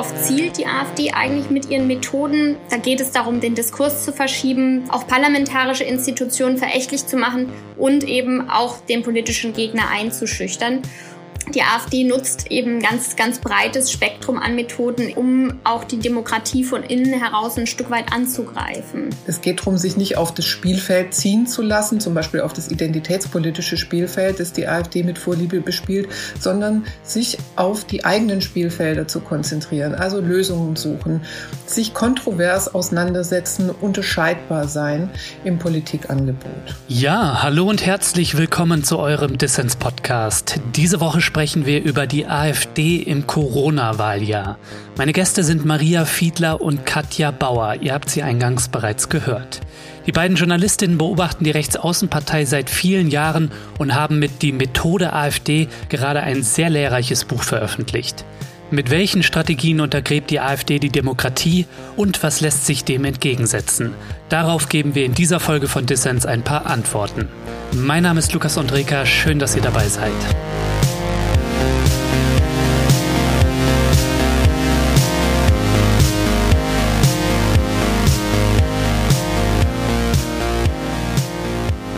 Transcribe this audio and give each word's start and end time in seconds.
Darauf 0.00 0.22
zielt 0.22 0.56
die 0.56 0.64
AfD 0.64 1.10
eigentlich 1.12 1.50
mit 1.50 1.68
ihren 1.68 1.86
Methoden. 1.86 2.56
Da 2.70 2.78
geht 2.78 3.02
es 3.02 3.10
darum, 3.10 3.40
den 3.40 3.54
Diskurs 3.54 4.02
zu 4.02 4.14
verschieben, 4.14 4.84
auch 4.88 5.06
parlamentarische 5.06 5.84
Institutionen 5.84 6.56
verächtlich 6.56 7.06
zu 7.06 7.18
machen 7.18 7.52
und 7.76 8.04
eben 8.04 8.48
auch 8.48 8.80
den 8.80 9.02
politischen 9.02 9.52
Gegner 9.52 9.90
einzuschüchtern. 9.90 10.80
Die 11.54 11.62
AfD 11.62 12.04
nutzt 12.04 12.48
eben 12.52 12.78
ganz, 12.78 13.16
ganz 13.16 13.40
breites 13.40 13.90
Spektrum 13.90 14.38
an 14.38 14.54
Methoden, 14.54 15.12
um 15.16 15.54
auch 15.64 15.82
die 15.82 15.98
Demokratie 15.98 16.62
von 16.62 16.84
innen 16.84 17.12
heraus 17.12 17.58
ein 17.58 17.66
Stück 17.66 17.90
weit 17.90 18.12
anzugreifen. 18.12 19.10
Es 19.26 19.40
geht 19.40 19.58
darum, 19.58 19.76
sich 19.76 19.96
nicht 19.96 20.16
auf 20.16 20.32
das 20.32 20.44
Spielfeld 20.44 21.12
ziehen 21.12 21.48
zu 21.48 21.62
lassen, 21.62 21.98
zum 21.98 22.14
Beispiel 22.14 22.42
auf 22.42 22.52
das 22.52 22.70
identitätspolitische 22.70 23.76
Spielfeld, 23.76 24.38
das 24.38 24.52
die 24.52 24.68
AfD 24.68 25.02
mit 25.02 25.18
Vorliebe 25.18 25.60
bespielt, 25.60 26.08
sondern 26.38 26.84
sich 27.02 27.36
auf 27.56 27.84
die 27.84 28.04
eigenen 28.04 28.42
Spielfelder 28.42 29.08
zu 29.08 29.18
konzentrieren, 29.18 29.96
also 29.96 30.20
Lösungen 30.20 30.76
suchen, 30.76 31.22
sich 31.66 31.94
kontrovers 31.94 32.72
auseinandersetzen, 32.72 33.70
unterscheidbar 33.70 34.68
sein 34.68 35.10
im 35.42 35.58
Politikangebot. 35.58 36.76
Ja, 36.86 37.42
hallo 37.42 37.68
und 37.68 37.84
herzlich 37.84 38.36
willkommen 38.36 38.84
zu 38.84 39.00
eurem 39.00 39.36
Dissens-Podcast. 39.36 40.60
Diese 40.76 41.00
Woche 41.00 41.20
sprechen 41.20 41.39
sprechen 41.40 41.64
wir 41.64 41.82
über 41.82 42.06
die 42.06 42.26
AfD 42.26 42.96
im 42.96 43.26
Corona-Wahljahr. 43.26 44.58
Meine 44.98 45.14
Gäste 45.14 45.42
sind 45.42 45.64
Maria 45.64 46.04
Fiedler 46.04 46.60
und 46.60 46.84
Katja 46.84 47.30
Bauer. 47.30 47.76
Ihr 47.80 47.94
habt 47.94 48.10
sie 48.10 48.22
eingangs 48.22 48.68
bereits 48.68 49.08
gehört. 49.08 49.60
Die 50.06 50.12
beiden 50.12 50.36
Journalistinnen 50.36 50.98
beobachten 50.98 51.44
die 51.44 51.50
Rechtsaußenpartei 51.50 52.44
seit 52.44 52.68
vielen 52.68 53.08
Jahren 53.08 53.50
und 53.78 53.94
haben 53.94 54.18
mit 54.18 54.42
Die 54.42 54.52
Methode 54.52 55.14
AfD 55.14 55.68
gerade 55.88 56.20
ein 56.20 56.42
sehr 56.42 56.68
lehrreiches 56.68 57.24
Buch 57.24 57.42
veröffentlicht. 57.42 58.26
Mit 58.70 58.90
welchen 58.90 59.22
Strategien 59.22 59.80
untergräbt 59.80 60.30
die 60.30 60.40
AfD 60.40 60.78
die 60.78 60.90
Demokratie 60.90 61.64
und 61.96 62.22
was 62.22 62.42
lässt 62.42 62.66
sich 62.66 62.84
dem 62.84 63.06
entgegensetzen? 63.06 63.94
Darauf 64.28 64.68
geben 64.68 64.94
wir 64.94 65.06
in 65.06 65.14
dieser 65.14 65.40
Folge 65.40 65.68
von 65.68 65.86
Dissens 65.86 66.26
ein 66.26 66.42
paar 66.42 66.66
Antworten. 66.66 67.28
Mein 67.72 68.02
Name 68.02 68.18
ist 68.18 68.34
Lukas 68.34 68.58
Andreka, 68.58 69.06
schön, 69.06 69.38
dass 69.38 69.56
ihr 69.56 69.62
dabei 69.62 69.88
seid. 69.88 70.12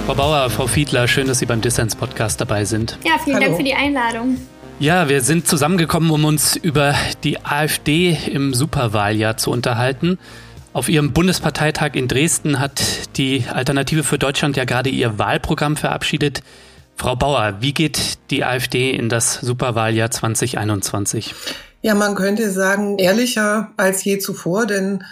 Frau 0.06 0.14
Bauer, 0.14 0.50
Frau 0.50 0.66
Fiedler, 0.66 1.06
schön, 1.06 1.28
dass 1.28 1.38
Sie 1.38 1.46
beim 1.46 1.60
Dissens-Podcast 1.60 2.40
dabei 2.40 2.64
sind. 2.64 2.98
Ja, 3.04 3.18
vielen 3.22 3.36
Hallo. 3.36 3.46
Dank 3.46 3.56
für 3.58 3.62
die 3.62 3.74
Einladung. 3.74 4.36
Ja, 4.80 5.08
wir 5.08 5.20
sind 5.20 5.46
zusammengekommen, 5.46 6.10
um 6.10 6.24
uns 6.24 6.56
über 6.56 6.96
die 7.22 7.44
AfD 7.44 8.18
im 8.26 8.52
Superwahljahr 8.52 9.36
zu 9.36 9.52
unterhalten. 9.52 10.18
Auf 10.72 10.88
ihrem 10.88 11.12
Bundesparteitag 11.12 11.90
in 11.94 12.08
Dresden 12.08 12.58
hat 12.58 12.82
die 13.16 13.44
Alternative 13.48 14.02
für 14.02 14.18
Deutschland 14.18 14.56
ja 14.56 14.64
gerade 14.64 14.90
ihr 14.90 15.20
Wahlprogramm 15.20 15.76
verabschiedet. 15.76 16.42
Frau 16.96 17.14
Bauer, 17.14 17.58
wie 17.60 17.72
geht 17.72 18.18
die 18.30 18.42
AfD 18.44 18.90
in 18.90 19.08
das 19.08 19.34
Superwahljahr 19.34 20.10
2021? 20.10 21.32
Ja, 21.80 21.94
man 21.94 22.16
könnte 22.16 22.50
sagen, 22.50 22.98
ehrlicher 22.98 23.70
als 23.76 24.02
je 24.02 24.18
zuvor, 24.18 24.66
denn 24.66 25.04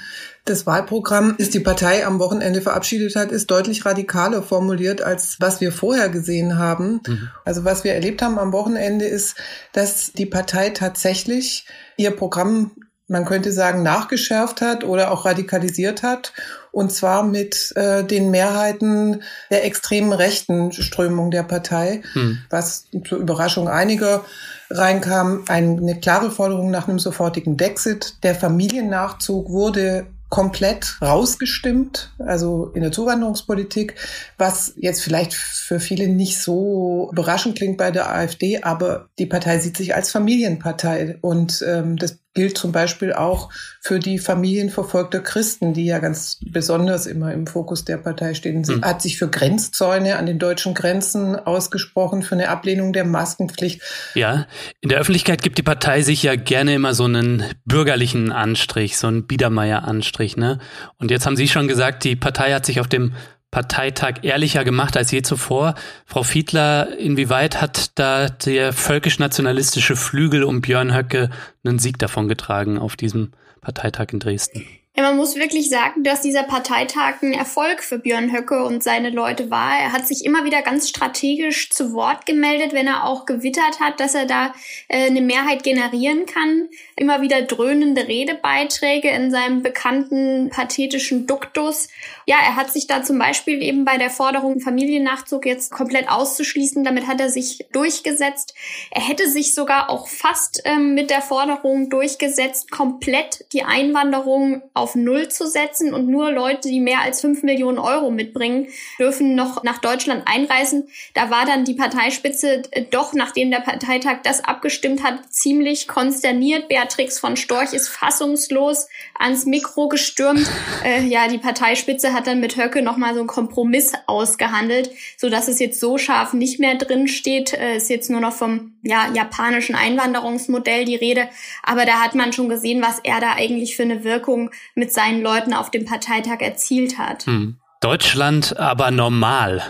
das 0.51 0.67
Wahlprogramm, 0.67 1.37
das 1.39 1.51
die 1.51 1.61
Partei 1.61 2.05
am 2.05 2.19
Wochenende 2.19 2.61
verabschiedet 2.61 3.17
hat, 3.17 3.33
ist 3.33 3.51
deutlich 3.51 3.87
radikaler 3.87 4.43
formuliert, 4.43 5.01
als 5.01 5.37
was 5.41 5.61
wir 5.61 5.73
vorher 5.73 6.09
gesehen 6.09 6.59
haben. 6.59 7.01
Mhm. 7.07 7.29
Also 7.45 7.65
was 7.65 7.85
wir 7.85 7.95
erlebt 7.95 8.21
haben 8.23 8.39
am 8.39 8.53
Wochenende 8.53 9.07
ist, 9.07 9.37
dass 9.73 10.13
die 10.13 10.27
Partei 10.27 10.71
tatsächlich 10.71 11.67
ihr 11.97 12.11
Programm 12.11 12.73
man 13.11 13.25
könnte 13.25 13.51
sagen, 13.51 13.83
nachgeschärft 13.83 14.61
hat 14.61 14.85
oder 14.85 15.11
auch 15.11 15.25
radikalisiert 15.25 16.05
hat. 16.05 16.33
Und 16.71 16.93
zwar 16.93 17.25
mit 17.25 17.73
äh, 17.75 18.05
den 18.05 18.31
Mehrheiten 18.31 19.25
der 19.51 19.65
extremen 19.65 20.13
rechten 20.13 20.71
Strömung 20.71 21.33
der 21.33 21.43
Partei, 21.43 22.03
hm. 22.13 22.39
was 22.51 22.87
zur 23.09 23.19
Überraschung 23.19 23.69
einiger 23.69 24.25
reinkam. 24.71 25.45
Eine 25.49 25.99
klare 25.99 26.31
Forderung 26.31 26.71
nach 26.71 26.87
einem 26.87 27.01
sofortigen 27.01 27.57
Dexit. 27.57 28.23
Der 28.23 28.37
Familiennachzug 28.37 29.51
wurde 29.51 30.07
komplett 30.31 30.97
rausgestimmt, 31.03 32.13
also 32.19 32.71
in 32.73 32.83
der 32.83 32.93
Zuwanderungspolitik, 32.93 33.97
was 34.39 34.73
jetzt 34.77 35.03
vielleicht 35.03 35.35
für 35.35 35.81
viele 35.81 36.07
nicht 36.07 36.41
so 36.41 37.11
überraschend 37.13 37.57
klingt 37.57 37.77
bei 37.77 37.91
der 37.91 38.11
AfD, 38.11 38.63
aber 38.63 39.09
die 39.19 39.27
Partei 39.27 39.59
sieht 39.59 39.77
sich 39.77 39.95
als 39.95 40.11
Familienpartei. 40.13 41.19
Und 41.21 41.65
ähm, 41.67 41.97
das 41.97 42.20
gilt 42.35 42.57
zum 42.57 42.71
Beispiel 42.71 43.13
auch 43.13 43.51
für 43.81 43.99
die 43.99 44.19
Familien 44.19 44.71
verfolgter 44.71 45.21
Christen, 45.21 45.75
die 45.75 45.87
ja 45.87 45.99
ganz 45.99 46.39
besonders 46.47 47.07
immer 47.07 47.33
im 47.33 47.47
Fokus 47.47 47.85
der 47.85 47.97
Partei 47.97 48.35
stehen. 48.35 48.63
Sie 48.63 48.75
hm. 48.75 48.85
hat 48.85 49.03
sich 49.03 49.19
für 49.19 49.29
Grenzzäune 49.29 50.17
an 50.17 50.27
den 50.27 50.39
deutschen 50.39 50.75
Grenzen 50.75 51.35
ausgesprochen, 51.35 52.23
für 52.23 52.37
eine 52.37 52.49
Ablehnung 52.49 52.93
der 52.93 53.05
Maskenpflicht. 53.05 53.83
Ja, 54.15 54.47
in 54.81 54.91
der 54.91 54.99
Öffentlichkeit 54.99 55.43
gibt 55.43 55.59
die 55.59 55.63
Partei 55.63 56.03
sich 56.03 56.23
ja 56.23 56.37
gerne 56.37 56.75
immer 56.75 56.95
so 56.95 57.05
einen 57.05 57.45
bürgerlichen 57.65 58.31
Anstrich, 58.31 58.97
so 58.97 59.09
einen 59.09 59.27
Biedermeier-Anstrich. 59.27 60.37
Ne? 60.37 60.59
Und 60.99 61.11
jetzt 61.11 61.27
haben 61.27 61.37
Sie 61.37 61.49
schon 61.49 61.69
gesagt, 61.69 62.05
die 62.05 62.17
Partei 62.17 62.53
hat 62.53 62.65
sich 62.65 62.81
auf 62.81 62.89
dem 62.89 63.15
Parteitag 63.51 64.23
ehrlicher 64.23 64.65
gemacht 64.65 64.97
als 64.97 65.11
je 65.11 65.23
zuvor. 65.23 65.75
Frau 66.07 66.23
Fiedler, 66.23 66.99
inwieweit 66.99 67.61
hat 67.61 67.99
da 67.99 68.29
der 68.29 68.73
völkisch-nationalistische 68.73 69.97
Flügel 69.97 70.45
um 70.45 70.61
Björn 70.61 70.95
Höcke 70.95 71.31
einen 71.65 71.79
Sieg 71.79 71.99
davongetragen 71.99 72.79
auf 72.79 72.97
diesem 72.97 73.33
Parteitag 73.61 74.09
in 74.13 74.21
Dresden? 74.21 74.65
Ja, 74.97 75.05
man 75.05 75.17
muss 75.17 75.37
wirklich 75.37 75.71
sagen, 75.71 76.03
dass 76.03 76.21
dieser 76.21 76.43
Parteitag 76.43 77.23
ein 77.23 77.33
Erfolg 77.33 77.85
für 77.85 78.01
Björn 78.01 78.33
Höcke 78.33 78.65
und 78.65 78.83
seine 78.83 79.11
Leute 79.11 79.49
war. 79.49 79.79
Er 79.79 79.93
hat 79.93 80.09
sich 80.09 80.25
immer 80.25 80.45
wieder 80.45 80.63
ganz 80.63 80.89
strategisch 80.89 81.71
zu 81.71 81.93
Wort 81.93 82.27
gemeldet, 82.27 82.73
wenn 82.73 82.89
er 82.89 83.05
auch 83.05 83.25
gewittert 83.25 83.79
hat, 83.79 84.01
dass 84.01 84.17
er 84.17 84.27
da 84.27 84.53
äh, 84.89 85.07
eine 85.07 85.21
Mehrheit 85.21 85.63
generieren 85.63 86.27
kann. 86.27 86.69
Immer 86.97 87.23
wieder 87.23 87.43
dröhnende 87.43 88.09
Redebeiträge 88.09 89.09
in 89.11 89.31
seinem 89.31 89.63
bekannten 89.63 90.51
pathetischen 90.51 91.25
Duktus. 91.25 91.87
Ja, 92.27 92.37
er 92.45 92.57
hat 92.57 92.73
sich 92.73 92.89
da 92.89 93.05
zum 93.05 93.17
Beispiel 93.17 93.63
eben 93.63 93.85
bei 93.85 93.97
der 93.97 94.11
Forderung 94.11 94.59
Familiennachzug 94.59 95.47
jetzt 95.47 95.71
komplett 95.71 96.11
auszuschließen. 96.11 96.83
Damit 96.83 97.07
hat 97.07 97.21
er 97.21 97.31
sich 97.31 97.65
durchgesetzt. 97.73 98.55
Er 98.91 99.07
hätte 99.07 99.31
sich 99.31 99.55
sogar 99.55 99.89
auch 99.89 100.09
fast 100.09 100.63
ähm, 100.65 100.95
mit 100.95 101.11
der 101.11 101.23
Forderung 101.23 101.91
durchgesetzt, 101.91 102.73
komplett 102.73 103.47
die 103.53 103.63
Einwanderung 103.63 104.63
auf 104.81 104.90
Null 104.95 105.29
zu 105.29 105.47
setzen 105.47 105.95
und 105.95 106.09
nur 106.09 106.31
Leute, 106.31 106.69
die 106.69 106.81
mehr 106.81 107.01
als 107.01 107.21
fünf 107.21 107.43
Millionen 107.43 107.79
Euro 107.79 108.11
mitbringen, 108.11 108.69
dürfen 108.99 109.35
noch 109.35 109.63
nach 109.63 109.79
Deutschland 109.79 110.23
einreisen. 110.27 110.89
Da 111.15 111.31
war 111.31 111.47
dann 111.47 111.65
die 111.65 111.75
Parteispitze 111.75 112.63
äh, 112.71 112.85
doch, 112.91 113.13
nachdem 113.15 113.51
der 113.51 113.61
Parteitag 113.61 114.19
das 114.23 114.45
abgestimmt 114.45 115.03
hat, 115.03 115.19
ziemlich 115.31 115.89
konsterniert. 115.89 116.69
Beatrix 116.69 117.19
von 117.19 117.37
Storch 117.37 117.73
ist 117.73 117.89
fassungslos 117.89 118.89
ans 119.19 119.47
Mikro 119.47 119.89
gestürmt. 119.89 120.49
Äh, 120.83 121.03
ja, 121.03 121.29
die 121.29 121.39
Parteispitze 121.39 122.15
hat 122.15 122.27
dann 122.27 122.41
mit 122.41 122.57
Höcke 122.57 122.81
nochmal 122.81 123.13
so 123.13 123.21
einen 123.21 123.27
Kompromiss 123.27 123.93
ausgehandelt, 124.07 124.91
so 125.19 125.29
dass 125.29 125.47
es 125.47 125.59
jetzt 125.59 125.79
so 125.79 125.99
scharf 125.99 126.33
nicht 126.33 126.59
mehr 126.59 126.77
drin 126.77 127.07
steht. 127.07 127.53
Äh, 127.53 127.77
ist 127.77 127.91
jetzt 127.91 128.09
nur 128.09 128.21
noch 128.21 128.33
vom 128.33 128.73
ja, 128.83 129.11
japanischen 129.13 129.75
Einwanderungsmodell 129.75 130.85
die 130.85 130.97
Rede. 130.97 131.29
Aber 131.63 131.85
da 131.85 132.01
hat 132.03 132.15
man 132.15 132.33
schon 132.33 132.49
gesehen, 132.49 132.83
was 132.83 132.99
er 133.03 133.21
da 133.21 133.35
eigentlich 133.35 133.77
für 133.77 133.83
eine 133.83 134.05
Wirkung 134.05 134.51
mit 134.81 134.93
seinen 134.93 135.23
Leuten 135.23 135.55
auf 135.55 135.71
dem 135.71 135.85
Parteitag 135.85 136.41
erzielt 136.41 136.99
hat. 136.99 137.27
Hm. 137.27 137.59
Deutschland 137.81 138.59
aber 138.59 138.91
normal. 138.91 139.63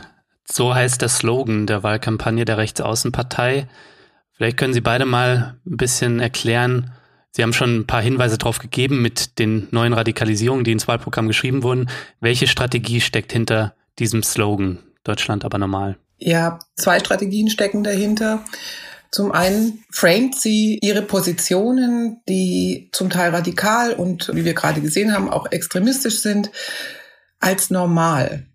So 0.51 0.75
heißt 0.75 1.03
der 1.03 1.11
Slogan 1.11 1.67
der 1.67 1.83
Wahlkampagne 1.83 2.47
der 2.47 2.57
Rechtsaußenpartei. 2.57 3.69
Vielleicht 4.33 4.57
können 4.57 4.73
Sie 4.73 4.81
beide 4.81 5.05
mal 5.05 5.59
ein 5.67 5.77
bisschen 5.77 6.19
erklären. 6.19 6.93
Sie 7.31 7.43
haben 7.43 7.53
schon 7.53 7.81
ein 7.81 7.87
paar 7.87 8.03
Hinweise 8.03 8.39
darauf 8.39 8.59
gegeben 8.59 9.03
mit 9.03 9.39
den 9.39 9.69
neuen 9.71 9.93
Radikalisierungen, 9.93 10.65
die 10.65 10.73
ins 10.73 10.89
Wahlprogramm 10.89 11.29
geschrieben 11.29 11.63
wurden. 11.63 11.91
Welche 12.21 12.47
Strategie 12.47 13.01
steckt 13.01 13.33
hinter 13.33 13.75
diesem 13.99 14.23
Slogan 14.23 14.79
Deutschland 15.05 15.45
aber 15.45 15.59
normal? 15.59 15.99
Ja, 16.19 16.59
zwei 16.77 16.99
Strategien 16.99 17.49
stecken 17.51 17.85
dahinter. 17.85 18.45
Zum 19.11 19.33
einen 19.33 19.85
framet 19.91 20.37
sie 20.37 20.79
ihre 20.83 21.03
Positionen, 21.03 22.21
die 22.29 22.91
zum 22.93 23.11
Teil 23.11 23.35
radikal 23.35 23.93
und, 23.93 24.31
wie 24.35 24.45
wir 24.45 24.55
gerade 24.55 24.81
gesehen 24.81 25.13
haben, 25.13 25.29
auch 25.29 25.51
extremistisch 25.51 26.21
sind, 26.21 26.51
als 27.41 27.71
normal. 27.71 28.47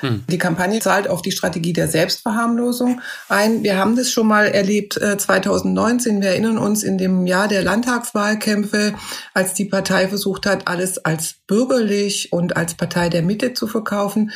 Hm. 0.00 0.24
Die 0.28 0.38
Kampagne 0.38 0.80
zahlt 0.80 1.08
auf 1.08 1.22
die 1.22 1.32
Strategie 1.32 1.72
der 1.72 1.88
Selbstverharmlosung 1.88 3.00
ein. 3.28 3.62
Wir 3.62 3.76
haben 3.76 3.96
das 3.96 4.10
schon 4.10 4.26
mal 4.26 4.46
erlebt 4.46 4.94
2019. 4.94 6.18
Äh, 6.18 6.22
wir 6.22 6.28
erinnern 6.30 6.58
uns 6.58 6.82
in 6.82 6.98
dem 6.98 7.26
Jahr 7.26 7.46
der 7.48 7.62
Landtagswahlkämpfe, 7.62 8.94
als 9.34 9.54
die 9.54 9.66
Partei 9.66 10.08
versucht 10.08 10.46
hat, 10.46 10.66
alles 10.66 11.04
als 11.04 11.36
bürgerlich 11.46 12.32
und 12.32 12.56
als 12.56 12.74
Partei 12.74 13.08
der 13.08 13.22
Mitte 13.22 13.54
zu 13.54 13.66
verkaufen. 13.66 14.32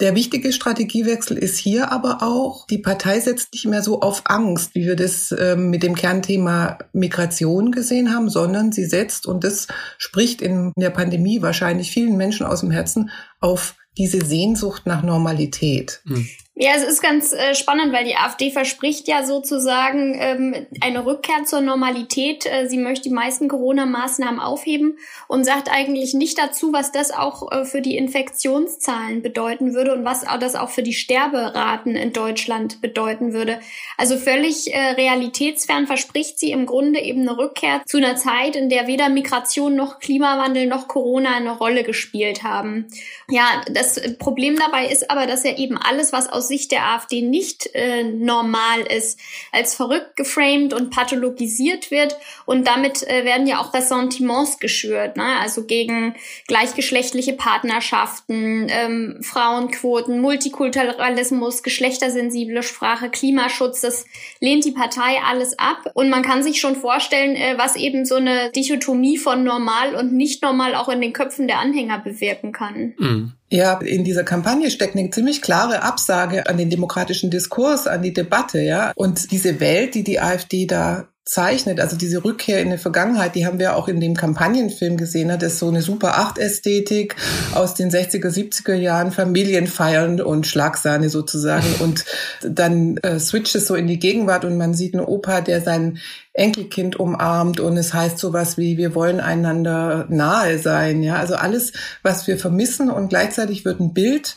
Der 0.00 0.14
wichtige 0.14 0.52
Strategiewechsel 0.52 1.36
ist 1.36 1.58
hier 1.58 1.90
aber 1.90 2.22
auch, 2.22 2.66
die 2.66 2.78
Partei 2.78 3.18
setzt 3.18 3.52
nicht 3.52 3.66
mehr 3.66 3.82
so 3.82 4.00
auf 4.00 4.22
Angst, 4.26 4.74
wie 4.74 4.86
wir 4.86 4.94
das 4.94 5.34
ähm, 5.36 5.70
mit 5.70 5.82
dem 5.82 5.96
Kernthema 5.96 6.78
Migration 6.92 7.72
gesehen 7.72 8.14
haben, 8.14 8.30
sondern 8.30 8.70
sie 8.70 8.84
setzt, 8.84 9.26
und 9.26 9.42
das 9.42 9.66
spricht 9.98 10.40
in 10.40 10.72
der 10.76 10.90
Pandemie 10.90 11.42
wahrscheinlich 11.42 11.90
vielen 11.90 12.16
Menschen 12.16 12.46
aus 12.46 12.60
dem 12.60 12.70
Herzen, 12.70 13.10
auf 13.40 13.74
diese 13.96 14.24
Sehnsucht 14.24 14.86
nach 14.86 15.02
Normalität. 15.02 16.00
Mhm. 16.04 16.28
Ja, 16.60 16.72
es 16.74 16.82
ist 16.82 17.00
ganz 17.00 17.32
äh, 17.32 17.54
spannend, 17.54 17.92
weil 17.92 18.04
die 18.04 18.16
AfD 18.16 18.50
verspricht 18.50 19.06
ja 19.06 19.24
sozusagen 19.24 20.16
ähm, 20.18 20.66
eine 20.80 21.06
Rückkehr 21.06 21.44
zur 21.44 21.60
Normalität. 21.60 22.46
Äh, 22.46 22.68
sie 22.68 22.78
möchte 22.78 23.08
die 23.08 23.14
meisten 23.14 23.46
Corona-Maßnahmen 23.46 24.40
aufheben 24.40 24.98
und 25.28 25.44
sagt 25.44 25.70
eigentlich 25.70 26.14
nicht 26.14 26.36
dazu, 26.36 26.72
was 26.72 26.90
das 26.90 27.12
auch 27.12 27.52
äh, 27.52 27.64
für 27.64 27.80
die 27.80 27.96
Infektionszahlen 27.96 29.22
bedeuten 29.22 29.72
würde 29.72 29.94
und 29.94 30.04
was 30.04 30.24
das 30.40 30.56
auch 30.56 30.70
für 30.70 30.82
die 30.82 30.94
Sterberaten 30.94 31.94
in 31.94 32.12
Deutschland 32.12 32.80
bedeuten 32.80 33.32
würde. 33.32 33.60
Also 33.96 34.16
völlig 34.16 34.74
äh, 34.74 34.94
realitätsfern 34.96 35.86
verspricht 35.86 36.40
sie 36.40 36.50
im 36.50 36.66
Grunde 36.66 36.98
eben 36.98 37.20
eine 37.20 37.38
Rückkehr 37.38 37.82
zu 37.86 37.98
einer 37.98 38.16
Zeit, 38.16 38.56
in 38.56 38.68
der 38.68 38.88
weder 38.88 39.10
Migration 39.10 39.76
noch 39.76 40.00
Klimawandel 40.00 40.66
noch 40.66 40.88
Corona 40.88 41.36
eine 41.36 41.56
Rolle 41.56 41.84
gespielt 41.84 42.42
haben. 42.42 42.88
Ja, 43.30 43.62
das 43.70 44.00
Problem 44.18 44.56
dabei 44.56 44.86
ist 44.86 45.08
aber, 45.08 45.26
dass 45.26 45.44
ja 45.44 45.56
eben 45.56 45.78
alles, 45.78 46.12
was 46.12 46.28
aus 46.28 46.47
Sicht 46.48 46.72
der 46.72 46.84
AfD 46.86 47.22
nicht 47.22 47.70
äh, 47.74 48.02
normal 48.02 48.80
ist, 48.80 49.20
als 49.52 49.74
verrückt 49.74 50.16
geframed 50.16 50.72
und 50.72 50.90
pathologisiert 50.90 51.90
wird. 51.90 52.16
Und 52.46 52.66
damit 52.66 53.08
äh, 53.08 53.24
werden 53.24 53.46
ja 53.46 53.60
auch 53.60 53.72
Ressentiments 53.74 54.58
geschürt, 54.58 55.16
ne? 55.16 55.38
also 55.40 55.64
gegen 55.64 56.14
gleichgeschlechtliche 56.46 57.34
Partnerschaften, 57.34 58.66
ähm, 58.70 59.18
Frauenquoten, 59.22 60.20
Multikulturalismus, 60.20 61.62
geschlechtersensible 61.62 62.62
Sprache, 62.62 63.10
Klimaschutz. 63.10 63.82
Das 63.82 64.04
lehnt 64.40 64.64
die 64.64 64.72
Partei 64.72 65.18
alles 65.24 65.58
ab. 65.58 65.90
Und 65.94 66.10
man 66.10 66.22
kann 66.22 66.42
sich 66.42 66.60
schon 66.60 66.76
vorstellen, 66.76 67.36
äh, 67.36 67.54
was 67.56 67.76
eben 67.76 68.04
so 68.04 68.16
eine 68.16 68.50
Dichotomie 68.50 69.18
von 69.18 69.44
normal 69.44 69.94
und 69.94 70.12
nicht 70.12 70.42
normal 70.42 70.74
auch 70.74 70.88
in 70.88 71.00
den 71.00 71.12
Köpfen 71.12 71.46
der 71.46 71.58
Anhänger 71.58 71.98
bewirken 71.98 72.52
kann. 72.52 72.94
Mhm. 72.98 73.32
Ja, 73.50 73.80
in 73.80 74.04
dieser 74.04 74.24
Kampagne 74.24 74.70
steckt 74.70 74.94
eine 74.94 75.10
ziemlich 75.10 75.40
klare 75.40 75.82
Absage 75.82 76.46
an 76.48 76.58
den 76.58 76.68
demokratischen 76.68 77.30
Diskurs, 77.30 77.86
an 77.86 78.02
die 78.02 78.12
Debatte, 78.12 78.60
ja. 78.60 78.92
Und 78.94 79.30
diese 79.32 79.58
Welt, 79.60 79.94
die 79.94 80.04
die 80.04 80.20
AfD 80.20 80.66
da 80.66 81.08
zeichnet, 81.28 81.78
also 81.78 81.94
diese 81.94 82.24
Rückkehr 82.24 82.62
in 82.62 82.70
die 82.70 82.78
Vergangenheit, 82.78 83.34
die 83.34 83.44
haben 83.44 83.58
wir 83.58 83.76
auch 83.76 83.86
in 83.86 84.00
dem 84.00 84.14
Kampagnenfilm 84.14 84.96
gesehen, 84.96 85.28
das 85.28 85.52
ist 85.52 85.58
so 85.58 85.68
eine 85.68 85.82
Super 85.82 86.16
8 86.16 86.38
Ästhetik 86.38 87.16
aus 87.54 87.74
den 87.74 87.90
60er, 87.90 88.28
70er 88.28 88.72
Jahren, 88.72 89.12
Familienfeiern 89.12 90.22
und 90.22 90.46
Schlagsahne 90.46 91.10
sozusagen. 91.10 91.66
Und 91.80 92.04
dann 92.42 92.96
äh, 92.98 93.20
switcht 93.20 93.54
es 93.54 93.66
so 93.66 93.74
in 93.74 93.86
die 93.86 93.98
Gegenwart 93.98 94.44
und 94.44 94.56
man 94.56 94.74
sieht 94.74 94.94
einen 94.94 95.04
Opa, 95.04 95.40
der 95.40 95.60
sein 95.60 95.98
Enkelkind 96.32 96.98
umarmt 96.98 97.60
und 97.60 97.76
es 97.76 97.92
heißt 97.92 98.18
sowas 98.18 98.56
wie, 98.56 98.76
wir 98.76 98.94
wollen 98.94 99.20
einander 99.20 100.06
nahe 100.08 100.58
sein, 100.58 101.02
ja, 101.02 101.16
also 101.16 101.34
alles, 101.34 101.72
was 102.02 102.26
wir 102.26 102.38
vermissen 102.38 102.90
und 102.90 103.08
gleichzeitig 103.08 103.64
wird 103.64 103.80
ein 103.80 103.92
Bild 103.92 104.36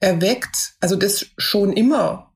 erweckt, 0.00 0.74
also 0.80 0.96
das 0.96 1.26
schon 1.36 1.72
immer 1.72 2.29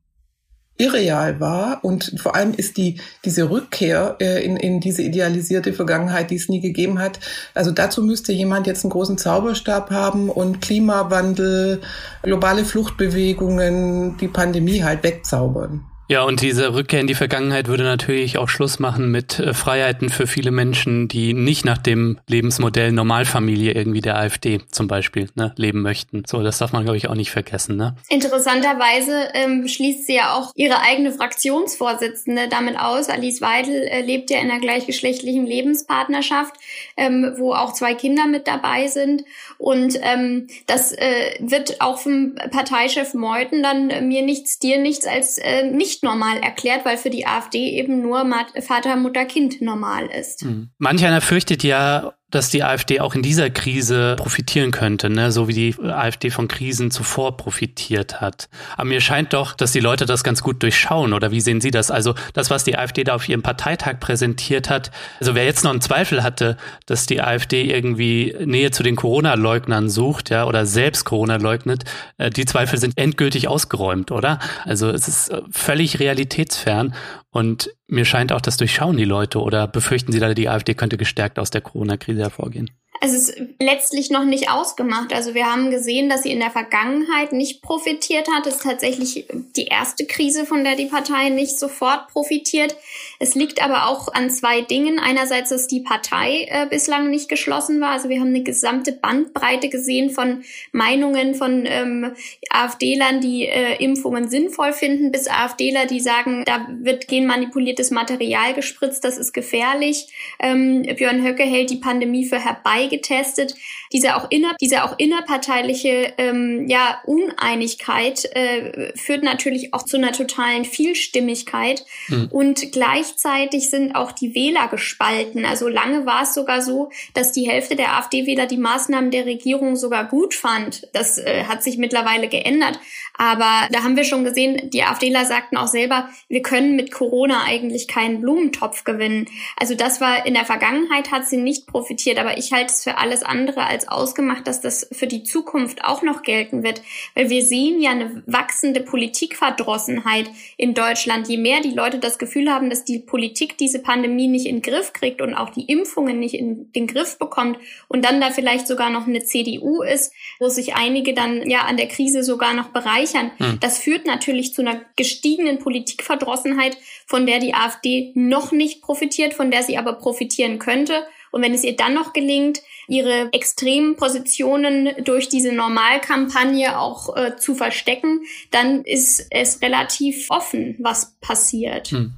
irreal 0.77 1.39
war 1.39 1.85
und 1.85 2.15
vor 2.21 2.35
allem 2.35 2.53
ist 2.53 2.77
die 2.77 3.01
diese 3.25 3.49
Rückkehr 3.49 4.17
äh, 4.21 4.45
in, 4.45 4.57
in 4.57 4.81
diese 4.81 5.03
idealisierte 5.03 5.73
Vergangenheit, 5.73 6.31
die 6.31 6.37
es 6.37 6.49
nie 6.49 6.61
gegeben 6.61 6.99
hat. 6.99 7.21
Also 7.55 7.71
dazu 7.71 8.03
müsste 8.03 8.33
jemand 8.33 8.67
jetzt 8.67 8.85
einen 8.85 8.91
großen 8.91 9.17
Zauberstab 9.17 9.91
haben 9.91 10.29
und 10.29 10.61
Klimawandel, 10.61 11.81
globale 12.23 12.65
Fluchtbewegungen, 12.65 14.17
die 14.17 14.29
Pandemie 14.29 14.83
halt 14.83 15.05
wegzaubern. 15.05 15.85
Ja, 16.07 16.23
und 16.25 16.43
diese 16.43 16.75
Rückkehr 16.75 17.01
in 17.01 17.07
die 17.07 17.15
Vergangenheit 17.15 17.67
würde 17.67 17.83
natürlich 17.83 18.37
auch 18.37 18.51
Schluss 18.51 18.79
machen 18.79 19.11
mit 19.11 19.39
äh, 19.39 19.55
Freiheiten 19.55 20.11
für 20.11 20.27
viele 20.27 20.51
Menschen, 20.51 21.09
die 21.09 21.33
nicht 21.33 21.65
nach 21.65 21.79
dem 21.79 22.19
Lebensmodell 22.29 22.93
Normalfamilie 22.93 23.73
irgendwie 23.73 24.03
der 24.03 24.19
AfD 24.19 24.61
zum 24.71 24.87
Beispiel 24.87 25.31
ne, 25.35 25.55
leben 25.57 25.81
möchten. 25.81 26.25
So, 26.27 26.43
das 26.43 26.59
darf 26.59 26.73
man, 26.73 26.85
glaube 26.85 26.99
ich, 26.99 27.09
auch 27.09 27.15
nicht 27.15 27.31
vergessen. 27.31 27.77
Ne? 27.77 27.97
Interessanterweise 28.11 29.31
ähm, 29.33 29.67
schließt 29.67 30.07
sie 30.07 30.17
ja 30.17 30.35
auch 30.35 30.53
ihre 30.55 30.83
eigene 30.83 31.11
Fraktionsvorsitzende 31.11 32.49
damit 32.49 32.79
aus. 32.79 33.09
Alice 33.09 33.41
Weidel 33.41 33.85
äh, 33.85 34.03
lebt 34.03 34.31
ja 34.31 34.41
in 34.41 34.51
einer 34.51 34.61
gleichgeschlechtlichen 34.61 35.47
Lebenspartnerschaft, 35.47 36.55
ähm, 36.99 37.33
wo 37.39 37.55
auch 37.55 37.73
zwei 37.73 37.95
Kinder 37.95 38.27
mit 38.27 38.47
dabei 38.47 38.89
sind. 38.89 39.25
Und 39.57 39.99
ähm, 40.03 40.49
das 40.67 40.93
äh, 40.93 41.37
wird 41.41 41.81
auch 41.81 41.99
vom 41.99 42.35
Parteichef 42.51 43.15
Meuthen 43.15 43.63
dann 43.63 43.89
äh, 43.89 44.03
mir 44.03 44.21
nichts, 44.21 44.59
dir 44.59 44.79
nichts 44.79 45.07
als 45.07 45.39
äh, 45.39 45.71
nicht 45.71 45.94
nicht 45.95 46.03
normal 46.03 46.39
erklärt, 46.39 46.85
weil 46.85 46.97
für 46.97 47.11
die 47.11 47.27
AfD 47.27 47.71
eben 47.71 48.03
nur 48.03 48.25
Vater, 48.61 48.97
Mutter, 48.97 49.25
Kind 49.25 49.61
normal 49.63 50.07
ist. 50.07 50.45
Mhm. 50.45 50.71
Manch 50.79 51.05
einer 51.05 51.21
fürchtet 51.21 51.63
ja, 51.63 52.15
dass 52.35 52.51
die 52.51 52.65
AfD 52.65 53.01
auch 53.01 53.15
in 53.15 53.23
dieser 53.23 53.49
Krise 53.51 54.17
profitieren 54.17 54.73
könnte, 54.73 55.09
ne? 55.09 55.31
so 55.31 55.47
wie 55.47 55.55
die 55.55 55.77
AfD 55.83 56.31
von 56.31 56.49
Krisen 56.49 56.91
zuvor 56.91 57.37
profitiert 57.37 58.21
hat. 58.21 58.49
Aber 58.77 58.87
mir 58.87 59.01
scheint 59.01 59.33
doch, 59.33 59.55
dass 59.55 59.71
die 59.73 59.81
Leute 59.81 60.05
das 60.05 60.25
ganz 60.25 60.43
gut 60.43 60.63
durchschauen. 60.63 61.13
Oder 61.13 61.31
wie 61.31 61.41
sehen 61.41 61.61
Sie 61.61 61.71
das? 61.71 61.93
Also 61.93 62.15
das, 62.33 62.51
was 62.51 62.65
die 62.65 62.77
AfD 62.77 63.05
da 63.05 63.15
auf 63.15 63.29
ihrem 63.29 63.43
Parteitag 63.43 64.01
präsentiert 64.01 64.69
hat. 64.69 64.91
Also 65.21 65.35
wer 65.35 65.45
jetzt 65.45 65.63
noch 65.63 65.71
einen 65.71 65.81
Zweifel 65.81 66.25
hatte, 66.25 66.57
dass 66.87 67.07
die 67.07 67.23
AfD 67.23 67.71
irgendwie 67.71 68.35
Nähe 68.45 68.73
zu 68.73 68.83
den 68.83 68.97
Corona-Leugnern 68.97 69.89
sucht, 69.89 70.31
ja, 70.31 70.45
oder 70.47 70.67
selbst 70.67 71.05
Corona 71.05 71.37
leugnet, 71.37 71.85
äh, 72.19 72.31
die 72.31 72.47
Zweifel 72.47 72.79
sind 72.79 72.99
endgültig 72.99 73.47
ausgeräumt, 73.47 74.11
oder? 74.11 74.41
Also 74.65 74.91
es 74.91 75.07
ist 75.07 75.29
äh, 75.29 75.41
völlig 75.51 76.01
realitätsfern. 76.01 76.95
Und 77.35 77.75
mir 77.89 78.05
scheint 78.05 78.33
auch, 78.33 78.41
das 78.41 78.59
durchschauen 78.59 78.97
die 78.97 79.05
Leute 79.05 79.41
oder 79.41 79.67
befürchten 79.67 80.13
sie 80.13 80.21
da, 80.21 80.33
die 80.35 80.49
AfD 80.49 80.75
könnte 80.75 80.97
gestärkt 80.97 81.41
aus 81.41 81.51
der 81.51 81.63
Corona-Krise 81.63 82.21
hervorgehen? 82.21 82.71
Es 83.01 83.13
ist 83.13 83.35
letztlich 83.59 84.09
noch 84.11 84.25
nicht 84.25 84.51
ausgemacht. 84.51 85.13
Also 85.13 85.35
wir 85.35 85.47
haben 85.47 85.73
gesehen, 85.73 86.09
dass 86.09 86.23
sie 86.23 86.31
in 86.31 86.39
der 86.39 86.53
Vergangenheit 86.53 87.33
nicht 87.33 87.61
profitiert 87.61 88.29
hat. 88.33 88.47
Es 88.47 88.55
ist 88.55 88.63
tatsächlich 88.63 89.27
die 89.57 89.67
erste 89.67 90.07
Krise, 90.07 90.47
von 90.47 90.63
der 90.63 90.77
die 90.77 90.87
Partei 90.87 91.29
nicht 91.29 91.59
sofort 91.59 92.07
profitiert. 92.13 92.77
Es 93.25 93.35
liegt 93.35 93.63
aber 93.63 93.87
auch 93.87 94.13
an 94.13 94.29
zwei 94.29 94.61
Dingen. 94.61 94.99
Einerseits, 94.99 95.49
dass 95.49 95.67
die 95.67 95.81
Partei 95.81 96.47
äh, 96.51 96.67
bislang 96.69 97.09
nicht 97.09 97.31
geschlossen 97.31 97.81
war. 97.81 97.93
Also 97.93 98.11
wir 98.11 98.21
haben 98.21 98.29
eine 98.29 98.43
gesamte 98.43 98.93
Bandbreite 98.93 99.71
gesehen 99.71 100.11
von 100.11 100.45
Meinungen 100.73 101.35
von 101.35 101.65
ähm, 101.65 102.13
AfDlern, 102.51 103.23
die 103.23 103.47
äh, 103.47 103.83
Impfungen 103.83 104.29
sinnvoll 104.29 104.75
finden, 104.75 105.11
bis 105.11 105.27
AfDler, 105.27 105.87
die 105.87 106.01
sagen, 106.01 106.45
da 106.45 106.67
wird 106.69 107.09
genmanipuliertes 107.09 107.91
Material 107.91 108.53
gespritzt, 108.53 109.05
das 109.05 109.17
ist 109.17 109.33
gefährlich. 109.33 110.09
Ähm, 110.39 110.83
Björn 110.83 111.25
Höcke 111.25 111.45
hält 111.45 111.71
die 111.71 111.77
Pandemie 111.77 112.27
für 112.27 112.39
herbeigetestet. 112.39 113.55
Diese 113.95 114.17
auch, 114.17 114.27
inner, 114.31 114.55
diese 114.61 114.85
auch 114.85 114.99
innerparteiliche 114.99 116.13
ähm, 116.19 116.69
ja, 116.69 117.01
Uneinigkeit 117.07 118.25
äh, 118.35 118.93
führt 118.97 119.23
natürlich 119.23 119.73
auch 119.73 119.85
zu 119.85 119.97
einer 119.97 120.13
totalen 120.13 120.65
Vielstimmigkeit. 120.65 121.85
Mhm. 122.09 122.29
Und 122.31 122.73
gleichzeitig 122.73 123.71
sind 123.71 123.95
auch 123.95 124.13
die 124.13 124.35
Wähler 124.35 124.69
gespalten. 124.69 125.47
Also 125.47 125.69
lange 125.69 126.05
war 126.05 126.25
es 126.25 126.35
sogar 126.35 126.61
so, 126.61 126.91
dass 127.15 127.33
die 127.33 127.49
Hälfte 127.49 127.77
der 127.77 127.97
AfD-Wähler 127.97 128.47
die 128.47 128.59
Maßnahmen 128.59 129.11
der 129.11 129.25
Regierung 129.25 129.77
sogar 129.77 130.09
gut 130.09 130.35
fand. 130.35 130.89
Das 130.93 131.17
äh, 131.17 131.45
hat 131.45 131.63
sich 131.63 131.79
mittlerweile 131.79 132.29
geändert. 132.29 132.79
Aber 133.17 133.69
da 133.71 133.85
haben 133.85 133.97
wir 133.97 134.03
schon 134.03 134.25
gesehen, 134.25 134.71
die 134.71 134.83
AfDler 134.83 135.25
sagten 135.25 135.57
auch 135.57 135.69
selber, 135.69 136.09
wir 136.29 136.43
können 136.43 136.75
mit 136.75 136.91
Corona 136.91 137.45
eigentlich 137.45 137.87
keinen 137.87 138.21
Blumentopf 138.21 138.83
gewinnen. 138.83 139.27
Also 139.57 139.77
das 139.77 140.01
war 140.01 140.27
in 140.27 140.35
der 140.35 140.45
Vergangenheit 140.45 141.13
hat 141.13 141.29
sie 141.29 141.37
nicht 141.37 141.67
profitiert, 141.69 142.19
aber 142.19 142.39
ich 142.39 142.53
halte 142.53 142.73
es 142.73 142.83
für 142.83 142.99
alles 142.99 143.23
andere 143.23 143.67
als 143.67 143.87
ausgemacht, 143.87 144.49
dass 144.49 144.61
das 144.61 144.89
für 144.91 145.07
die 145.07 145.23
Zukunft 145.23 145.85
auch 145.85 146.03
noch 146.03 146.23
gelten 146.23 146.65
wird, 146.65 146.83
weil 147.15 147.31
wir 147.31 147.45
sehen 147.45 147.81
ja 147.81 147.93
eine 147.93 148.23
wachsende 148.27 148.81
Politikverdrossenheit 148.81 150.29
in 150.57 150.75
Deutschland. 150.75 151.29
Je 151.29 151.37
mehr 151.37 151.61
die 151.61 151.71
Leute 151.71 152.01
das 152.01 152.19
Gefühl 152.19 152.51
haben, 152.51 152.69
dass 152.69 152.85
die 152.85 152.99
Politik 152.99 153.57
diese 153.59 153.79
Pandemie 153.79 154.27
nicht 154.27 154.47
in 154.47 154.57
den 154.57 154.63
Griff 154.63 154.93
kriegt 154.93 155.21
und 155.21 155.35
auch 155.35 155.51
die 155.51 155.67
Impfungen 155.67 156.19
nicht 156.19 156.35
in 156.35 156.73
den 156.73 156.89
Griff 156.89 157.17
bekommt 157.19 157.59
und 157.87 158.05
dann 158.05 158.21
da 158.21 158.31
vielleicht 158.31 158.67
sogar 158.67 158.91
noch 158.91 159.07
eine 159.07 159.23
CDU 159.23 159.83
ist, 159.83 160.13
wo 160.41 160.49
sich 160.49 160.75
einige 160.75 161.15
dann 161.15 161.49
ja 161.49 161.61
an 161.61 161.77
der 161.77 161.87
Krise 161.87 162.25
sogar 162.25 162.55
noch 162.55 162.71
bereichern 162.71 163.04
bereichern. 163.05 163.31
Hm. 163.39 163.61
Das 163.61 163.79
führt 163.79 164.07
natürlich 164.07 164.55
zu 164.55 164.63
einer 164.63 164.81
gestiegenen 164.97 165.59
Politikverdrossenheit, 165.59 166.77
von 167.07 167.27
der 167.27 167.39
die 167.39 167.55
AfD 167.55 168.13
noch 168.15 168.53
nicht 168.53 168.83
profitiert, 168.83 169.35
von 169.35 169.51
der 169.51 169.63
sie 169.63 169.79
aber 169.79 169.95
profitieren 169.95 170.59
könnte. 170.59 171.07
Und 171.31 171.43
wenn 171.43 171.55
es 171.55 171.65
ihr 171.65 171.77
dann 171.77 171.95
noch 171.95 172.13
gelingt, 172.13 172.63
ihre 172.89 173.29
extremen 173.33 173.97
Positionen 173.97 174.91
durch 175.05 175.29
diese 175.29 175.53
Normalkampagne 175.53 176.79
auch 176.79 177.17
äh, 177.17 177.37
zu 177.37 177.55
verstecken, 177.55 178.21
dann 178.51 178.83
ist 178.83 179.27
es 179.31 179.63
relativ 179.63 180.31
offen, 180.31 180.77
was 180.79 181.15
passiert. 181.21 181.89
Hm. 181.89 182.15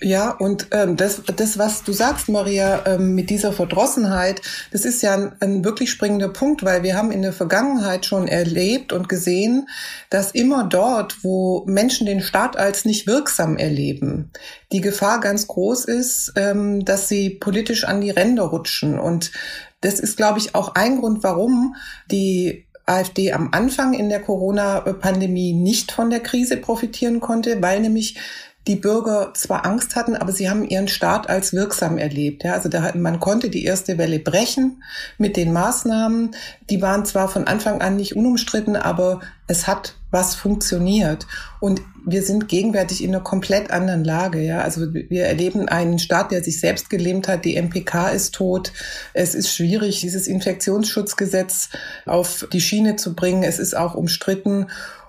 Ja, 0.00 0.30
und 0.30 0.68
ähm, 0.70 0.96
das, 0.96 1.22
das, 1.34 1.58
was 1.58 1.82
du 1.82 1.92
sagst, 1.92 2.28
Maria, 2.28 2.84
ähm, 2.86 3.16
mit 3.16 3.30
dieser 3.30 3.52
Verdrossenheit, 3.52 4.40
das 4.70 4.84
ist 4.84 5.02
ja 5.02 5.14
ein, 5.14 5.32
ein 5.40 5.64
wirklich 5.64 5.90
springender 5.90 6.28
Punkt, 6.28 6.64
weil 6.64 6.84
wir 6.84 6.96
haben 6.96 7.10
in 7.10 7.22
der 7.22 7.32
Vergangenheit 7.32 8.06
schon 8.06 8.28
erlebt 8.28 8.92
und 8.92 9.08
gesehen, 9.08 9.68
dass 10.08 10.30
immer 10.30 10.64
dort, 10.64 11.24
wo 11.24 11.64
Menschen 11.66 12.06
den 12.06 12.20
Staat 12.20 12.56
als 12.56 12.84
nicht 12.84 13.08
wirksam 13.08 13.56
erleben, 13.56 14.30
die 14.70 14.80
Gefahr 14.80 15.18
ganz 15.20 15.48
groß 15.48 15.86
ist, 15.86 16.32
ähm, 16.36 16.84
dass 16.84 17.08
sie 17.08 17.30
politisch 17.30 17.84
an 17.84 18.00
die 18.00 18.10
Ränder 18.10 18.44
rutschen. 18.44 19.00
Und 19.00 19.32
das 19.80 20.00
ist, 20.00 20.16
glaube 20.16 20.38
ich, 20.38 20.54
auch 20.54 20.74
ein 20.74 20.98
Grund, 20.98 21.22
warum 21.22 21.76
die 22.10 22.66
AfD 22.86 23.32
am 23.32 23.50
Anfang 23.52 23.92
in 23.92 24.08
der 24.08 24.22
Corona-Pandemie 24.22 25.52
nicht 25.52 25.92
von 25.92 26.10
der 26.10 26.20
Krise 26.20 26.56
profitieren 26.56 27.20
konnte, 27.20 27.60
weil 27.60 27.80
nämlich 27.80 28.18
die 28.68 28.76
Bürger 28.76 29.32
zwar 29.34 29.64
Angst 29.64 29.96
hatten, 29.96 30.14
aber 30.14 30.30
sie 30.30 30.48
haben 30.48 30.68
ihren 30.68 30.88
Staat 30.88 31.28
als 31.28 31.52
wirksam 31.54 31.96
erlebt. 31.96 32.44
Ja, 32.44 32.52
also 32.52 32.68
da, 32.68 32.92
man 32.94 33.18
konnte 33.18 33.48
die 33.48 33.64
erste 33.64 33.96
Welle 33.98 34.18
brechen 34.18 34.82
mit 35.16 35.36
den 35.36 35.52
Maßnahmen. 35.52 36.32
Die 36.68 36.82
waren 36.82 37.06
zwar 37.06 37.28
von 37.28 37.46
Anfang 37.46 37.80
an 37.80 37.96
nicht 37.96 38.14
unumstritten, 38.14 38.76
aber 38.76 39.20
es 39.46 39.66
hat 39.66 39.94
was 40.10 40.34
funktioniert. 40.34 41.26
Und 41.60 41.82
wir 42.06 42.22
sind 42.22 42.48
gegenwärtig 42.48 43.02
in 43.02 43.10
einer 43.10 43.22
komplett 43.22 43.70
anderen 43.70 44.04
Lage. 44.04 44.40
Ja, 44.40 44.60
also 44.60 44.92
wir 44.92 45.24
erleben 45.24 45.68
einen 45.68 45.98
Staat, 45.98 46.30
der 46.30 46.42
sich 46.42 46.60
selbst 46.60 46.88
gelähmt 46.88 47.28
hat. 47.28 47.44
Die 47.44 47.60
MPK 47.60 48.10
ist 48.10 48.34
tot. 48.34 48.72
Es 49.12 49.34
ist 49.34 49.52
schwierig, 49.54 50.00
dieses 50.00 50.26
Infektionsschutzgesetz 50.26 51.70
auf 52.06 52.46
die 52.52 52.60
Schiene 52.60 52.96
zu 52.96 53.14
bringen. 53.14 53.42
Es 53.42 53.58
ist 53.58 53.76
auch 53.76 53.94
umstritten. 53.94 54.68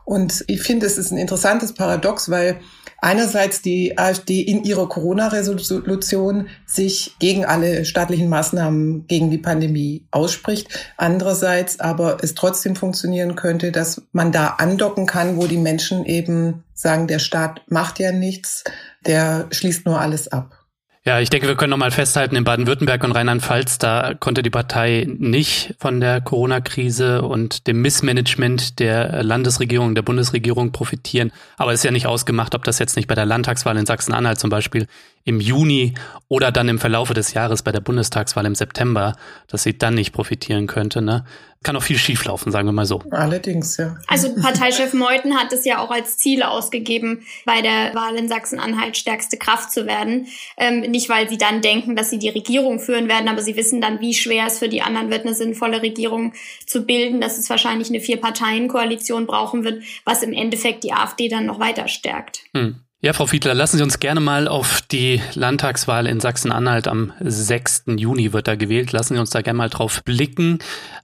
Und 0.09 0.43
ich 0.47 0.63
finde, 0.63 0.87
es 0.87 0.97
ist 0.97 1.11
ein 1.11 1.19
interessantes 1.19 1.73
Paradox, 1.73 2.31
weil 2.31 2.59
einerseits 2.97 3.61
die 3.61 3.95
AfD 3.95 4.41
in 4.41 4.63
ihrer 4.63 4.89
Corona-Resolution 4.89 6.47
sich 6.65 7.15
gegen 7.19 7.45
alle 7.45 7.85
staatlichen 7.85 8.27
Maßnahmen 8.27 9.05
gegen 9.05 9.29
die 9.29 9.37
Pandemie 9.37 10.07
ausspricht, 10.09 10.67
andererseits 10.97 11.79
aber 11.79 12.17
es 12.23 12.33
trotzdem 12.33 12.75
funktionieren 12.75 13.35
könnte, 13.35 13.71
dass 13.71 14.01
man 14.11 14.31
da 14.31 14.55
andocken 14.57 15.05
kann, 15.05 15.37
wo 15.37 15.45
die 15.45 15.57
Menschen 15.57 16.03
eben 16.05 16.63
sagen, 16.73 17.05
der 17.05 17.19
Staat 17.19 17.61
macht 17.67 17.99
ja 17.99 18.11
nichts, 18.11 18.63
der 19.05 19.45
schließt 19.51 19.85
nur 19.85 20.01
alles 20.01 20.27
ab. 20.29 20.58
Ja, 21.05 21.21
ich 21.21 21.29
denke, 21.29 21.47
wir 21.47 21.55
können 21.55 21.69
nochmal 21.69 21.91
festhalten, 21.91 22.35
in 22.35 22.43
Baden-Württemberg 22.43 23.01
und 23.05 23.13
Rheinland-Pfalz, 23.13 23.77
da 23.77 24.13
konnte 24.19 24.43
die 24.43 24.49
Partei 24.49 25.07
nicht 25.07 25.73
von 25.79 26.01
der 26.01 26.19
Corona-Krise 26.19 27.21
und 27.21 27.67
dem 27.67 27.81
Missmanagement 27.81 28.79
der 28.79 29.23
Landesregierung, 29.23 29.95
der 29.95 30.01
Bundesregierung 30.01 30.73
profitieren. 30.73 31.31
Aber 31.55 31.71
es 31.71 31.79
ist 31.79 31.83
ja 31.85 31.91
nicht 31.91 32.05
ausgemacht, 32.05 32.53
ob 32.53 32.65
das 32.65 32.79
jetzt 32.79 32.97
nicht 32.97 33.07
bei 33.07 33.15
der 33.15 33.25
Landtagswahl 33.25 33.77
in 33.77 33.85
Sachsen-Anhalt 33.85 34.39
zum 34.39 34.49
Beispiel 34.49 34.87
im 35.29 35.39
Juni 35.39 35.93
oder 36.27 36.51
dann 36.51 36.67
im 36.67 36.79
Verlaufe 36.79 37.13
des 37.13 37.33
Jahres 37.33 37.63
bei 37.63 37.71
der 37.71 37.79
Bundestagswahl 37.79 38.45
im 38.45 38.55
September, 38.55 39.15
dass 39.47 39.63
sie 39.63 39.77
dann 39.77 39.93
nicht 39.93 40.11
profitieren 40.11 40.67
könnte. 40.67 41.01
Ne? 41.01 41.23
Kann 41.63 41.75
auch 41.75 41.83
viel 41.83 41.97
schieflaufen, 41.97 42.51
sagen 42.51 42.67
wir 42.67 42.71
mal 42.71 42.85
so. 42.85 43.03
Allerdings, 43.11 43.77
ja. 43.77 43.97
Also 44.07 44.33
Parteichef 44.35 44.93
Meuthen 44.93 45.35
hat 45.37 45.53
es 45.53 45.65
ja 45.65 45.79
auch 45.79 45.91
als 45.91 46.17
Ziel 46.17 46.41
ausgegeben, 46.41 47.25
bei 47.45 47.61
der 47.61 47.93
Wahl 47.93 48.15
in 48.15 48.27
Sachsen-Anhalt 48.27 48.97
stärkste 48.97 49.37
Kraft 49.37 49.71
zu 49.71 49.85
werden. 49.85 50.27
Ähm, 50.57 50.81
nicht, 50.81 51.09
weil 51.09 51.29
sie 51.29 51.37
dann 51.37 51.61
denken, 51.61 51.95
dass 51.95 52.09
sie 52.09 52.19
die 52.19 52.29
Regierung 52.29 52.79
führen 52.79 53.07
werden, 53.07 53.27
aber 53.27 53.41
sie 53.41 53.55
wissen 53.55 53.81
dann, 53.81 53.99
wie 53.99 54.13
schwer 54.13 54.47
es 54.47 54.59
für 54.59 54.69
die 54.69 54.81
anderen 54.81 55.09
wird, 55.09 55.25
eine 55.25 55.35
sinnvolle 55.35 55.81
Regierung 55.81 56.33
zu 56.65 56.85
bilden, 56.85 57.21
dass 57.21 57.37
es 57.37 57.49
wahrscheinlich 57.49 57.89
eine 57.89 57.99
Vier-Parteien-Koalition 57.99 59.27
brauchen 59.27 59.63
wird, 59.63 59.83
was 60.05 60.23
im 60.23 60.33
Endeffekt 60.33 60.83
die 60.83 60.93
AfD 60.93 61.27
dann 61.27 61.45
noch 61.45 61.59
weiter 61.59 61.87
stärkt. 61.87 62.41
Hm. 62.55 62.81
Ja, 63.01 63.13
Frau 63.13 63.27
Fiedler, 63.27 63.53
lassen 63.53 63.77
Sie 63.77 63.83
uns 63.83 63.99
gerne 63.99 64.19
mal 64.19 64.49
auf 64.49 64.81
die 64.81 65.21
Landtagswahl 65.33 66.05
in 66.05 66.19
Sachsen-Anhalt 66.19 66.85
am 66.89 67.13
6. 67.21 67.83
Juni 67.95 68.33
wird 68.33 68.49
da 68.49 68.55
gewählt. 68.55 68.91
Lassen 68.91 69.13
Sie 69.13 69.19
uns 69.21 69.29
da 69.29 69.41
gerne 69.41 69.55
mal 69.55 69.69
drauf 69.69 70.03
blicken. 70.03 70.59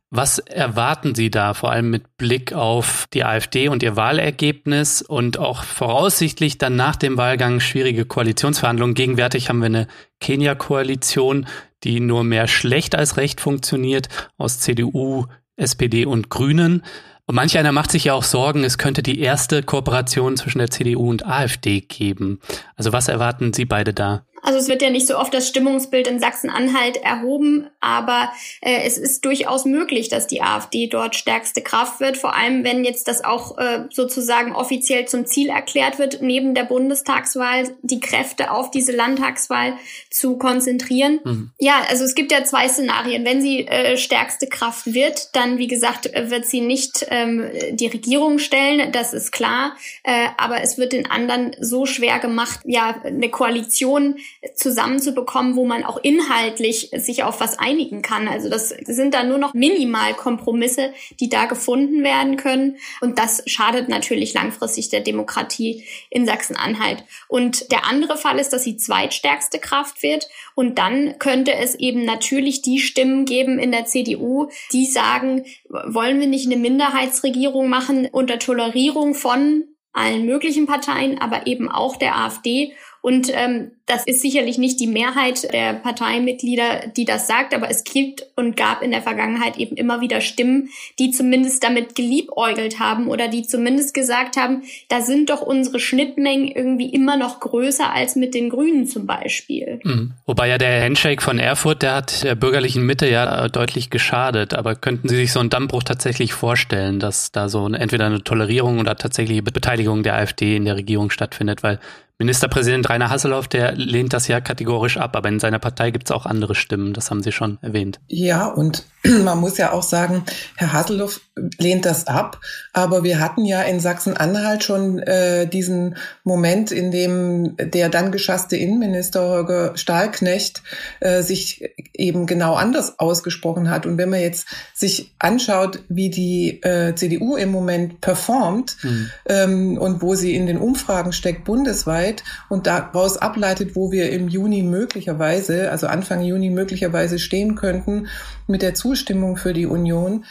Was 0.09 0.39
erwarten 0.39 1.15
Sie 1.15 1.31
da, 1.31 1.53
vor 1.53 1.71
allem 1.71 1.89
mit 1.89 2.17
Blick 2.17 2.51
auf 2.51 3.05
die 3.13 3.23
AfD 3.23 3.69
und 3.69 3.81
ihr 3.81 3.95
Wahlergebnis 3.95 5.03
und 5.03 5.37
auch 5.37 5.63
voraussichtlich 5.63 6.57
dann 6.57 6.75
nach 6.75 6.97
dem 6.97 7.15
Wahlgang 7.15 7.61
schwierige 7.61 8.03
Koalitionsverhandlungen? 8.03 8.93
Gegenwärtig 8.93 9.47
haben 9.47 9.59
wir 9.59 9.67
eine 9.67 9.87
Kenia-Koalition, 10.19 11.47
die 11.85 12.01
nur 12.01 12.25
mehr 12.25 12.49
schlecht 12.49 12.93
als 12.93 13.15
recht 13.15 13.39
funktioniert, 13.39 14.09
aus 14.37 14.59
CDU, 14.59 15.27
SPD 15.55 16.05
und 16.05 16.29
Grünen. 16.29 16.83
Und 17.27 17.35
manch 17.35 17.57
einer 17.57 17.71
macht 17.71 17.91
sich 17.91 18.05
ja 18.05 18.13
auch 18.13 18.23
Sorgen, 18.23 18.63
es 18.63 18.77
könnte 18.77 19.01
die 19.01 19.19
erste 19.19 19.63
Kooperation 19.63 20.37
zwischen 20.37 20.59
der 20.59 20.69
CDU 20.69 21.09
und 21.09 21.25
AfD 21.25 21.81
geben. 21.81 22.39
Also 22.75 22.93
was 22.93 23.07
erwarten 23.07 23.51
Sie 23.51 23.65
beide 23.65 23.93
da? 23.93 24.25
Also 24.45 24.59
es 24.59 24.67
wird 24.67 24.83
ja 24.83 24.91
nicht 24.91 25.07
so 25.07 25.17
oft 25.17 25.33
das 25.33 25.47
Stimmungsbild 25.47 26.07
in 26.07 26.19
Sachsen-Anhalt 26.19 26.97
erhoben, 26.97 27.67
aber 27.81 28.31
äh, 28.61 28.83
es 28.83 28.99
ist 28.99 29.25
durchaus 29.25 29.65
möglich, 29.65 30.07
dass 30.07 30.27
die 30.27 30.43
AfD 30.43 30.85
dort 30.85 31.15
stärkste 31.15 31.61
Kraft 31.61 31.99
wird, 31.99 32.15
vor 32.15 32.35
allem 32.35 32.63
wenn 32.63 32.85
jetzt 32.85 33.07
das 33.07 33.23
auch 33.23 33.57
äh, 33.57 33.85
sozusagen 33.89 34.53
offiziell 34.53 35.07
zum 35.07 35.25
Ziel 35.25 35.49
erklärt 35.49 35.97
wird, 35.97 36.21
neben 36.21 36.53
der 36.53 36.63
Bundestagswahl 36.63 37.75
die 37.81 37.99
Kräfte 37.99 38.51
auf 38.51 38.69
diese 38.69 38.91
Landtagswahl 38.91 39.73
zu 40.11 40.37
konzentrieren. 40.37 41.19
Mhm. 41.23 41.51
Ja, 41.59 41.81
also 41.89 42.03
es 42.03 42.13
gibt 42.13 42.31
ja 42.31 42.43
zwei 42.43 42.69
Szenarien. 42.69 43.25
Wenn 43.25 43.41
sie 43.41 43.67
äh, 43.67 43.97
stärkste 43.97 44.45
Kraft 44.45 44.93
wird, 44.93 45.35
dann 45.35 45.57
wie 45.57 45.67
gesagt 45.67 46.11
wird 46.13 46.45
sie 46.45 46.61
nicht 46.61 47.07
ähm, 47.09 47.49
die 47.71 47.87
Regierung 47.87 48.37
stellen, 48.37 48.91
das 48.91 49.13
ist 49.15 49.31
klar, 49.31 49.75
äh, 50.03 50.27
aber 50.37 50.61
es 50.61 50.77
wird 50.77 50.93
den 50.93 51.09
anderen 51.09 51.55
so 51.59 51.87
schwer 51.87 52.19
gemacht, 52.19 52.59
ja 52.65 53.01
eine 53.03 53.29
Koalition 53.29 54.17
zusammenzubekommen, 54.55 55.55
wo 55.55 55.65
man 55.65 55.83
auch 55.83 55.97
inhaltlich 56.01 56.91
sich 56.95 57.23
auf 57.23 57.39
was 57.39 57.57
einigen 57.57 58.01
kann. 58.01 58.27
Also 58.27 58.49
das 58.49 58.69
sind 58.69 59.13
dann 59.13 59.29
nur 59.29 59.37
noch 59.37 59.53
minimal 59.53 60.13
Kompromisse, 60.13 60.93
die 61.19 61.29
da 61.29 61.45
gefunden 61.45 62.03
werden 62.03 62.37
können. 62.37 62.77
Und 63.01 63.17
das 63.17 63.43
schadet 63.47 63.89
natürlich 63.89 64.33
langfristig 64.33 64.89
der 64.89 65.01
Demokratie 65.01 65.83
in 66.09 66.25
Sachsen-Anhalt. 66.25 67.03
Und 67.27 67.71
der 67.71 67.85
andere 67.85 68.17
Fall 68.17 68.39
ist, 68.39 68.53
dass 68.53 68.63
sie 68.63 68.77
zweitstärkste 68.77 69.59
Kraft 69.59 70.03
wird. 70.03 70.27
Und 70.53 70.77
dann 70.77 71.17
könnte 71.19 71.53
es 71.53 71.75
eben 71.75 72.05
natürlich 72.05 72.61
die 72.61 72.79
Stimmen 72.79 73.25
geben 73.25 73.59
in 73.59 73.71
der 73.71 73.85
CDU, 73.85 74.49
die 74.71 74.85
sagen, 74.85 75.45
wollen 75.69 76.19
wir 76.19 76.27
nicht 76.27 76.45
eine 76.45 76.57
Minderheitsregierung 76.57 77.69
machen 77.69 78.07
unter 78.11 78.39
Tolerierung 78.39 79.15
von 79.15 79.65
allen 79.95 80.25
möglichen 80.25 80.67
Parteien, 80.67 81.19
aber 81.19 81.47
eben 81.47 81.69
auch 81.69 81.95
der 81.95 82.17
AfD. 82.17 82.73
Und 83.05 83.31
ähm, 83.31 83.69
das 83.85 84.03
ist 84.07 84.23
sicherlich 84.23 84.57
nicht 84.57 84.79
die 84.79 84.87
Mehrheit 84.87 85.53
der 85.53 85.73
Parteimitglieder, 85.73 86.87
die 86.97 87.05
das 87.05 87.27
sagt, 87.27 87.53
aber 87.53 87.69
es 87.69 87.83
gibt 87.83 88.25
und 88.35 88.57
gab 88.57 88.81
in 88.81 88.89
der 88.89 89.03
Vergangenheit 89.03 89.57
eben 89.57 89.75
immer 89.75 90.01
wieder 90.01 90.21
Stimmen, 90.21 90.69
die 90.97 91.11
zumindest 91.11 91.63
damit 91.63 91.93
geliebäugelt 91.93 92.79
haben 92.79 93.07
oder 93.07 93.27
die 93.27 93.43
zumindest 93.43 93.93
gesagt 93.93 94.37
haben, 94.37 94.63
da 94.89 95.01
sind 95.01 95.29
doch 95.29 95.43
unsere 95.43 95.79
Schnittmengen 95.79 96.47
irgendwie 96.47 96.89
immer 96.89 97.15
noch 97.15 97.41
größer 97.41 97.93
als 97.93 98.15
mit 98.15 98.33
den 98.33 98.49
Grünen 98.49 98.87
zum 98.87 99.05
Beispiel. 99.05 99.81
Mhm. 99.83 100.13
Wobei 100.25 100.47
ja 100.47 100.57
der 100.57 100.83
Handshake 100.83 101.21
von 101.21 101.37
Erfurt, 101.37 101.83
der 101.83 101.93
hat 101.93 102.23
der 102.23 102.33
bürgerlichen 102.33 102.87
Mitte 102.87 103.07
ja 103.07 103.49
deutlich 103.49 103.91
geschadet. 103.91 104.55
Aber 104.55 104.73
könnten 104.73 105.09
Sie 105.09 105.15
sich 105.15 105.31
so 105.31 105.39
einen 105.39 105.51
Dammbruch 105.51 105.83
tatsächlich 105.83 106.33
vorstellen, 106.33 106.99
dass 106.99 107.31
da 107.31 107.49
so 107.49 107.67
entweder 107.67 108.07
eine 108.07 108.23
Tolerierung 108.23 108.79
oder 108.79 108.95
tatsächliche 108.95 109.43
Beteiligung 109.43 110.01
der 110.01 110.15
AfD 110.15 110.55
in 110.55 110.65
der 110.65 110.75
Regierung 110.75 111.11
stattfindet? 111.11 111.61
Weil 111.61 111.79
Ministerpräsident 112.17 112.89
Rainer 112.89 113.09
Hasselhoff, 113.09 113.49
der 113.49 113.73
lehnt 113.73 114.13
das 114.13 114.29
ja 114.29 114.39
kategorisch 114.39 114.95
ab, 114.95 115.17
aber 115.17 115.27
in 115.27 115.41
seiner 115.41 115.59
Partei 115.59 115.91
gibt 115.91 116.09
es 116.09 116.11
auch 116.11 116.25
andere 116.25 116.55
Stimmen, 116.55 116.93
das 116.93 117.11
haben 117.11 117.21
Sie 117.21 117.33
schon 117.33 117.57
erwähnt. 117.61 117.99
Ja, 118.07 118.47
und 118.47 118.85
man 119.23 119.37
muss 119.39 119.57
ja 119.57 119.73
auch 119.73 119.83
sagen, 119.83 120.23
Herr 120.55 120.71
Hasselhoff 120.71 121.19
lehnt 121.57 121.85
das 121.85 122.07
ab, 122.07 122.39
aber 122.71 123.03
wir 123.03 123.19
hatten 123.19 123.43
ja 123.43 123.61
in 123.63 123.81
Sachsen-Anhalt 123.81 124.63
schon 124.63 124.99
äh, 124.99 125.45
diesen 125.45 125.97
Moment, 126.23 126.71
in 126.71 126.91
dem 126.91 127.57
der 127.57 127.89
dann 127.89 128.13
geschasste 128.13 128.55
Innenminister 128.55 129.27
Holger 129.27 129.75
Stahlknecht 129.75 130.63
äh, 131.01 131.21
sich 131.21 131.69
eben 131.93 132.25
genau 132.25 132.55
anders 132.55 132.97
ausgesprochen 132.97 133.69
hat. 133.69 133.85
Und 133.85 133.97
wenn 133.97 134.09
man 134.09 134.21
jetzt 134.21 134.47
sich 134.73 135.13
anschaut, 135.19 135.79
wie 135.89 136.09
die 136.09 136.63
äh, 136.63 136.95
CDU 136.95 137.35
im 137.35 137.51
Moment 137.51 137.99
performt 137.99 138.77
mhm. 138.83 139.09
ähm, 139.27 139.77
und 139.77 140.01
wo 140.01 140.15
sie 140.15 140.33
in 140.33 140.47
den 140.47 140.57
Umfragen 140.57 141.11
steckt 141.11 141.43
bundesweit 141.43 142.04
und 142.49 142.67
daraus 142.67 143.17
ableitet, 143.17 143.75
wo 143.75 143.91
wir 143.91 144.11
im 144.11 144.27
Juni 144.27 144.63
möglicherweise, 144.63 145.71
also 145.71 145.87
Anfang 145.87 146.21
Juni 146.21 146.49
möglicherweise 146.49 147.19
stehen 147.19 147.55
könnten 147.55 148.07
mit 148.47 148.61
der 148.61 148.73
Zustimmung 148.73 149.37
für 149.37 149.53
die 149.53 149.65
Union, 149.65 150.25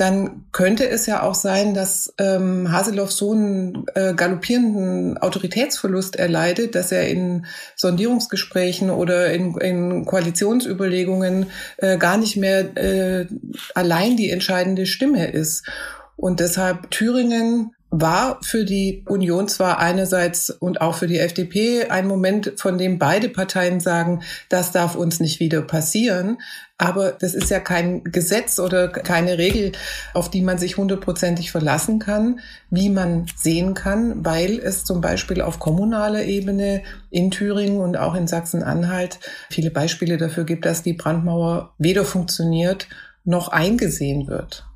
dann 0.00 0.46
könnte 0.52 0.88
es 0.88 1.04
ja 1.04 1.22
auch 1.22 1.34
sein, 1.34 1.74
dass 1.74 2.14
ähm, 2.16 2.72
Haseloff 2.72 3.12
so 3.12 3.32
einen 3.32 3.84
äh, 3.94 4.14
galoppierenden 4.14 5.18
Autoritätsverlust 5.18 6.16
erleidet, 6.16 6.74
dass 6.74 6.90
er 6.90 7.06
in 7.08 7.44
Sondierungsgesprächen 7.76 8.88
oder 8.88 9.30
in, 9.30 9.54
in 9.58 10.06
Koalitionsüberlegungen 10.06 11.48
äh, 11.76 11.98
gar 11.98 12.16
nicht 12.16 12.38
mehr 12.38 12.74
äh, 12.78 13.26
allein 13.74 14.16
die 14.16 14.30
entscheidende 14.30 14.86
Stimme 14.86 15.30
ist. 15.30 15.68
Und 16.16 16.40
deshalb 16.40 16.90
Thüringen 16.90 17.74
war 17.90 18.38
für 18.42 18.64
die 18.64 19.04
Union 19.08 19.48
zwar 19.48 19.80
einerseits 19.80 20.50
und 20.50 20.80
auch 20.80 20.94
für 20.94 21.08
die 21.08 21.18
FDP 21.18 21.86
ein 21.88 22.06
Moment, 22.06 22.52
von 22.56 22.78
dem 22.78 22.98
beide 22.98 23.28
Parteien 23.28 23.80
sagen, 23.80 24.22
das 24.48 24.70
darf 24.70 24.94
uns 24.94 25.18
nicht 25.18 25.40
wieder 25.40 25.60
passieren. 25.62 26.38
Aber 26.78 27.12
das 27.12 27.34
ist 27.34 27.50
ja 27.50 27.58
kein 27.58 28.04
Gesetz 28.04 28.58
oder 28.58 28.88
keine 28.88 29.38
Regel, 29.38 29.72
auf 30.14 30.30
die 30.30 30.40
man 30.40 30.56
sich 30.56 30.76
hundertprozentig 30.76 31.50
verlassen 31.50 31.98
kann, 31.98 32.40
wie 32.70 32.88
man 32.88 33.26
sehen 33.36 33.74
kann, 33.74 34.24
weil 34.24 34.58
es 34.60 34.84
zum 34.84 35.00
Beispiel 35.00 35.42
auf 35.42 35.58
kommunaler 35.58 36.22
Ebene 36.22 36.82
in 37.10 37.30
Thüringen 37.30 37.80
und 37.80 37.96
auch 37.96 38.14
in 38.14 38.28
Sachsen-Anhalt 38.28 39.18
viele 39.50 39.70
Beispiele 39.70 40.16
dafür 40.16 40.44
gibt, 40.44 40.64
dass 40.64 40.82
die 40.82 40.94
Brandmauer 40.94 41.74
weder 41.76 42.04
funktioniert 42.04 42.86
noch 43.24 43.48
eingesehen 43.48 44.28
wird. 44.28 44.69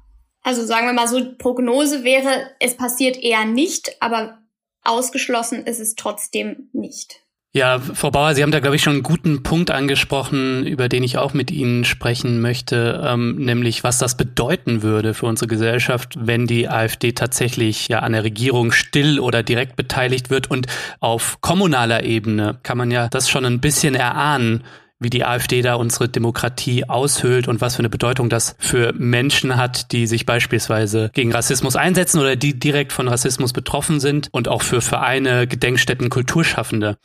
Also 0.44 0.64
sagen 0.64 0.86
wir 0.86 0.92
mal 0.92 1.08
so, 1.08 1.20
Prognose 1.38 2.04
wäre, 2.04 2.50
es 2.60 2.76
passiert 2.76 3.16
eher 3.16 3.46
nicht, 3.46 3.96
aber 4.00 4.38
ausgeschlossen 4.82 5.66
ist 5.66 5.80
es 5.80 5.96
trotzdem 5.96 6.68
nicht. 6.72 7.24
Ja, 7.56 7.78
Frau 7.78 8.10
Bauer, 8.10 8.34
Sie 8.34 8.42
haben 8.42 8.50
da, 8.50 8.58
glaube 8.58 8.74
ich, 8.74 8.82
schon 8.82 8.94
einen 8.94 9.02
guten 9.04 9.44
Punkt 9.44 9.70
angesprochen, 9.70 10.66
über 10.66 10.88
den 10.88 11.04
ich 11.04 11.18
auch 11.18 11.34
mit 11.34 11.52
Ihnen 11.52 11.84
sprechen 11.84 12.40
möchte, 12.40 13.00
ähm, 13.06 13.36
nämlich 13.36 13.84
was 13.84 13.98
das 13.98 14.16
bedeuten 14.16 14.82
würde 14.82 15.14
für 15.14 15.26
unsere 15.26 15.46
Gesellschaft, 15.46 16.16
wenn 16.18 16.48
die 16.48 16.68
AfD 16.68 17.12
tatsächlich 17.12 17.86
ja 17.86 18.00
an 18.00 18.12
der 18.12 18.24
Regierung 18.24 18.72
still 18.72 19.20
oder 19.20 19.44
direkt 19.44 19.76
beteiligt 19.76 20.30
wird. 20.30 20.50
Und 20.50 20.66
auf 20.98 21.40
kommunaler 21.42 22.02
Ebene 22.02 22.58
kann 22.64 22.76
man 22.76 22.90
ja 22.90 23.06
das 23.08 23.30
schon 23.30 23.44
ein 23.44 23.60
bisschen 23.60 23.94
erahnen, 23.94 24.64
wie 25.00 25.10
die 25.10 25.24
AfD 25.24 25.62
da 25.62 25.74
unsere 25.74 26.08
Demokratie 26.08 26.88
aushöhlt 26.88 27.48
und 27.48 27.60
was 27.60 27.76
für 27.76 27.80
eine 27.80 27.90
Bedeutung 27.90 28.28
das 28.28 28.56
für 28.58 28.92
Menschen 28.92 29.56
hat, 29.56 29.92
die 29.92 30.06
sich 30.06 30.24
beispielsweise 30.26 31.10
gegen 31.14 31.32
Rassismus 31.32 31.76
einsetzen 31.76 32.20
oder 32.20 32.36
die 32.36 32.58
direkt 32.58 32.92
von 32.92 33.08
Rassismus 33.08 33.52
betroffen 33.52 34.00
sind 34.00 34.28
und 34.32 34.48
auch 34.48 34.62
für 34.62 34.80
Vereine, 34.80 35.46
Gedenkstätten, 35.46 36.10
Kulturschaffende. 36.10 36.96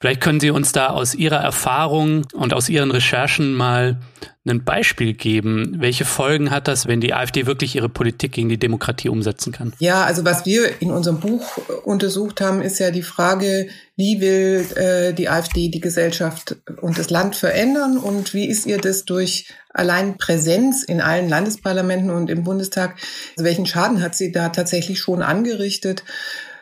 Vielleicht 0.00 0.20
können 0.20 0.38
Sie 0.38 0.50
uns 0.50 0.72
da 0.72 0.88
aus 0.88 1.14
Ihrer 1.14 1.38
Erfahrung 1.38 2.24
und 2.32 2.54
aus 2.54 2.68
Ihren 2.68 2.92
Recherchen 2.92 3.54
mal 3.54 3.98
ein 4.46 4.64
Beispiel 4.64 5.12
geben. 5.12 5.76
Welche 5.78 6.04
Folgen 6.04 6.50
hat 6.50 6.68
das, 6.68 6.86
wenn 6.86 7.00
die 7.00 7.14
AfD 7.14 7.46
wirklich 7.46 7.76
ihre 7.76 7.88
Politik 7.88 8.32
gegen 8.32 8.48
die 8.48 8.58
Demokratie 8.58 9.08
umsetzen 9.08 9.52
kann? 9.52 9.72
Ja, 9.78 10.04
also 10.04 10.24
was 10.24 10.46
wir 10.46 10.80
in 10.80 10.90
unserem 10.90 11.20
Buch 11.20 11.58
untersucht 11.84 12.40
haben, 12.40 12.62
ist 12.62 12.78
ja 12.78 12.90
die 12.90 13.02
Frage, 13.02 13.68
wie 13.96 14.20
will 14.20 14.64
äh, 14.76 15.12
die 15.12 15.28
AfD 15.28 15.68
die 15.68 15.80
Gesellschaft 15.80 16.56
und 16.80 16.98
das 16.98 17.10
Land 17.10 17.36
verändern 17.36 17.98
und 17.98 18.34
wie 18.34 18.46
ist 18.46 18.66
ihr 18.66 18.78
das 18.78 19.04
durch 19.04 19.48
allein 19.74 20.16
Präsenz 20.16 20.82
in 20.82 21.00
allen 21.00 21.28
Landesparlamenten 21.28 22.10
und 22.10 22.30
im 22.30 22.44
Bundestag, 22.44 22.96
also 23.36 23.44
welchen 23.44 23.66
Schaden 23.66 24.00
hat 24.00 24.14
sie 24.14 24.32
da 24.32 24.48
tatsächlich 24.48 24.98
schon 24.98 25.22
angerichtet? 25.22 26.04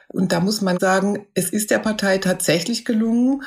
Und 0.09 0.33
da 0.33 0.41
muss 0.41 0.61
man 0.61 0.79
sagen, 0.79 1.27
es 1.35 1.51
ist 1.51 1.71
der 1.71 1.79
Partei 1.79 2.19
tatsächlich 2.19 2.85
gelungen, 2.85 3.43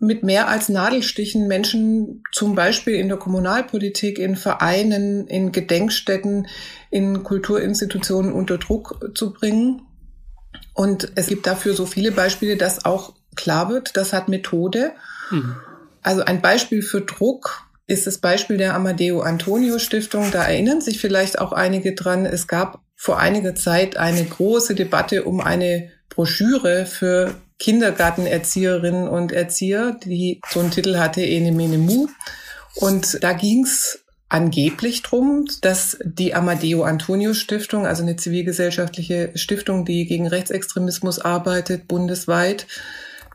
mit 0.00 0.22
mehr 0.22 0.48
als 0.48 0.68
Nadelstichen 0.68 1.48
Menschen 1.48 2.22
zum 2.32 2.54
Beispiel 2.54 2.94
in 2.94 3.08
der 3.08 3.18
Kommunalpolitik, 3.18 4.18
in 4.18 4.36
Vereinen, 4.36 5.26
in 5.26 5.50
Gedenkstätten, 5.50 6.46
in 6.90 7.24
Kulturinstitutionen 7.24 8.32
unter 8.32 8.58
Druck 8.58 9.10
zu 9.14 9.32
bringen. 9.32 9.82
Und 10.72 11.12
es 11.16 11.26
gibt 11.26 11.46
dafür 11.46 11.74
so 11.74 11.84
viele 11.84 12.12
Beispiele, 12.12 12.56
dass 12.56 12.84
auch 12.84 13.14
klar 13.34 13.70
wird, 13.70 13.96
das 13.96 14.12
hat 14.12 14.28
Methode. 14.28 14.92
Mhm. 15.30 15.56
Also 16.02 16.24
ein 16.24 16.40
Beispiel 16.40 16.82
für 16.82 17.00
Druck 17.00 17.64
ist 17.88 18.06
das 18.06 18.18
Beispiel 18.18 18.56
der 18.56 18.74
Amadeo 18.74 19.20
Antonio 19.20 19.78
Stiftung. 19.80 20.30
Da 20.30 20.44
erinnern 20.44 20.80
sich 20.80 21.00
vielleicht 21.00 21.40
auch 21.40 21.52
einige 21.52 21.94
dran. 21.94 22.24
Es 22.24 22.46
gab 22.46 22.82
vor 22.94 23.18
einiger 23.18 23.54
Zeit 23.54 23.96
eine 23.96 24.24
große 24.24 24.74
Debatte 24.74 25.24
um 25.24 25.40
eine 25.40 25.90
Broschüre 26.18 26.84
für 26.84 27.36
Kindergartenerzieherinnen 27.60 29.06
und 29.06 29.30
Erzieher, 29.30 29.96
die 30.04 30.40
so 30.50 30.58
einen 30.58 30.72
Titel 30.72 30.96
hatte, 30.96 31.22
Ene 31.22 31.52
Mene 31.52 31.78
Mu. 31.78 32.08
Und 32.74 33.22
da 33.22 33.34
ging's 33.34 34.00
angeblich 34.28 35.02
drum, 35.02 35.46
dass 35.60 35.96
die 36.02 36.34
Amadeo 36.34 36.82
Antonio 36.82 37.34
Stiftung, 37.34 37.86
also 37.86 38.02
eine 38.02 38.16
zivilgesellschaftliche 38.16 39.30
Stiftung, 39.36 39.84
die 39.84 40.06
gegen 40.06 40.26
Rechtsextremismus 40.26 41.20
arbeitet, 41.20 41.86
bundesweit, 41.86 42.66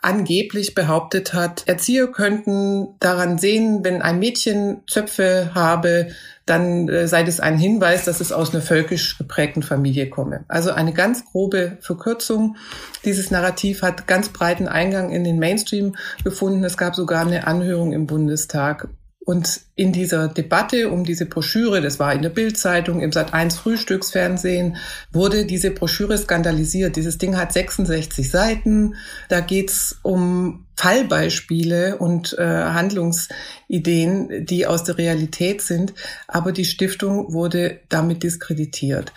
angeblich 0.01 0.75
behauptet 0.75 1.33
hat, 1.33 1.63
Erzieher 1.65 2.07
könnten 2.07 2.89
daran 2.99 3.37
sehen, 3.37 3.85
wenn 3.85 4.01
ein 4.01 4.19
Mädchen 4.19 4.81
Zöpfe 4.89 5.51
habe, 5.55 6.09
dann 6.45 6.89
äh, 6.89 7.07
sei 7.07 7.23
das 7.23 7.39
ein 7.39 7.57
Hinweis, 7.57 8.05
dass 8.05 8.19
es 8.19 8.31
aus 8.31 8.53
einer 8.53 8.61
völkisch 8.61 9.17
geprägten 9.17 9.63
Familie 9.63 10.09
komme. 10.09 10.43
Also 10.47 10.71
eine 10.71 10.93
ganz 10.93 11.25
grobe 11.25 11.77
Verkürzung. 11.81 12.57
Dieses 13.05 13.31
Narrativ 13.31 13.81
hat 13.81 14.07
ganz 14.07 14.29
breiten 14.29 14.67
Eingang 14.67 15.11
in 15.11 15.23
den 15.23 15.39
Mainstream 15.39 15.95
gefunden. 16.23 16.63
Es 16.63 16.77
gab 16.77 16.95
sogar 16.95 17.25
eine 17.25 17.47
Anhörung 17.47 17.93
im 17.93 18.07
Bundestag 18.07 18.89
und 19.25 19.61
in 19.75 19.93
dieser 19.93 20.27
Debatte 20.27 20.89
um 20.89 21.05
diese 21.05 21.25
Broschüre, 21.25 21.79
das 21.79 21.97
war 21.97 22.13
in 22.13 22.21
der 22.21 22.29
Bildzeitung, 22.29 22.99
im 22.99 23.11
Sat1 23.11 23.55
Frühstücksfernsehen, 23.55 24.75
wurde 25.13 25.45
diese 25.45 25.71
Broschüre 25.71 26.17
skandalisiert. 26.17 26.97
Dieses 26.97 27.19
Ding 27.19 27.37
hat 27.37 27.53
66 27.53 28.29
Seiten. 28.29 28.95
Da 29.29 29.39
geht's 29.39 29.97
um 30.01 30.65
Fallbeispiele 30.75 31.97
und 31.97 32.37
äh, 32.37 32.43
Handlungsideen, 32.43 34.45
die 34.45 34.67
aus 34.67 34.83
der 34.83 34.97
Realität 34.97 35.61
sind. 35.61 35.93
Aber 36.27 36.51
die 36.51 36.65
Stiftung 36.65 37.31
wurde 37.31 37.79
damit 37.87 38.23
diskreditiert. 38.23 39.13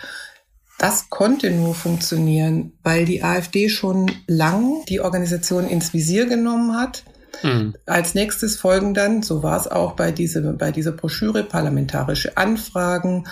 Das 0.78 1.10
konnte 1.10 1.50
nur 1.50 1.74
funktionieren, 1.74 2.74
weil 2.84 3.06
die 3.06 3.24
AfD 3.24 3.68
schon 3.68 4.12
lang 4.28 4.84
die 4.88 5.00
Organisation 5.00 5.66
ins 5.66 5.92
Visier 5.92 6.26
genommen 6.26 6.76
hat 6.76 7.02
Mhm. 7.42 7.74
Als 7.86 8.14
nächstes 8.14 8.56
folgen 8.56 8.94
dann, 8.94 9.22
so 9.22 9.42
war 9.42 9.58
es 9.58 9.68
auch 9.68 9.92
bei, 9.92 10.12
diese, 10.12 10.40
bei 10.52 10.72
dieser 10.72 10.92
Broschüre, 10.92 11.42
parlamentarische 11.42 12.36
Anfragen. 12.36 13.26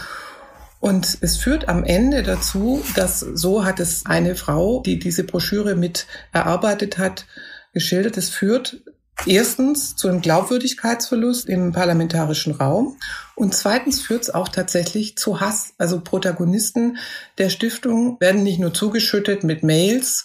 Und 0.81 1.19
es 1.23 1.39
führt 1.39 1.69
am 1.69 1.83
Ende 1.83 2.23
dazu, 2.23 2.83
dass 2.95 3.21
so 3.21 3.65
hat 3.65 3.81
es 3.81 4.05
eine 4.05 4.35
Frau, 4.35 4.83
die 4.83 4.99
diese 4.99 5.25
Broschüre 5.25 5.77
mit 5.77 6.07
erarbeitet 6.33 6.99
hat, 6.99 7.27
geschildert. 7.73 8.17
Es 8.19 8.29
führt 8.29 8.83
erstens 9.27 9.97
zu 9.97 10.09
einem 10.09 10.21
Glaubwürdigkeitsverlust 10.21 11.49
im 11.49 11.73
parlamentarischen 11.73 12.55
Raum 12.55 12.99
und 13.35 13.55
zweitens 13.55 14.01
führt 14.01 14.23
es 14.23 14.35
auch 14.35 14.49
tatsächlich 14.49 15.17
zu 15.17 15.41
Hass. 15.41 15.75
Also 15.79 16.01
Protagonisten 16.01 16.99
der 17.39 17.49
Stiftung 17.49 18.21
werden 18.21 18.43
nicht 18.43 18.59
nur 18.59 18.75
zugeschüttet 18.75 19.45
mit 19.45 19.63
Mails 19.63 20.25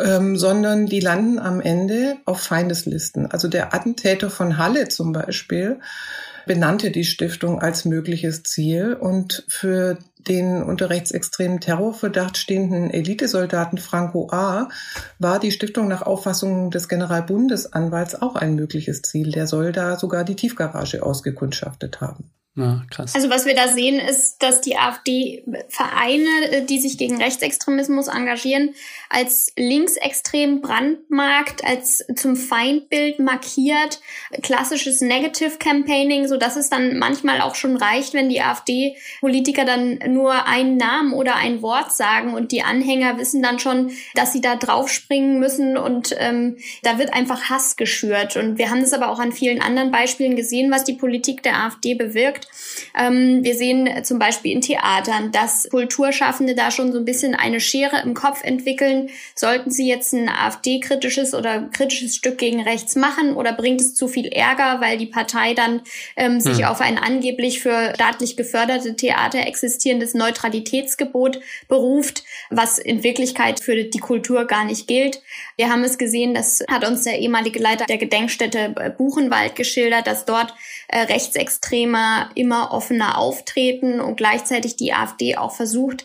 ähm, 0.00 0.36
sondern 0.36 0.86
die 0.86 1.00
landen 1.00 1.38
am 1.38 1.60
Ende 1.60 2.16
auf 2.24 2.40
Feindeslisten. 2.40 3.30
Also 3.30 3.48
der 3.48 3.74
Attentäter 3.74 4.30
von 4.30 4.58
Halle 4.58 4.88
zum 4.88 5.12
Beispiel 5.12 5.80
benannte 6.46 6.90
die 6.90 7.04
Stiftung 7.04 7.60
als 7.60 7.84
mögliches 7.84 8.42
Ziel 8.42 8.94
und 8.94 9.44
für 9.48 9.98
den 10.18 10.62
unter 10.62 10.90
rechtsextremen 10.90 11.60
Terrorverdacht 11.60 12.36
stehenden 12.36 12.90
Elitesoldaten 12.90 13.78
Franco 13.78 14.28
A. 14.30 14.68
war 15.18 15.38
die 15.38 15.50
Stiftung 15.50 15.88
nach 15.88 16.02
Auffassung 16.02 16.70
des 16.70 16.88
Generalbundesanwalts 16.88 18.20
auch 18.22 18.36
ein 18.36 18.54
mögliches 18.54 19.02
Ziel. 19.02 19.32
Der 19.32 19.46
soll 19.46 19.72
da 19.72 19.98
sogar 19.98 20.24
die 20.24 20.36
Tiefgarage 20.36 21.02
ausgekundschaftet 21.02 22.00
haben. 22.00 22.30
Ja, 22.54 22.82
krass. 22.90 23.14
Also 23.14 23.30
was 23.30 23.46
wir 23.46 23.54
da 23.54 23.68
sehen, 23.68 23.98
ist, 23.98 24.42
dass 24.42 24.60
die 24.60 24.76
AfD 24.76 25.42
Vereine, 25.68 26.50
äh, 26.50 26.62
die 26.66 26.80
sich 26.80 26.98
gegen 26.98 27.16
Rechtsextremismus 27.16 28.08
engagieren, 28.08 28.74
als 29.08 29.52
linksextrem 29.56 30.60
brandmarkt, 30.60 31.64
als 31.64 32.04
zum 32.14 32.36
Feindbild 32.36 33.20
markiert, 33.20 34.00
klassisches 34.42 35.00
Negative 35.00 35.56
Campaigning, 35.58 36.28
so 36.28 36.36
dass 36.36 36.56
es 36.56 36.68
dann 36.68 36.98
manchmal 36.98 37.40
auch 37.40 37.54
schon 37.54 37.78
reicht, 37.78 38.12
wenn 38.12 38.28
die 38.28 38.42
AfD-Politiker 38.42 39.64
dann 39.64 39.98
nur 40.08 40.46
einen 40.46 40.76
Namen 40.76 41.14
oder 41.14 41.36
ein 41.36 41.62
Wort 41.62 41.92
sagen 41.92 42.34
und 42.34 42.52
die 42.52 42.62
Anhänger 42.62 43.16
wissen 43.16 43.42
dann 43.42 43.60
schon, 43.60 43.92
dass 44.14 44.34
sie 44.34 44.42
da 44.42 44.56
draufspringen 44.56 45.40
müssen 45.40 45.78
und 45.78 46.14
ähm, 46.18 46.58
da 46.82 46.98
wird 46.98 47.14
einfach 47.14 47.48
Hass 47.48 47.76
geschürt. 47.76 48.36
Und 48.36 48.58
wir 48.58 48.68
haben 48.68 48.80
es 48.80 48.92
aber 48.92 49.08
auch 49.08 49.20
an 49.20 49.32
vielen 49.32 49.62
anderen 49.62 49.90
Beispielen 49.90 50.36
gesehen, 50.36 50.70
was 50.70 50.84
die 50.84 50.92
Politik 50.92 51.42
der 51.42 51.56
AfD 51.56 51.94
bewirkt 51.94 52.41
wirkt. 52.42 52.48
Ähm, 52.98 53.42
wir 53.42 53.54
sehen 53.54 54.04
zum 54.04 54.18
Beispiel 54.18 54.52
in 54.52 54.60
Theatern, 54.60 55.32
dass 55.32 55.68
Kulturschaffende 55.70 56.54
da 56.54 56.70
schon 56.70 56.92
so 56.92 56.98
ein 56.98 57.04
bisschen 57.04 57.34
eine 57.34 57.60
Schere 57.60 58.02
im 58.02 58.14
Kopf 58.14 58.42
entwickeln. 58.42 59.10
Sollten 59.34 59.70
sie 59.70 59.88
jetzt 59.88 60.12
ein 60.12 60.28
AfD-kritisches 60.28 61.34
oder 61.34 61.68
kritisches 61.72 62.16
Stück 62.16 62.38
gegen 62.38 62.62
rechts 62.62 62.96
machen 62.96 63.34
oder 63.34 63.52
bringt 63.52 63.80
es 63.80 63.94
zu 63.94 64.08
viel 64.08 64.26
Ärger, 64.26 64.80
weil 64.80 64.98
die 64.98 65.06
Partei 65.06 65.54
dann 65.54 65.82
ähm, 66.16 66.40
sich 66.40 66.58
hm. 66.58 66.64
auf 66.64 66.80
ein 66.80 66.98
angeblich 66.98 67.60
für 67.60 67.92
staatlich 67.94 68.36
geförderte 68.36 68.96
Theater 68.96 69.46
existierendes 69.46 70.14
Neutralitätsgebot 70.14 71.40
beruft, 71.68 72.24
was 72.50 72.78
in 72.78 73.02
Wirklichkeit 73.02 73.60
für 73.60 73.84
die 73.84 73.98
Kultur 73.98 74.46
gar 74.46 74.64
nicht 74.64 74.86
gilt. 74.86 75.22
Wir 75.56 75.70
haben 75.70 75.84
es 75.84 75.98
gesehen, 75.98 76.34
das 76.34 76.64
hat 76.70 76.86
uns 76.86 77.04
der 77.04 77.18
ehemalige 77.18 77.58
Leiter 77.58 77.86
der 77.86 77.98
Gedenkstätte 77.98 78.74
äh, 78.76 78.90
Buchenwald 78.90 79.56
geschildert, 79.56 80.06
dass 80.06 80.24
dort 80.24 80.54
äh, 80.88 81.00
Rechtsextreme 81.00 82.30
immer 82.34 82.72
offener 82.72 83.18
auftreten 83.18 84.00
und 84.00 84.16
gleichzeitig 84.16 84.76
die 84.76 84.92
AfD 84.92 85.36
auch 85.36 85.54
versucht, 85.54 86.04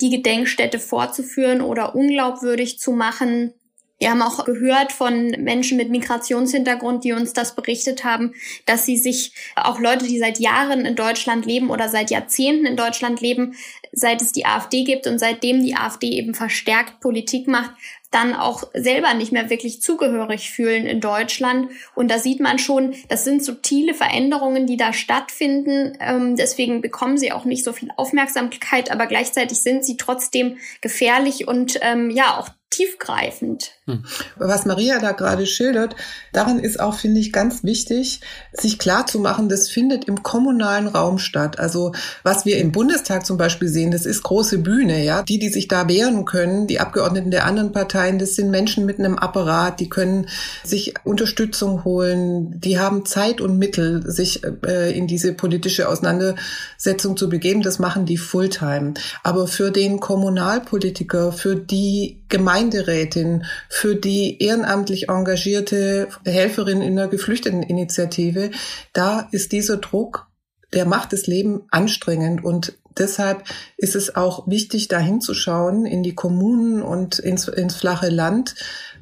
die 0.00 0.10
Gedenkstätte 0.10 0.78
fortzuführen 0.78 1.60
oder 1.60 1.94
unglaubwürdig 1.94 2.78
zu 2.78 2.92
machen. 2.92 3.54
Wir 4.00 4.10
haben 4.10 4.22
auch 4.22 4.44
gehört 4.44 4.92
von 4.92 5.30
Menschen 5.30 5.76
mit 5.76 5.90
Migrationshintergrund, 5.90 7.02
die 7.02 7.12
uns 7.12 7.32
das 7.32 7.56
berichtet 7.56 8.04
haben, 8.04 8.32
dass 8.64 8.86
sie 8.86 8.96
sich, 8.96 9.32
auch 9.56 9.80
Leute, 9.80 10.06
die 10.06 10.20
seit 10.20 10.38
Jahren 10.38 10.86
in 10.86 10.94
Deutschland 10.94 11.46
leben 11.46 11.68
oder 11.68 11.88
seit 11.88 12.10
Jahrzehnten 12.10 12.64
in 12.64 12.76
Deutschland 12.76 13.20
leben, 13.20 13.56
seit 13.90 14.22
es 14.22 14.30
die 14.30 14.46
AfD 14.46 14.84
gibt 14.84 15.08
und 15.08 15.18
seitdem 15.18 15.64
die 15.64 15.74
AfD 15.74 16.10
eben 16.10 16.34
verstärkt 16.34 17.00
Politik 17.00 17.48
macht, 17.48 17.72
dann 18.10 18.34
auch 18.34 18.64
selber 18.72 19.12
nicht 19.14 19.32
mehr 19.32 19.50
wirklich 19.50 19.82
zugehörig 19.82 20.50
fühlen 20.50 20.86
in 20.86 21.00
Deutschland. 21.00 21.70
Und 21.94 22.10
da 22.10 22.18
sieht 22.18 22.40
man 22.40 22.58
schon, 22.58 22.94
das 23.08 23.24
sind 23.24 23.44
subtile 23.44 23.92
Veränderungen, 23.92 24.66
die 24.66 24.76
da 24.76 24.92
stattfinden. 24.92 25.96
Ähm, 26.00 26.36
deswegen 26.36 26.80
bekommen 26.80 27.18
sie 27.18 27.32
auch 27.32 27.44
nicht 27.44 27.64
so 27.64 27.72
viel 27.72 27.90
Aufmerksamkeit, 27.96 28.90
aber 28.90 29.06
gleichzeitig 29.06 29.60
sind 29.62 29.84
sie 29.84 29.96
trotzdem 29.96 30.56
gefährlich 30.80 31.46
und 31.46 31.78
ähm, 31.82 32.10
ja 32.10 32.38
auch 32.38 32.48
tiefgreifend. 32.70 33.72
Hm. 33.86 34.04
Was 34.36 34.66
Maria 34.66 34.98
da 34.98 35.12
gerade 35.12 35.46
schildert, 35.46 35.96
daran 36.32 36.58
ist 36.58 36.78
auch, 36.78 36.94
finde 36.94 37.18
ich, 37.18 37.32
ganz 37.32 37.64
wichtig, 37.64 38.20
sich 38.52 38.78
klar 38.78 39.06
zu 39.06 39.20
machen, 39.20 39.48
das 39.48 39.70
findet 39.70 40.04
im 40.04 40.22
kommunalen 40.22 40.86
Raum 40.86 41.18
statt. 41.18 41.58
Also 41.58 41.92
was 42.22 42.44
wir 42.44 42.58
im 42.58 42.70
Bundestag 42.70 43.24
zum 43.24 43.38
Beispiel 43.38 43.68
sehen, 43.68 43.90
das 43.90 44.04
ist 44.04 44.22
große 44.22 44.58
Bühne, 44.58 45.02
ja. 45.02 45.22
Die, 45.22 45.38
die 45.38 45.48
sich 45.48 45.68
da 45.68 45.88
wehren 45.88 46.26
können, 46.26 46.66
die 46.66 46.80
Abgeordneten 46.80 47.30
der 47.30 47.46
anderen 47.46 47.72
Parteien, 47.72 47.97
das 48.18 48.36
sind 48.36 48.50
Menschen 48.50 48.86
mit 48.86 48.98
einem 48.98 49.18
Apparat, 49.18 49.80
die 49.80 49.88
können 49.88 50.28
sich 50.64 50.94
Unterstützung 51.04 51.84
holen, 51.84 52.60
die 52.60 52.78
haben 52.78 53.04
Zeit 53.04 53.40
und 53.40 53.58
Mittel, 53.58 54.08
sich 54.10 54.42
äh, 54.66 54.96
in 54.96 55.06
diese 55.06 55.32
politische 55.32 55.88
Auseinandersetzung 55.88 57.16
zu 57.16 57.28
begeben. 57.28 57.62
Das 57.62 57.78
machen 57.78 58.06
die 58.06 58.16
Fulltime. 58.16 58.94
Aber 59.22 59.46
für 59.46 59.70
den 59.70 60.00
Kommunalpolitiker, 60.00 61.32
für 61.32 61.56
die 61.56 62.22
Gemeinderätin, 62.28 63.44
für 63.68 63.94
die 63.94 64.42
ehrenamtlich 64.42 65.08
engagierte 65.08 66.08
Helferin 66.24 66.82
in 66.82 66.96
der 66.96 67.08
Geflüchteteninitiative, 67.08 68.50
da 68.92 69.28
ist 69.32 69.52
dieser 69.52 69.78
Druck, 69.78 70.26
der 70.72 70.84
macht 70.84 71.12
das 71.12 71.26
Leben 71.26 71.62
anstrengend 71.70 72.44
und 72.44 72.74
deshalb 72.98 73.44
ist 73.76 73.96
es 73.96 74.16
auch 74.16 74.46
wichtig, 74.46 74.88
da 74.88 74.98
hinzuschauen 74.98 75.86
in 75.86 76.02
die 76.02 76.14
Kommunen 76.14 76.82
und 76.82 77.18
ins, 77.18 77.48
ins 77.48 77.74
flache 77.74 78.08
Land, 78.08 78.54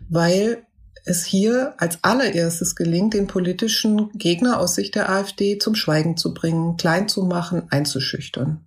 weil 0.09 0.63
es 1.05 1.25
hier 1.25 1.75
als 1.79 2.03
allererstes 2.03 2.75
gelingt, 2.75 3.15
den 3.15 3.29
politischen 3.29 4.11
Gegner 4.19 4.59
aus 4.59 4.75
Sicht 4.75 4.97
der 4.97 5.09
AfD 5.09 5.59
zum 5.59 5.75
Schweigen 5.75 6.17
zu 6.17 6.35
bringen, 6.35 6.77
klein 6.77 7.09
zu 7.09 7.23
machen, 7.23 7.63
einzuschüchtern. 7.71 8.67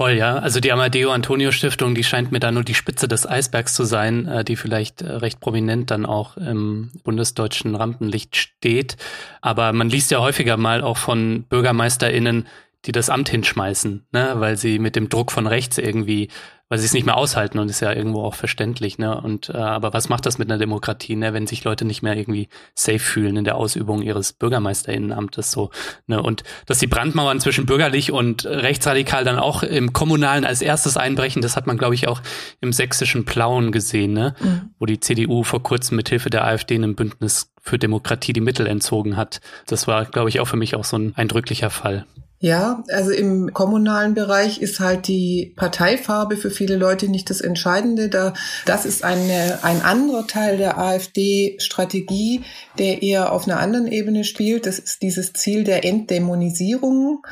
Voll, 0.00 0.12
ja. 0.12 0.38
Also 0.38 0.60
die 0.60 0.72
Amadeo 0.72 1.10
Antonio 1.10 1.52
Stiftung, 1.52 1.94
die 1.94 2.04
scheint 2.04 2.32
mir 2.32 2.40
da 2.40 2.52
nur 2.52 2.64
die 2.64 2.74
Spitze 2.74 3.06
des 3.06 3.26
Eisbergs 3.26 3.74
zu 3.74 3.84
sein, 3.84 4.26
äh, 4.26 4.44
die 4.44 4.56
vielleicht 4.56 5.02
äh, 5.02 5.10
recht 5.10 5.40
prominent 5.40 5.90
dann 5.90 6.06
auch 6.06 6.38
im 6.38 6.90
bundesdeutschen 7.02 7.74
Rampenlicht 7.74 8.36
steht. 8.36 8.96
Aber 9.42 9.74
man 9.74 9.90
liest 9.90 10.10
ja 10.10 10.20
häufiger 10.20 10.56
mal 10.56 10.80
auch 10.80 10.96
von 10.96 11.44
BürgermeisterInnen, 11.50 12.46
die 12.86 12.92
das 12.92 13.10
Amt 13.10 13.28
hinschmeißen, 13.28 14.06
ne, 14.12 14.32
weil 14.36 14.56
sie 14.56 14.78
mit 14.78 14.96
dem 14.96 15.08
Druck 15.08 15.32
von 15.32 15.46
rechts 15.46 15.78
irgendwie 15.78 16.28
weil 16.70 16.78
sie 16.78 16.86
es 16.86 16.94
nicht 16.94 17.04
mehr 17.04 17.16
aushalten 17.16 17.58
und 17.58 17.68
ist 17.68 17.80
ja 17.80 17.92
irgendwo 17.92 18.22
auch 18.22 18.36
verständlich, 18.36 18.96
ne? 18.96 19.20
Und 19.20 19.48
äh, 19.48 19.56
aber 19.56 19.92
was 19.92 20.08
macht 20.08 20.24
das 20.24 20.38
mit 20.38 20.48
einer 20.48 20.58
Demokratie, 20.58 21.16
ne, 21.16 21.34
wenn 21.34 21.48
sich 21.48 21.64
Leute 21.64 21.84
nicht 21.84 22.02
mehr 22.02 22.16
irgendwie 22.16 22.48
safe 22.76 23.00
fühlen 23.00 23.36
in 23.36 23.44
der 23.44 23.56
Ausübung 23.56 24.02
ihres 24.02 24.32
Bürgermeisterinnenamtes 24.32 25.50
so, 25.50 25.70
ne? 26.06 26.22
Und 26.22 26.44
dass 26.66 26.78
die 26.78 26.86
Brandmauern 26.86 27.40
zwischen 27.40 27.66
bürgerlich 27.66 28.12
und 28.12 28.46
rechtsradikal 28.46 29.24
dann 29.24 29.40
auch 29.40 29.64
im 29.64 29.92
Kommunalen 29.92 30.44
als 30.44 30.62
erstes 30.62 30.96
einbrechen, 30.96 31.42
das 31.42 31.56
hat 31.56 31.66
man, 31.66 31.76
glaube 31.76 31.96
ich, 31.96 32.06
auch 32.06 32.22
im 32.60 32.72
sächsischen 32.72 33.24
Plauen 33.24 33.72
gesehen, 33.72 34.12
ne? 34.12 34.36
Mhm. 34.38 34.70
Wo 34.78 34.86
die 34.86 35.00
CDU 35.00 35.42
vor 35.42 35.64
kurzem 35.64 35.96
mit 35.96 36.08
Hilfe 36.08 36.30
der 36.30 36.44
AfD 36.44 36.76
einem 36.76 36.94
Bündnis 36.94 37.52
für 37.60 37.80
Demokratie 37.80 38.32
die 38.32 38.40
Mittel 38.40 38.68
entzogen 38.68 39.16
hat. 39.16 39.40
Das 39.66 39.88
war, 39.88 40.04
glaube 40.04 40.28
ich, 40.28 40.38
auch 40.38 40.46
für 40.46 40.56
mich 40.56 40.76
auch 40.76 40.84
so 40.84 40.96
ein 40.96 41.16
eindrücklicher 41.16 41.70
Fall. 41.70 42.06
Ja, 42.42 42.84
also 42.88 43.10
im 43.10 43.52
kommunalen 43.52 44.14
Bereich 44.14 44.62
ist 44.62 44.80
halt 44.80 45.08
die 45.08 45.52
Parteifarbe 45.56 46.38
für 46.38 46.50
viele 46.50 46.76
Leute 46.76 47.08
nicht 47.08 47.28
das 47.28 47.42
Entscheidende. 47.42 48.08
Da, 48.08 48.32
das 48.64 48.86
ist 48.86 49.04
eine, 49.04 49.58
ein 49.62 49.82
anderer 49.82 50.26
Teil 50.26 50.56
der 50.56 50.78
AfD-Strategie, 50.78 52.42
der 52.78 53.02
eher 53.02 53.32
auf 53.32 53.46
einer 53.46 53.60
anderen 53.60 53.86
Ebene 53.86 54.24
spielt. 54.24 54.64
Das 54.64 54.78
ist 54.78 55.02
dieses 55.02 55.34
Ziel 55.34 55.64
der 55.64 55.84
Entdämonisierung. 55.84 57.26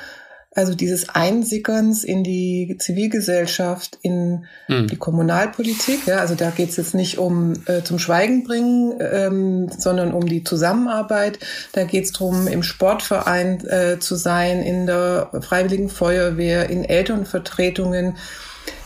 Also 0.59 0.75
dieses 0.75 1.09
Einsickerns 1.09 2.03
in 2.03 2.25
die 2.25 2.79
Zivilgesellschaft, 2.81 3.97
in 4.03 4.45
mhm. 4.67 4.89
die 4.89 4.97
Kommunalpolitik. 4.97 6.05
Ja, 6.05 6.17
also 6.17 6.35
da 6.35 6.51
geht 6.51 6.71
es 6.71 6.77
jetzt 6.77 6.97
nicht 6.97 7.17
um 7.17 7.53
äh, 7.67 7.85
zum 7.85 8.01
Schweigen 8.01 8.43
bringen, 8.43 8.99
ähm, 9.01 9.71
sondern 9.71 10.13
um 10.13 10.27
die 10.27 10.43
Zusammenarbeit. 10.43 11.39
Da 11.75 11.85
geht 11.85 12.07
es 12.07 12.13
darum, 12.13 12.49
im 12.49 12.65
Sportverein 12.65 13.65
äh, 13.69 14.01
zu 14.01 14.17
sein, 14.17 14.61
in 14.63 14.87
der 14.87 15.31
Freiwilligen 15.43 15.91
Feuerwehr, 15.91 16.69
in 16.69 16.85
Elternvertretungen, 16.85 18.17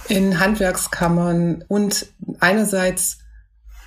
in 0.09 0.41
Handwerkskammern 0.41 1.65
und 1.69 2.05
einerseits 2.39 3.17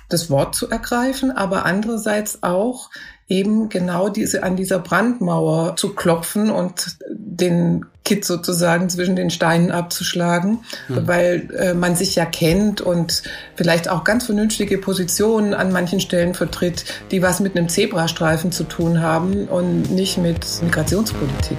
das 0.08 0.28
Wort 0.28 0.56
zu 0.56 0.68
ergreifen, 0.68 1.30
aber 1.30 1.64
andererseits 1.64 2.42
auch 2.42 2.90
eben 3.28 3.68
genau 3.68 4.08
diese 4.08 4.42
an 4.42 4.56
dieser 4.56 4.78
Brandmauer 4.78 5.76
zu 5.76 5.94
klopfen 5.94 6.50
und 6.50 6.96
den 7.10 7.84
Kit 8.04 8.24
sozusagen 8.24 8.88
zwischen 8.88 9.16
den 9.16 9.30
Steinen 9.30 9.72
abzuschlagen, 9.72 10.60
hm. 10.86 11.08
weil 11.08 11.48
äh, 11.58 11.74
man 11.74 11.96
sich 11.96 12.14
ja 12.14 12.24
kennt 12.24 12.80
und 12.80 13.24
vielleicht 13.56 13.88
auch 13.88 14.04
ganz 14.04 14.26
vernünftige 14.26 14.78
Positionen 14.78 15.54
an 15.54 15.72
manchen 15.72 15.98
Stellen 15.98 16.34
vertritt, 16.34 16.84
die 17.10 17.20
was 17.20 17.40
mit 17.40 17.56
einem 17.56 17.68
Zebrastreifen 17.68 18.52
zu 18.52 18.62
tun 18.62 19.02
haben 19.02 19.48
und 19.48 19.90
nicht 19.90 20.18
mit 20.18 20.46
Migrationspolitik. 20.62 21.58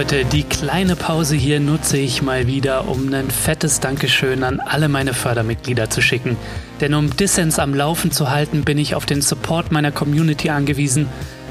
Leute, 0.00 0.24
die 0.24 0.44
kleine 0.44 0.96
Pause 0.96 1.36
hier 1.36 1.60
nutze 1.60 1.98
ich 1.98 2.22
mal 2.22 2.46
wieder, 2.46 2.88
um 2.88 3.12
ein 3.12 3.30
fettes 3.30 3.80
Dankeschön 3.80 4.44
an 4.44 4.58
alle 4.58 4.88
meine 4.88 5.12
Fördermitglieder 5.12 5.90
zu 5.90 6.00
schicken. 6.00 6.38
Denn 6.80 6.94
um 6.94 7.14
Dissens 7.14 7.58
am 7.58 7.74
Laufen 7.74 8.10
zu 8.10 8.30
halten, 8.30 8.64
bin 8.64 8.78
ich 8.78 8.94
auf 8.94 9.04
den 9.04 9.20
Support 9.20 9.72
meiner 9.72 9.92
Community 9.92 10.48
angewiesen. 10.48 11.06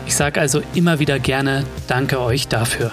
Ich 0.08 0.16
sage 0.16 0.42
also 0.42 0.64
immer 0.74 0.98
wieder 0.98 1.20
gerne 1.20 1.64
Danke 1.88 2.20
euch 2.20 2.48
dafür. 2.48 2.92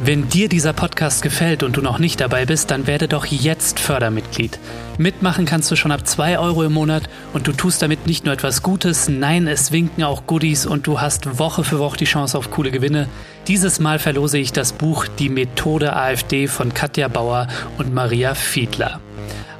Wenn 0.00 0.28
dir 0.28 0.48
dieser 0.48 0.72
Podcast 0.72 1.22
gefällt 1.22 1.62
und 1.62 1.76
du 1.76 1.80
noch 1.80 2.00
nicht 2.00 2.20
dabei 2.20 2.46
bist, 2.46 2.70
dann 2.70 2.86
werde 2.88 3.06
doch 3.06 3.26
jetzt 3.26 3.78
Fördermitglied. 3.78 4.58
Mitmachen 4.98 5.46
kannst 5.46 5.70
du 5.70 5.76
schon 5.76 5.92
ab 5.92 6.06
2 6.06 6.38
Euro 6.40 6.64
im 6.64 6.72
Monat 6.72 7.04
und 7.32 7.46
du 7.46 7.52
tust 7.52 7.80
damit 7.80 8.06
nicht 8.06 8.24
nur 8.24 8.34
etwas 8.34 8.62
Gutes, 8.62 9.08
nein, 9.08 9.46
es 9.46 9.70
winken 9.70 10.02
auch 10.02 10.26
Goodies 10.26 10.66
und 10.66 10.86
du 10.88 11.00
hast 11.00 11.38
Woche 11.38 11.62
für 11.62 11.78
Woche 11.78 11.96
die 11.96 12.06
Chance 12.06 12.36
auf 12.36 12.50
coole 12.50 12.72
Gewinne. 12.72 13.08
Dieses 13.46 13.78
Mal 13.78 14.00
verlose 14.00 14.38
ich 14.38 14.52
das 14.52 14.72
Buch 14.72 15.06
Die 15.06 15.28
Methode 15.28 15.94
AfD 15.94 16.48
von 16.48 16.74
Katja 16.74 17.06
Bauer 17.08 17.46
und 17.78 17.94
Maria 17.94 18.34
Fiedler. 18.34 19.00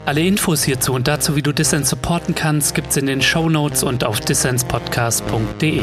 Alle 0.05 0.20
Infos 0.20 0.64
hierzu 0.64 0.92
und 0.92 1.09
dazu, 1.09 1.37
wie 1.37 1.42
du 1.42 1.53
Dissens 1.53 1.88
supporten 1.88 2.35
kannst, 2.35 2.75
gibt's 2.75 2.97
in 2.97 3.07
den 3.07 3.23
Show 3.23 3.49
Notes 3.49 3.83
und 3.83 4.05
auf 4.05 4.20
dissenspodcast.de. 4.20 5.81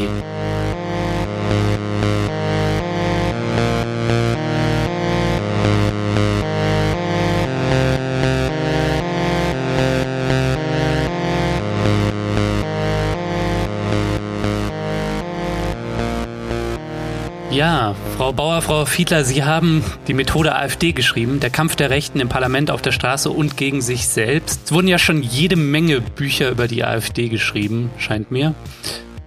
Frau 18.21 18.34
Bauer, 18.34 18.62
Frau 18.62 18.86
Fiedler, 18.86 19.23
Sie 19.23 19.43
haben 19.45 19.84
die 20.05 20.13
Methode 20.13 20.53
AfD 20.55 20.91
geschrieben, 20.91 21.39
der 21.39 21.49
Kampf 21.49 21.75
der 21.75 21.89
Rechten 21.89 22.19
im 22.19 22.29
Parlament, 22.29 22.69
auf 22.69 22.84
der 22.84 22.91
Straße 22.91 23.31
und 23.31 23.57
gegen 23.57 23.81
sich 23.81 24.07
selbst. 24.07 24.62
Es 24.65 24.71
wurden 24.71 24.88
ja 24.88 24.99
schon 24.99 25.23
jede 25.23 25.55
Menge 25.55 26.01
Bücher 26.01 26.51
über 26.51 26.67
die 26.67 26.84
AfD 26.84 27.29
geschrieben, 27.29 27.89
scheint 27.97 28.29
mir. 28.29 28.53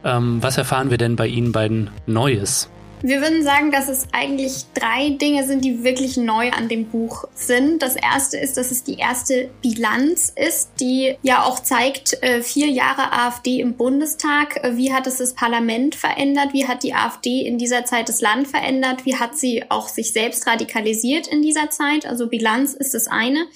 Ähm, 0.05 0.41
was 0.41 0.59
erfahren 0.59 0.91
wir 0.91 0.97
denn 0.97 1.17
bei 1.17 1.27
Ihnen 1.27 1.51
beiden 1.51 1.91
Neues? 2.07 2.71
Wir 3.05 3.21
würden 3.21 3.43
sagen, 3.43 3.71
dass 3.71 3.91
es 3.91 4.09
eigentlich 4.13 4.65
drei 4.73 5.11
Dinge 5.11 5.47
sind, 5.47 5.63
die 5.63 5.85
wirklich 5.85 6.17
neu 6.17 6.51
an 6.53 6.71
dem 6.71 6.87
Buch 6.87 7.27
sind. 7.35 7.83
Das 7.83 7.97
erste 7.97 8.39
ist, 8.39 8.57
dass 8.57 8.71
es 8.71 8.83
die 8.83 8.97
erste 8.97 9.51
Bilanz 9.61 10.33
ist, 10.35 10.71
die 10.81 11.15
ja 11.21 11.43
auch 11.43 11.61
zeigt, 11.61 12.23
äh, 12.23 12.41
vier 12.41 12.69
Jahre 12.69 13.13
AfD 13.13 13.61
im 13.61 13.75
Bundestag. 13.77 14.65
Äh, 14.65 14.79
wie 14.79 14.95
hat 14.95 15.07
es 15.07 15.19
das 15.19 15.35
Parlament 15.35 15.95
verändert? 15.95 16.55
Wie 16.55 16.67
hat 16.67 16.83
die 16.83 16.95
AfD 16.95 17.43
in 17.43 17.59
dieser 17.59 17.85
Zeit 17.85 18.09
das 18.09 18.23
Land 18.23 18.49
verändert? 18.49 19.05
Wie 19.05 19.17
hat 19.17 19.37
sie 19.37 19.65
auch 19.69 19.89
sich 19.89 20.15
selbst 20.15 20.47
radikalisiert 20.47 21.27
in 21.27 21.43
dieser 21.43 21.69
Zeit? 21.69 22.07
Also 22.07 22.29
Bilanz 22.29 22.73
ist 22.73 22.95
das 22.95 23.07
eine. 23.07 23.47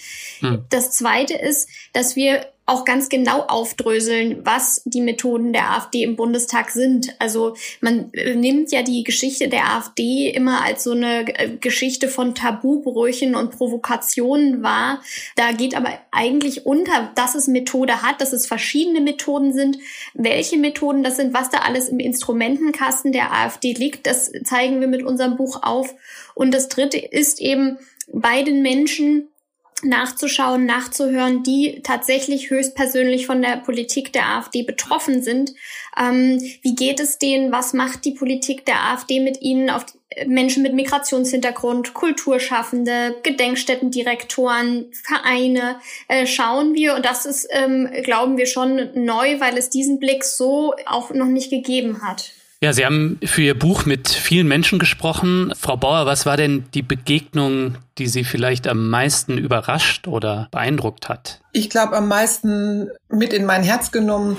Hm. 0.41 0.67
Das 0.69 0.91
zweite 0.91 1.33
ist, 1.33 1.71
dass 1.95 2.17
wir 2.17 2.45
auch 2.69 2.85
ganz 2.85 3.09
genau 3.09 3.41
aufdröseln, 3.41 4.45
was 4.45 4.83
die 4.85 5.01
Methoden 5.01 5.53
der 5.53 5.71
AfD 5.71 6.03
im 6.03 6.17
Bundestag 6.17 6.71
sind. 6.71 7.15
Also 7.19 7.57
man 7.81 8.13
äh, 8.13 8.35
nimmt 8.35 8.71
ja 8.71 8.83
die 8.83 9.05
Geschichte 9.05 9.49
der 9.49 9.75
AfD 9.75 10.31
immer 10.31 10.63
als 10.63 10.85
so 10.85 10.93
eine 10.93 11.27
äh, 11.39 11.57
Geschichte 11.61 12.09
von 12.09 12.35
Tabubrüchen 12.35 13.35
und 13.35 13.53
Provokationen 13.53 14.63
wahr. 14.63 15.03
Da 15.37 15.53
geht 15.53 15.75
aber 15.75 15.91
eigentlich 16.11 16.67
unter, 16.67 17.11
dass 17.15 17.35
es 17.35 17.47
Methode 17.47 18.03
hat, 18.03 18.21
dass 18.21 18.33
es 18.33 18.47
verschiedene 18.47 19.01
Methoden 19.01 19.53
sind. 19.53 19.79
Welche 20.15 20.59
Methoden 20.59 21.03
das 21.03 21.17
sind, 21.17 21.33
was 21.33 21.51
da 21.51 21.59
alles 21.59 21.89
im 21.89 22.01
Instrumentenkasten 22.01 23.13
der 23.13 23.33
AfD 23.33 23.73
liegt, 23.73 24.07
das 24.07 24.31
zeigen 24.45 24.81
wir 24.81 24.89
mit 24.89 25.03
unserem 25.03 25.37
Buch 25.37 25.63
auf. 25.63 25.95
Und 26.35 26.53
das 26.53 26.69
dritte 26.69 26.99
ist 26.99 27.41
eben 27.41 27.79
bei 28.13 28.43
den 28.43 28.63
Menschen, 28.63 29.29
nachzuschauen, 29.83 30.67
nachzuhören, 30.67 31.43
die 31.43 31.81
tatsächlich 31.83 32.51
höchstpersönlich 32.51 33.27
von 33.27 33.43
der 33.43 33.59
Politik 33.59 34.13
der 34.13 34.27
AfD 34.27 34.63
betroffen 34.63 35.23
sind. 35.23 35.55
Ähm, 35.97 36.41
wie 36.63 36.75
geht 36.75 37.01
es 37.01 37.19
denen? 37.19 37.53
Was 37.53 37.73
macht 37.73 38.05
die 38.05 38.13
Politik 38.13 38.67
der 38.67 38.83
AfD 38.91 39.21
mit 39.21 39.41
ihnen? 39.41 39.71
Auf 39.71 39.87
Menschen 40.27 40.63
mit 40.63 40.75
Migrationshintergrund, 40.75 41.95
Kulturschaffende, 41.95 43.17
Gedenkstättendirektoren, 43.23 44.91
Vereine 44.93 45.81
äh, 46.09 46.27
schauen 46.27 46.75
wir. 46.75 46.95
Und 46.95 47.05
das 47.05 47.27
ist, 47.27 47.47
ähm, 47.51 47.89
glauben 48.03 48.37
wir, 48.37 48.47
schon 48.47 48.91
neu, 48.95 49.39
weil 49.39 49.57
es 49.59 49.71
diesen 49.71 49.99
Blick 49.99 50.25
so 50.25 50.75
auch 50.87 51.11
noch 51.11 51.27
nicht 51.27 51.51
gegeben 51.51 52.03
hat. 52.03 52.33
Ja, 52.61 52.73
Sie 52.73 52.85
haben 52.85 53.21
für 53.25 53.43
Ihr 53.43 53.57
Buch 53.57 53.87
mit 53.87 54.09
vielen 54.09 54.49
Menschen 54.49 54.81
gesprochen. 54.81 55.53
Frau 55.57 55.77
Bauer, 55.77 56.07
was 56.07 56.27
war 56.27 56.37
denn 56.37 56.65
die 56.75 56.83
Begegnung, 56.83 57.77
die 57.99 58.09
Sie 58.09 58.25
vielleicht 58.25 58.67
am 58.67 58.91
meisten 58.91 59.39
überrascht 59.39 60.09
oder 60.09 60.49
beeindruckt 60.51 61.09
hat? 61.09 61.41
Ich 61.53 61.71
glaube, 61.71 61.97
am 61.97 62.09
meisten 62.09 62.89
mit 63.09 63.33
in 63.33 63.45
mein 63.45 63.63
Herz 63.63 63.93
genommen 63.93 64.37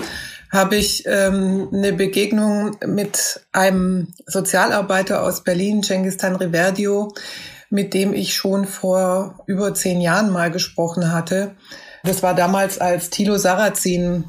habe 0.52 0.76
ich 0.76 1.04
ähm, 1.06 1.68
eine 1.72 1.94
Begegnung 1.94 2.76
mit 2.84 3.40
einem 3.52 4.08
Sozialarbeiter 4.26 5.22
aus 5.22 5.42
Berlin, 5.42 5.82
Cengistan 5.82 6.36
Riverdio, 6.36 7.14
mit 7.70 7.94
dem 7.94 8.12
ich 8.12 8.34
schon 8.34 8.66
vor 8.66 9.44
über 9.46 9.72
zehn 9.72 10.00
Jahren 10.00 10.30
mal 10.30 10.50
gesprochen 10.50 11.10
hatte. 11.10 11.52
Das 12.02 12.22
war 12.22 12.34
damals, 12.34 12.78
als 12.78 13.08
Thilo 13.08 13.38
Sarrazin 13.38 14.24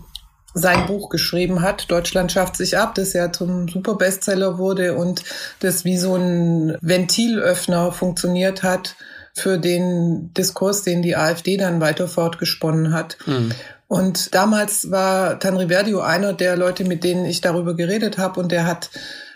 sein 0.54 0.86
Buch 0.86 1.10
geschrieben 1.10 1.62
hat. 1.62 1.90
Deutschland 1.90 2.32
schafft 2.32 2.58
sich 2.58 2.78
ab, 2.78 2.96
das 2.96 3.14
ja 3.14 3.32
zum 3.32 3.68
Superbestseller 3.68 4.58
wurde 4.58 4.96
und 4.96 5.24
das 5.60 5.86
wie 5.86 5.98
so 5.98 6.16
ein 6.16 6.78
Ventilöffner 6.82 7.92
funktioniert 7.92 8.64
hat 8.64 8.96
für 9.34 9.58
den 9.58 10.34
Diskurs, 10.34 10.84
den 10.84 11.02
die 11.02 11.16
AfD 11.16 11.58
dann 11.58 11.80
weiter 11.80 12.08
fortgesponnen 12.08 12.94
hat. 12.94 13.18
Mhm. 13.26 13.52
Und 13.88 14.34
damals 14.36 14.92
war 14.92 15.40
Tanriverdio 15.40 16.02
einer 16.02 16.34
der 16.34 16.56
Leute, 16.56 16.86
mit 16.86 17.04
denen 17.04 17.26
ich 17.26 17.42
darüber 17.42 17.76
geredet 17.76 18.18
habe 18.18 18.40
und 18.40 18.52
der 18.52 18.66
hat 18.66 18.90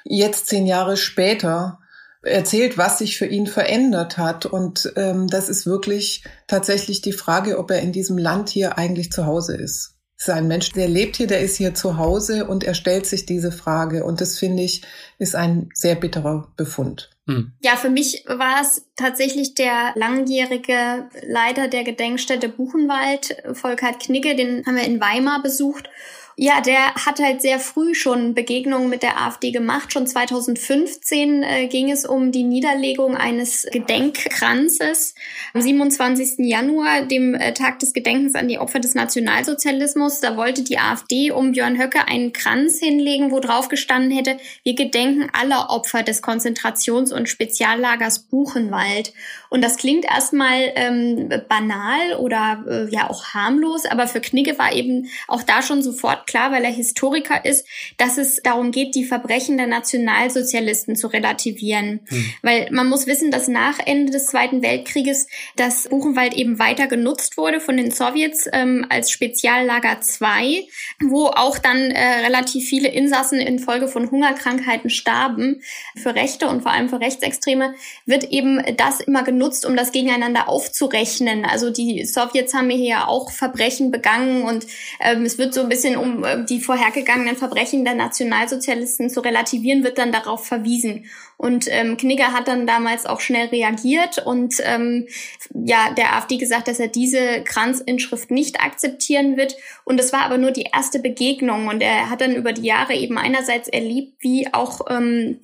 jetzt 0.04 0.47
zehn 0.47 0.65
Jahre 0.65 0.97
später 0.97 1.80
erzählt, 2.21 2.78
was 2.78 2.97
sich 2.99 3.17
für 3.17 3.25
ihn 3.25 3.47
verändert 3.47 4.17
hat. 4.17 4.45
Und 4.45 4.91
ähm, 4.95 5.28
das 5.28 5.49
ist 5.49 5.65
wirklich 5.65 6.23
tatsächlich 6.47 7.01
die 7.01 7.13
Frage, 7.13 7.60
ob 7.60 7.69
er 7.71 7.82
in 7.82 7.91
diesem 7.91 8.17
Land 8.17 8.49
hier 8.49 8.78
eigentlich 8.78 9.12
zu 9.12 9.25
Hause 9.25 9.56
ist 9.56 9.94
ist 10.17 10.30
ein 10.30 10.47
Mensch, 10.47 10.71
der 10.71 10.88
lebt 10.88 11.17
hier, 11.17 11.28
der 11.28 11.41
ist 11.41 11.58
hier 11.58 11.73
zu 11.73 11.97
Hause 11.97 12.45
und 12.45 12.63
er 12.63 12.73
stellt 12.73 13.06
sich 13.06 13.25
diese 13.25 13.51
Frage. 13.51 14.04
Und 14.06 14.21
das 14.21 14.39
finde 14.39 14.63
ich, 14.63 14.84
ist 15.17 15.36
ein 15.36 15.69
sehr 15.73 15.95
bitterer 15.95 16.51
Befund. 16.56 17.10
Hm. 17.28 17.54
Ja, 17.60 17.75
für 17.75 17.89
mich 17.89 18.23
war 18.28 18.62
es 18.62 18.86
tatsächlich 18.95 19.56
der 19.56 19.93
langjährige 19.95 21.10
Leiter 21.28 21.67
der 21.67 21.84
Gedenkstätte 21.84 22.49
Buchenwald, 22.49 23.36
Volkert 23.54 23.99
Knigge, 23.99 24.36
den 24.36 24.65
haben 24.65 24.75
wir 24.75 24.86
in 24.86 25.01
Weimar 25.01 25.41
besucht. 25.41 25.89
Ja, 26.37 26.59
der 26.59 26.93
hat 26.95 27.19
halt 27.19 27.41
sehr 27.41 27.59
früh 27.59 27.95
schon 27.95 28.33
Begegnungen 28.33 28.89
mit 28.89 29.03
der 29.03 29.21
AfD 29.21 29.51
gemacht. 29.51 29.93
Schon 29.93 30.05
2015 30.05 31.43
äh, 31.43 31.67
ging 31.67 31.89
es 31.89 32.05
um 32.05 32.33
die 32.33 32.43
Niederlegung 32.43 33.15
eines 33.15 33.65
Gedenkkranzes. 33.71 35.15
Am 35.53 35.61
27. 35.61 36.45
Januar, 36.45 37.03
dem 37.03 37.35
äh, 37.35 37.53
Tag 37.53 37.79
des 37.79 37.93
Gedenkens 37.93 38.35
an 38.35 38.49
die 38.49 38.59
Opfer 38.59 38.81
des 38.81 38.95
Nationalsozialismus, 38.95 40.19
da 40.19 40.35
wollte 40.35 40.63
die 40.63 40.77
AfD 40.77 41.31
um 41.31 41.53
Björn 41.53 41.79
Höcke 41.79 42.05
einen 42.05 42.33
Kranz 42.33 42.79
hinlegen, 42.79 43.31
wo 43.31 43.39
drauf 43.39 43.69
gestanden 43.69 44.11
hätte, 44.11 44.35
wir 44.63 44.75
gedenken 44.75 45.29
aller 45.31 45.69
Opfer 45.69 46.03
des 46.03 46.21
Konzentrations- 46.21 47.13
und 47.13 47.29
Speziallagers 47.29 48.23
Buchenwald. 48.23 49.13
Und 49.49 49.63
das 49.63 49.77
klingt 49.77 50.03
erstmal 50.03 50.73
ähm, 50.75 51.29
banal 51.47 52.15
oder 52.19 52.65
äh, 52.67 52.93
ja 52.93 53.09
auch 53.09 53.27
harmlos, 53.27 53.85
aber 53.85 54.07
für 54.07 54.19
Knigge 54.19 54.59
war 54.59 54.73
eben 54.73 55.09
auch 55.29 55.43
da 55.43 55.61
schon 55.61 55.81
sofort 55.81 56.24
klar, 56.25 56.51
weil 56.51 56.63
er 56.63 56.71
Historiker 56.71 57.45
ist, 57.45 57.65
dass 57.97 58.17
es 58.17 58.41
darum 58.43 58.71
geht, 58.71 58.95
die 58.95 59.05
Verbrechen 59.05 59.57
der 59.57 59.67
Nationalsozialisten 59.67 60.95
zu 60.95 61.07
relativieren. 61.07 62.01
Hm. 62.07 62.25
Weil 62.41 62.67
man 62.71 62.88
muss 62.88 63.07
wissen, 63.07 63.31
dass 63.31 63.47
nach 63.47 63.79
Ende 63.85 64.11
des 64.11 64.25
Zweiten 64.27 64.61
Weltkrieges 64.61 65.27
das 65.55 65.88
Buchenwald 65.88 66.33
eben 66.33 66.59
weiter 66.59 66.88
genutzt 66.88 67.38
wurde 67.38 67.59
von 67.59 67.77
den 67.77 67.91
Sowjets 67.91 68.49
ähm, 68.51 68.85
als 68.89 69.11
Speziallager 69.11 70.01
2, 70.01 70.63
wo 71.01 71.27
auch 71.27 71.57
dann 71.57 71.91
äh, 71.91 72.25
relativ 72.25 72.67
viele 72.67 72.89
Insassen 72.89 73.39
infolge 73.39 73.88
von 73.88 74.11
Hungerkrankheiten 74.11 74.89
starben. 74.89 75.61
Für 75.95 76.15
Rechte 76.15 76.47
und 76.47 76.61
vor 76.61 76.71
allem 76.71 76.89
für 76.89 76.99
Rechtsextreme 76.99 77.75
wird 78.05 78.25
eben 78.25 78.61
das 78.77 78.99
immer 78.99 79.23
genutzt 79.23 79.45
genutzt, 79.45 79.65
um 79.65 79.75
das 79.75 79.91
gegeneinander 79.91 80.49
aufzurechnen. 80.49 81.45
Also 81.45 81.69
die 81.69 82.05
Sowjets 82.05 82.53
haben 82.53 82.69
hier 82.69 82.88
ja 82.88 83.07
auch 83.07 83.31
Verbrechen 83.31 83.91
begangen 83.91 84.43
und 84.43 84.65
ähm, 84.99 85.23
es 85.23 85.38
wird 85.38 85.53
so 85.53 85.61
ein 85.61 85.69
bisschen, 85.69 85.97
um 85.97 86.14
äh, 86.23 86.45
die 86.45 86.62
vorhergegangenen 86.62 87.36
Verbrechen 87.36 87.86
der 87.86 87.95
Nationalsozialisten 87.95 89.10
zu 89.10 89.21
relativieren, 89.21 89.84
wird 89.84 89.97
dann 89.97 90.12
darauf 90.12 90.45
verwiesen. 90.45 91.06
Und 91.38 91.67
ähm, 91.69 91.97
Knigger 91.97 92.32
hat 92.32 92.47
dann 92.47 92.65
damals 92.65 93.06
auch 93.06 93.19
schnell 93.19 93.47
reagiert 93.47 94.25
und 94.25 94.56
ähm, 94.63 95.08
ja 95.54 95.91
der 95.97 96.15
AfD 96.15 96.38
gesagt, 96.38 96.67
dass 96.67 96.80
er 96.80 96.88
diese 96.88 97.43
Kranzinschrift 97.43 98.32
nicht 98.32 98.62
akzeptieren 98.62 99.36
wird. 99.36 99.56
Und 99.84 99.99
es 99.99 100.13
war 100.13 100.21
aber 100.21 100.38
nur 100.38 100.51
die 100.51 100.67
erste 100.73 100.99
Begegnung 100.99 101.67
und 101.67 101.82
er 101.82 102.10
hat 102.10 102.21
dann 102.21 102.36
über 102.36 102.54
die 102.54 102.63
Jahre 102.63 102.93
eben 102.93 103.17
einerseits 103.17 103.67
erlebt, 103.67 104.13
wie 104.19 104.54
auch 104.54 104.82
ähm, 104.89 105.39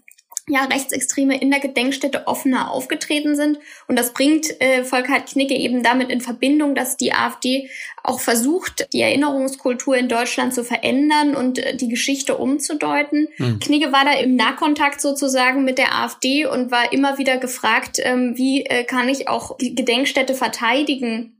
ja, 0.51 0.65
Rechtsextreme 0.65 1.39
in 1.39 1.49
der 1.49 1.61
Gedenkstätte 1.61 2.27
offener 2.27 2.71
aufgetreten 2.71 3.35
sind. 3.35 3.57
Und 3.87 3.97
das 3.97 4.13
bringt 4.13 4.61
äh, 4.61 4.83
Volkhard 4.83 5.27
Knicke 5.27 5.55
eben 5.55 5.81
damit 5.81 6.09
in 6.09 6.19
Verbindung, 6.19 6.75
dass 6.75 6.97
die 6.97 7.13
AfD 7.13 7.69
auch 8.03 8.19
versucht, 8.19 8.87
die 8.91 9.01
Erinnerungskultur 9.01 9.95
in 9.95 10.09
Deutschland 10.09 10.53
zu 10.53 10.63
verändern 10.63 11.35
und 11.35 11.59
äh, 11.59 11.75
die 11.75 11.87
Geschichte 11.87 12.37
umzudeuten. 12.37 13.29
Mhm. 13.37 13.59
Knigge 13.59 13.91
war 13.91 14.03
da 14.03 14.13
im 14.13 14.35
Nahkontakt 14.35 14.99
sozusagen 14.99 15.63
mit 15.63 15.77
der 15.77 15.95
AfD 15.95 16.45
und 16.45 16.69
war 16.69 16.91
immer 16.91 17.17
wieder 17.17 17.37
gefragt, 17.37 17.99
ähm, 18.03 18.37
wie 18.37 18.65
äh, 18.65 18.83
kann 18.83 19.07
ich 19.07 19.29
auch 19.29 19.57
die 19.57 19.73
Gedenkstätte 19.73 20.33
verteidigen 20.33 21.37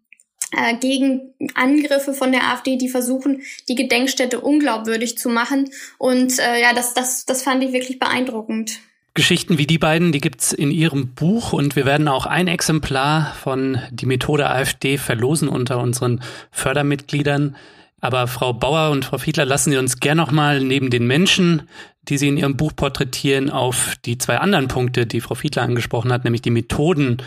äh, 0.55 0.75
gegen 0.75 1.33
Angriffe 1.55 2.13
von 2.13 2.31
der 2.31 2.43
AfD, 2.51 2.77
die 2.77 2.89
versuchen, 2.89 3.41
die 3.67 3.75
Gedenkstätte 3.75 4.39
unglaubwürdig 4.39 5.17
zu 5.17 5.29
machen. 5.29 5.69
Und 5.97 6.39
äh, 6.39 6.61
ja, 6.61 6.73
das, 6.73 6.93
das, 6.93 7.25
das 7.25 7.43
fand 7.43 7.63
ich 7.63 7.73
wirklich 7.73 7.99
beeindruckend. 7.99 8.79
Geschichten 9.13 9.57
wie 9.57 9.67
die 9.67 9.77
beiden, 9.77 10.13
die 10.13 10.21
gibt's 10.21 10.53
in 10.53 10.71
Ihrem 10.71 11.09
Buch 11.09 11.51
und 11.51 11.75
wir 11.75 11.85
werden 11.85 12.07
auch 12.07 12.25
ein 12.25 12.47
Exemplar 12.47 13.33
von 13.33 13.77
Die 13.91 14.05
Methode 14.05 14.49
AfD 14.49 14.97
verlosen 14.97 15.49
unter 15.49 15.79
unseren 15.79 16.21
Fördermitgliedern. 16.51 17.57
Aber 17.99 18.27
Frau 18.27 18.53
Bauer 18.53 18.89
und 18.89 19.03
Frau 19.03 19.17
Fiedler, 19.17 19.45
lassen 19.45 19.71
Sie 19.71 19.77
uns 19.77 19.99
gern 19.99 20.17
nochmal 20.17 20.61
neben 20.61 20.89
den 20.89 21.07
Menschen, 21.07 21.63
die 22.03 22.17
Sie 22.17 22.29
in 22.29 22.37
Ihrem 22.37 22.55
Buch 22.55 22.71
porträtieren, 22.75 23.49
auf 23.49 23.95
die 24.05 24.17
zwei 24.17 24.37
anderen 24.37 24.69
Punkte, 24.69 25.05
die 25.05 25.21
Frau 25.21 25.35
Fiedler 25.35 25.63
angesprochen 25.63 26.11
hat, 26.13 26.23
nämlich 26.23 26.41
die 26.41 26.49
Methoden 26.49 27.17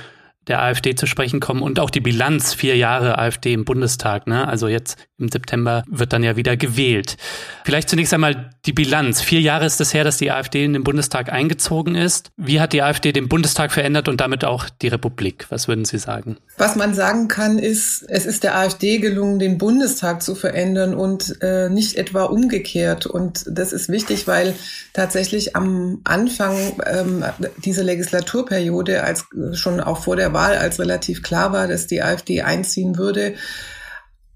der 0.49 0.63
AfD 0.63 0.95
zu 0.95 1.07
sprechen 1.07 1.41
kommen 1.41 1.63
und 1.63 1.81
auch 1.81 1.91
die 1.91 2.01
Bilanz 2.01 2.55
vier 2.55 2.77
Jahre 2.77 3.19
AfD 3.19 3.53
im 3.53 3.65
Bundestag. 3.65 4.27
Ne? 4.27 4.47
Also 4.47 4.69
jetzt 4.69 4.99
im 5.19 5.29
September 5.29 5.85
wird 5.89 6.13
dann 6.13 6.23
ja 6.23 6.37
wieder 6.37 6.57
gewählt. 6.57 7.17
Vielleicht 7.65 7.89
zunächst 7.89 8.13
einmal 8.13 8.51
die 8.67 8.73
Bilanz. 8.73 9.21
Vier 9.21 9.41
Jahre 9.41 9.65
ist 9.65 9.81
es 9.81 9.95
her, 9.95 10.05
dass 10.05 10.17
die 10.17 10.31
AfD 10.31 10.65
in 10.65 10.73
den 10.73 10.85
Bundestag 10.85 11.33
eingezogen 11.33 11.95
ist. 11.95 12.31
Wie 12.37 12.61
hat 12.61 12.73
die 12.73 12.83
AfD 12.83 13.13
den 13.13 13.29
Bundestag 13.29 13.73
verändert 13.73 14.09
und 14.09 14.21
damit 14.21 14.45
auch 14.45 14.69
die 14.69 14.89
Republik? 14.89 15.47
Was 15.51 15.69
würden 15.69 15.85
Sie 15.85 15.99
sagen? 15.99 16.39
Was 16.59 16.77
man 16.77 16.95
sagen 16.95 17.29
kann, 17.29 17.59
ist, 17.59 18.05
es 18.09 18.27
ist 18.27 18.43
der 18.43 18.59
AfD 18.59 18.99
gelungen, 18.99 19.39
den 19.39 19.59
Bundestag 19.59 20.23
zu 20.23 20.35
verändern 20.35 20.95
und 20.95 21.37
äh, 21.43 21.69
nicht 21.69 21.97
etwa 21.97 22.25
umgekehrt. 22.25 23.07
Und 23.07 23.45
das 23.49 23.73
ist 23.73 23.89
wichtig, 23.89 24.27
weil 24.27 24.55
tatsächlich 24.93 25.55
am 25.57 26.01
Anfang 26.05 26.57
ähm, 26.87 27.25
dieser 27.65 27.85
Legislaturperiode, 27.85 29.05
als 29.05 29.27
schon 29.53 29.81
auch 29.81 30.03
vor 30.03 30.17
der 30.17 30.34
Wahl, 30.35 30.57
als 30.57 30.79
relativ 30.79 31.23
klar 31.23 31.53
war, 31.53 31.69
dass 31.69 31.87
die 31.87 32.03
AfD 32.03 32.43
einziehen 32.43 32.99
würde, 32.99 33.35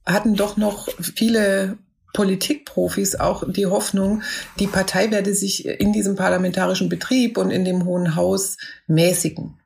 hatten 0.07 0.35
doch 0.35 0.57
noch 0.57 0.89
viele 1.01 1.77
Politikprofis 2.15 3.17
auch 3.17 3.45
die 3.47 3.67
Hoffnung, 3.67 4.23
die 4.59 4.67
Partei 4.67 5.11
werde 5.11 5.35
sich 5.35 5.67
in 5.67 5.93
diesem 5.93 6.17
parlamentarischen 6.17 6.89
Betrieb 6.89 7.37
und 7.37 7.51
in 7.51 7.65
dem 7.65 7.85
Hohen 7.85 8.17
Haus 8.17 8.57
mäßigen. 8.87 9.59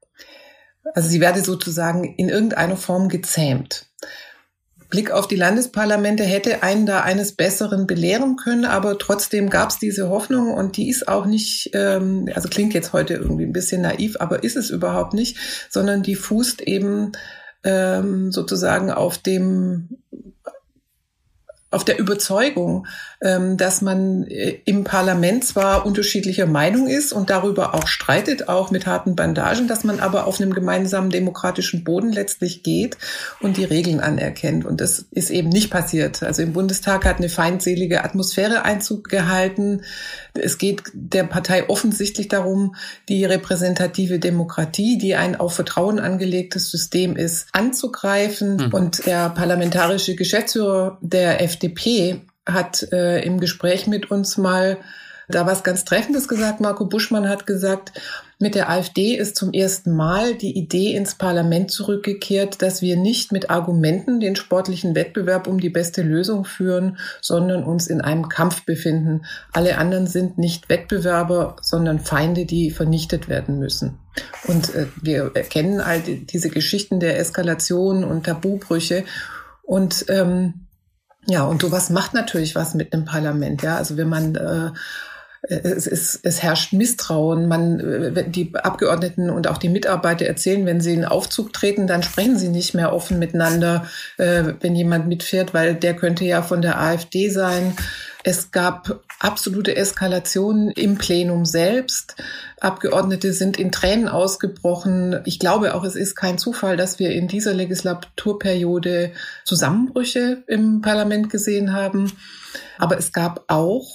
Also 0.95 1.09
sie 1.09 1.21
werde 1.21 1.43
sozusagen 1.43 2.05
in 2.17 2.29
irgendeiner 2.29 2.77
Form 2.77 3.09
gezähmt. 3.09 3.87
Blick 4.93 5.11
auf 5.11 5.27
die 5.27 5.37
Landesparlamente 5.37 6.23
hätte 6.23 6.63
einen 6.63 6.85
da 6.85 7.01
eines 7.01 7.33
Besseren 7.33 7.87
belehren 7.87 8.37
können, 8.37 8.67
aber 8.67 8.99
trotzdem 8.99 9.49
gab 9.49 9.71
es 9.71 9.79
diese 9.79 10.11
Hoffnung 10.11 10.53
und 10.53 10.77
die 10.77 10.91
ist 10.91 11.09
auch 11.09 11.25
nicht, 11.25 11.71
ähm, 11.73 12.29
also 12.35 12.51
klingt 12.51 12.75
jetzt 12.75 12.93
heute 12.93 13.15
irgendwie 13.15 13.47
ein 13.47 13.55
bisschen 13.55 13.81
naiv, 13.81 14.17
aber 14.21 14.45
ist 14.45 14.55
es 14.55 14.69
überhaupt 14.69 15.15
nicht, 15.15 15.39
sondern 15.71 16.03
die 16.03 16.15
fußt 16.15 16.61
eben 16.61 17.13
ähm, 17.65 18.33
sozusagen 18.33 18.91
auf 18.91 19.17
dem 19.17 19.89
auf 21.73 21.85
der 21.85 21.99
Überzeugung, 21.99 22.87
ähm, 23.21 23.57
dass 23.57 23.83
man 23.83 24.25
äh, 24.25 24.61
im 24.65 24.85
Parlament 24.85 25.45
zwar 25.45 25.87
unterschiedlicher 25.87 26.47
Meinung 26.47 26.87
ist 26.87 27.13
und 27.13 27.31
darüber 27.31 27.75
auch 27.75 27.87
streitet, 27.87 28.49
auch 28.49 28.71
mit 28.71 28.87
harten 28.87 29.17
Bandagen, 29.17 29.69
dass 29.69 29.83
man 29.83 30.01
aber 30.01 30.27
auf 30.27 30.41
einem 30.41 30.53
gemeinsamen 30.53 31.11
demokratischen 31.11 31.83
Boden 31.83 32.13
letztlich 32.13 32.63
geht 32.63 32.99
und 33.41 33.57
die 33.57 33.65
Regeln 33.65 34.01
anerkennt. 34.01 34.65
Und 34.67 34.81
das 34.81 35.07
ist 35.11 35.31
eben 35.31 35.49
nicht 35.49 35.71
passiert. 35.71 36.23
Also 36.23 36.43
im 36.43 36.53
Bundestag 36.53 37.05
hat 37.05 37.19
eine 37.19 37.29
feindselige 37.29 38.05
Atmosphäre 38.05 38.65
Einzug 38.65 39.09
gehalten. 39.09 39.83
Es 40.35 40.59
geht 40.59 40.83
der 40.95 41.25
Partei 41.25 41.69
offensichtlich 41.69 42.29
darum, 42.29 42.75
die 43.09 43.25
repräsentative 43.25 44.19
Demokratie, 44.19 44.99
die 44.99 45.15
ein 45.15 45.37
auf 45.37 45.55
Vertrauen 45.55 45.99
angelegtes 45.99 46.71
System 46.71 47.17
ist, 47.17 47.49
anzugreifen. 47.53 48.57
Mhm. 48.57 48.69
Und 48.73 49.07
der 49.07 49.31
parlamentarische 49.31 50.15
Geschäftsführer 50.15 50.99
der 51.01 51.43
FDP 51.43 52.23
hat 52.47 52.83
äh, 52.93 53.23
im 53.25 53.41
Gespräch 53.41 53.87
mit 53.87 54.11
uns 54.11 54.37
mal 54.37 54.79
da 55.29 55.47
was 55.47 55.63
ganz 55.63 55.85
Treffendes 55.85 56.29
gesagt. 56.29 56.61
Marco 56.61 56.87
Buschmann 56.87 57.29
hat 57.29 57.47
gesagt, 57.47 57.93
mit 58.43 58.57
der 58.57 58.69
AfD 58.69 59.15
ist 59.15 59.37
zum 59.37 59.53
ersten 59.53 59.95
Mal 59.95 60.35
die 60.35 60.59
Idee 60.59 60.97
ins 60.97 61.15
Parlament 61.15 61.71
zurückgekehrt, 61.71 62.61
dass 62.61 62.83
wir 62.83 62.97
nicht 62.97 63.31
mit 63.31 63.51
Argumenten 63.51 64.19
den 64.19 64.35
sportlichen 64.35 64.97
Wettbewerb 64.97 65.47
um 65.47 65.61
die 65.61 65.71
beste 65.71 66.03
Lösung 66.03 66.45
führen, 66.45 66.99
sondern 67.21 67.63
uns 67.63 67.87
in 67.87 68.01
einem 68.01 68.29
Kampf 68.29 68.65
befinden. 68.65 69.23
Alle 69.53 69.79
anderen 69.79 70.09
sind 70.09 70.39
nicht 70.39 70.69
Wettbewerber, 70.69 71.55
sondern 71.63 72.01
Feinde, 72.01 72.45
die 72.45 72.73
vernichtet 72.73 73.29
werden 73.29 73.61
müssen. 73.61 74.01
Und 74.49 74.75
äh, 74.75 74.89
wir 75.01 75.31
erkennen 75.35 75.81
all 75.81 76.01
die, 76.01 76.27
diese 76.27 76.51
Geschichten 76.51 76.99
der 76.99 77.21
Eskalation 77.21 78.03
und 78.03 78.27
Tabubrüche. 78.27 79.05
Und 79.63 80.07
ähm, 80.09 80.67
ja, 81.27 81.45
und 81.45 81.63
sowas 81.63 81.91
macht 81.91 82.15
natürlich 82.15 82.57
was 82.57 82.75
mit 82.75 82.93
einem 82.93 83.05
Parlament. 83.05 83.63
Ja, 83.63 83.77
also 83.77 83.97
wenn 83.97 84.09
man 84.09 84.35
äh, 84.35 84.71
es, 85.49 85.87
es, 85.89 86.21
es 86.23 86.43
herrscht 86.43 86.73
Misstrauen. 86.73 87.49
Man, 87.49 87.81
äh, 87.81 88.29
die 88.29 88.55
Abgeordneten 88.55 89.29
und 89.29 89.49
auch 89.49 89.59
die 89.59 89.69
Mitarbeiter 89.69 90.25
erzählen, 90.27 90.65
wenn 90.67 90.81
sie 90.81 90.95
in 90.95 91.05
Aufzug 91.05 91.53
treten, 91.53 91.87
dann 91.87 92.03
sprechen 92.03 92.39
sie 92.39 92.49
nicht 92.49 92.75
mehr 92.75 92.93
offen 92.93 93.19
miteinander, 93.19 93.87
äh, 94.19 94.55
wenn 94.61 94.77
jemand 94.77 95.09
mitfährt, 95.09 95.53
weil 95.53 95.75
der 95.75 95.95
könnte 95.97 96.25
ja 96.25 96.43
von 96.43 96.63
der 96.63 96.81
AfD 96.81 97.29
sein. 97.29 97.75
Es 98.25 98.53
gab 98.53 99.03
absolute 99.19 99.75
Eskalationen 99.75 100.71
im 100.71 100.97
Plenum 100.97 101.45
selbst. 101.45 102.15
Abgeordnete 102.61 103.33
sind 103.33 103.59
in 103.59 103.73
Tränen 103.73 104.07
ausgebrochen. 104.07 105.23
Ich 105.25 105.41
glaube 105.41 105.75
auch, 105.75 105.83
es 105.83 105.97
ist 105.97 106.15
kein 106.15 106.39
Zufall, 106.39 106.77
dass 106.77 107.01
wir 107.01 107.11
in 107.11 107.27
dieser 107.27 107.53
Legislaturperiode 107.53 109.11
Zusammenbrüche 109.45 110.45
im 110.47 110.83
Parlament 110.83 111.31
gesehen 111.31 111.73
haben. 111.73 112.13
Aber 112.79 112.97
es 112.97 113.11
gab 113.11 113.43
auch 113.49 113.89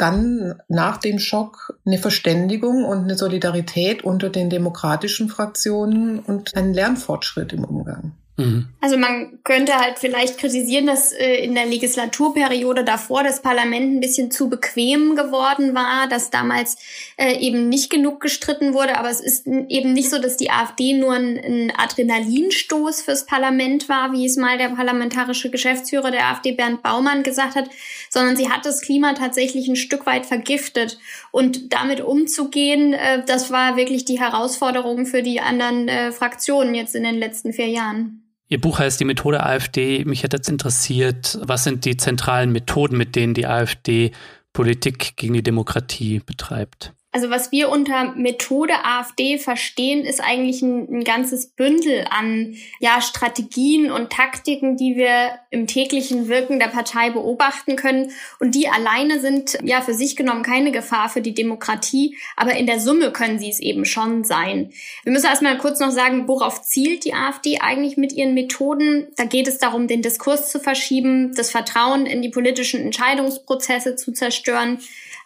dann 0.00 0.60
nach 0.68 0.96
dem 0.98 1.18
Schock 1.18 1.78
eine 1.84 1.98
Verständigung 1.98 2.84
und 2.84 3.04
eine 3.04 3.16
Solidarität 3.16 4.02
unter 4.02 4.30
den 4.30 4.50
demokratischen 4.50 5.28
Fraktionen 5.28 6.20
und 6.20 6.56
einen 6.56 6.72
Lernfortschritt 6.74 7.52
im 7.52 7.64
Umgang. 7.64 8.12
Mhm. 8.40 8.68
Also 8.80 8.96
man 8.96 9.38
könnte 9.44 9.74
halt 9.74 9.98
vielleicht 9.98 10.38
kritisieren, 10.38 10.86
dass 10.86 11.12
äh, 11.12 11.44
in 11.44 11.54
der 11.54 11.66
Legislaturperiode 11.66 12.84
davor 12.84 13.22
das 13.22 13.42
Parlament 13.42 13.96
ein 13.96 14.00
bisschen 14.00 14.30
zu 14.30 14.48
bequem 14.48 15.14
geworden 15.14 15.74
war, 15.74 16.08
dass 16.08 16.30
damals 16.30 16.78
äh, 17.16 17.36
eben 17.38 17.68
nicht 17.68 17.90
genug 17.90 18.20
gestritten 18.20 18.72
wurde. 18.72 18.98
Aber 18.98 19.10
es 19.10 19.20
ist 19.20 19.46
eben 19.46 19.92
nicht 19.92 20.08
so, 20.08 20.18
dass 20.18 20.36
die 20.36 20.50
AfD 20.50 20.94
nur 20.94 21.12
ein, 21.14 21.72
Adrenalinstoß 21.76 23.02
fürs 23.02 23.26
Parlament 23.26 23.88
war, 23.88 24.12
wie 24.12 24.26
es 24.26 24.36
mal 24.36 24.56
der 24.56 24.70
parlamentarische 24.70 25.50
Geschäftsführer 25.50 26.10
der 26.10 26.28
AfD 26.28 26.52
Bernd 26.52 26.82
Baumann 26.82 27.22
gesagt 27.22 27.56
hat, 27.56 27.68
sondern 28.08 28.36
sie 28.36 28.50
hat 28.50 28.64
das 28.64 28.80
Klima 28.80 29.12
tatsächlich 29.12 29.68
ein 29.68 29.76
Stück 29.76 30.06
weit 30.06 30.24
vergiftet. 30.24 30.98
Und 31.30 31.72
damit 31.72 32.00
umzugehen, 32.00 32.94
äh, 32.94 33.22
das 33.24 33.50
war 33.50 33.76
wirklich 33.76 34.06
die 34.06 34.18
Herausforderung 34.18 35.04
für 35.04 35.22
die 35.22 35.40
anderen 35.40 35.88
äh, 35.88 36.12
Fraktionen 36.12 36.74
jetzt 36.74 36.94
in 36.94 37.02
den 37.02 37.18
letzten 37.18 37.52
vier 37.52 37.68
Jahren. 37.68 38.22
Ihr 38.50 38.60
Buch 38.60 38.80
heißt 38.80 38.98
Die 38.98 39.04
Methode 39.04 39.44
AfD. 39.44 40.04
Mich 40.04 40.24
hätte 40.24 40.38
jetzt 40.38 40.48
interessiert, 40.48 41.38
was 41.40 41.62
sind 41.62 41.84
die 41.84 41.96
zentralen 41.96 42.50
Methoden, 42.50 42.96
mit 42.96 43.14
denen 43.14 43.32
die 43.32 43.46
AfD 43.46 44.10
Politik 44.52 45.16
gegen 45.16 45.34
die 45.34 45.42
Demokratie 45.44 46.18
betreibt? 46.18 46.92
Also 47.12 47.28
was 47.28 47.50
wir 47.50 47.70
unter 47.70 48.14
Methode 48.14 48.72
AfD 48.84 49.36
verstehen, 49.38 50.04
ist 50.04 50.22
eigentlich 50.22 50.62
ein, 50.62 51.00
ein, 51.00 51.04
ganzes 51.04 51.48
Bündel 51.48 52.04
an 52.08 52.54
ja, 52.78 53.00
Strategien 53.00 53.90
und 53.90 54.12
Taktiken, 54.12 54.76
die 54.76 54.94
wir 54.94 55.32
im 55.50 55.66
täglichen 55.66 56.28
Wirken 56.28 56.60
der 56.60 56.68
Partei 56.68 57.10
beobachten 57.10 57.74
können. 57.74 58.12
Und 58.38 58.54
die 58.54 58.68
alleine 58.68 59.18
sind 59.18 59.58
ja 59.64 59.80
für 59.80 59.92
sich 59.92 60.14
genommen 60.14 60.44
keine 60.44 60.70
Gefahr 60.70 61.08
für 61.08 61.20
die 61.20 61.34
Demokratie, 61.34 62.16
aber 62.36 62.54
in 62.54 62.66
der 62.66 62.78
Summe 62.78 63.10
können 63.10 63.40
sie 63.40 63.50
es 63.50 63.58
eben 63.58 63.84
schon 63.84 64.22
sein. 64.22 64.70
Wir 65.02 65.10
müssen 65.10 65.26
erstmal 65.26 65.58
kurz 65.58 65.80
noch 65.80 65.90
sagen, 65.90 66.28
worauf 66.28 66.62
zielt 66.62 67.04
die 67.04 67.14
AfD 67.14 67.58
eigentlich 67.58 67.96
mit 67.96 68.12
ihren 68.12 68.34
Methoden? 68.34 69.08
Da 69.16 69.24
geht 69.24 69.48
es 69.48 69.58
darum, 69.58 69.88
den 69.88 70.02
Diskurs 70.02 70.52
zu 70.52 70.60
verschieben, 70.60 71.34
das 71.34 71.50
Vertrauen 71.50 72.06
in 72.06 72.22
die 72.22 72.28
politischen 72.28 72.80
Entscheidungsprozesse 72.80 73.96
zu 73.96 74.12
zerstören 74.12 74.78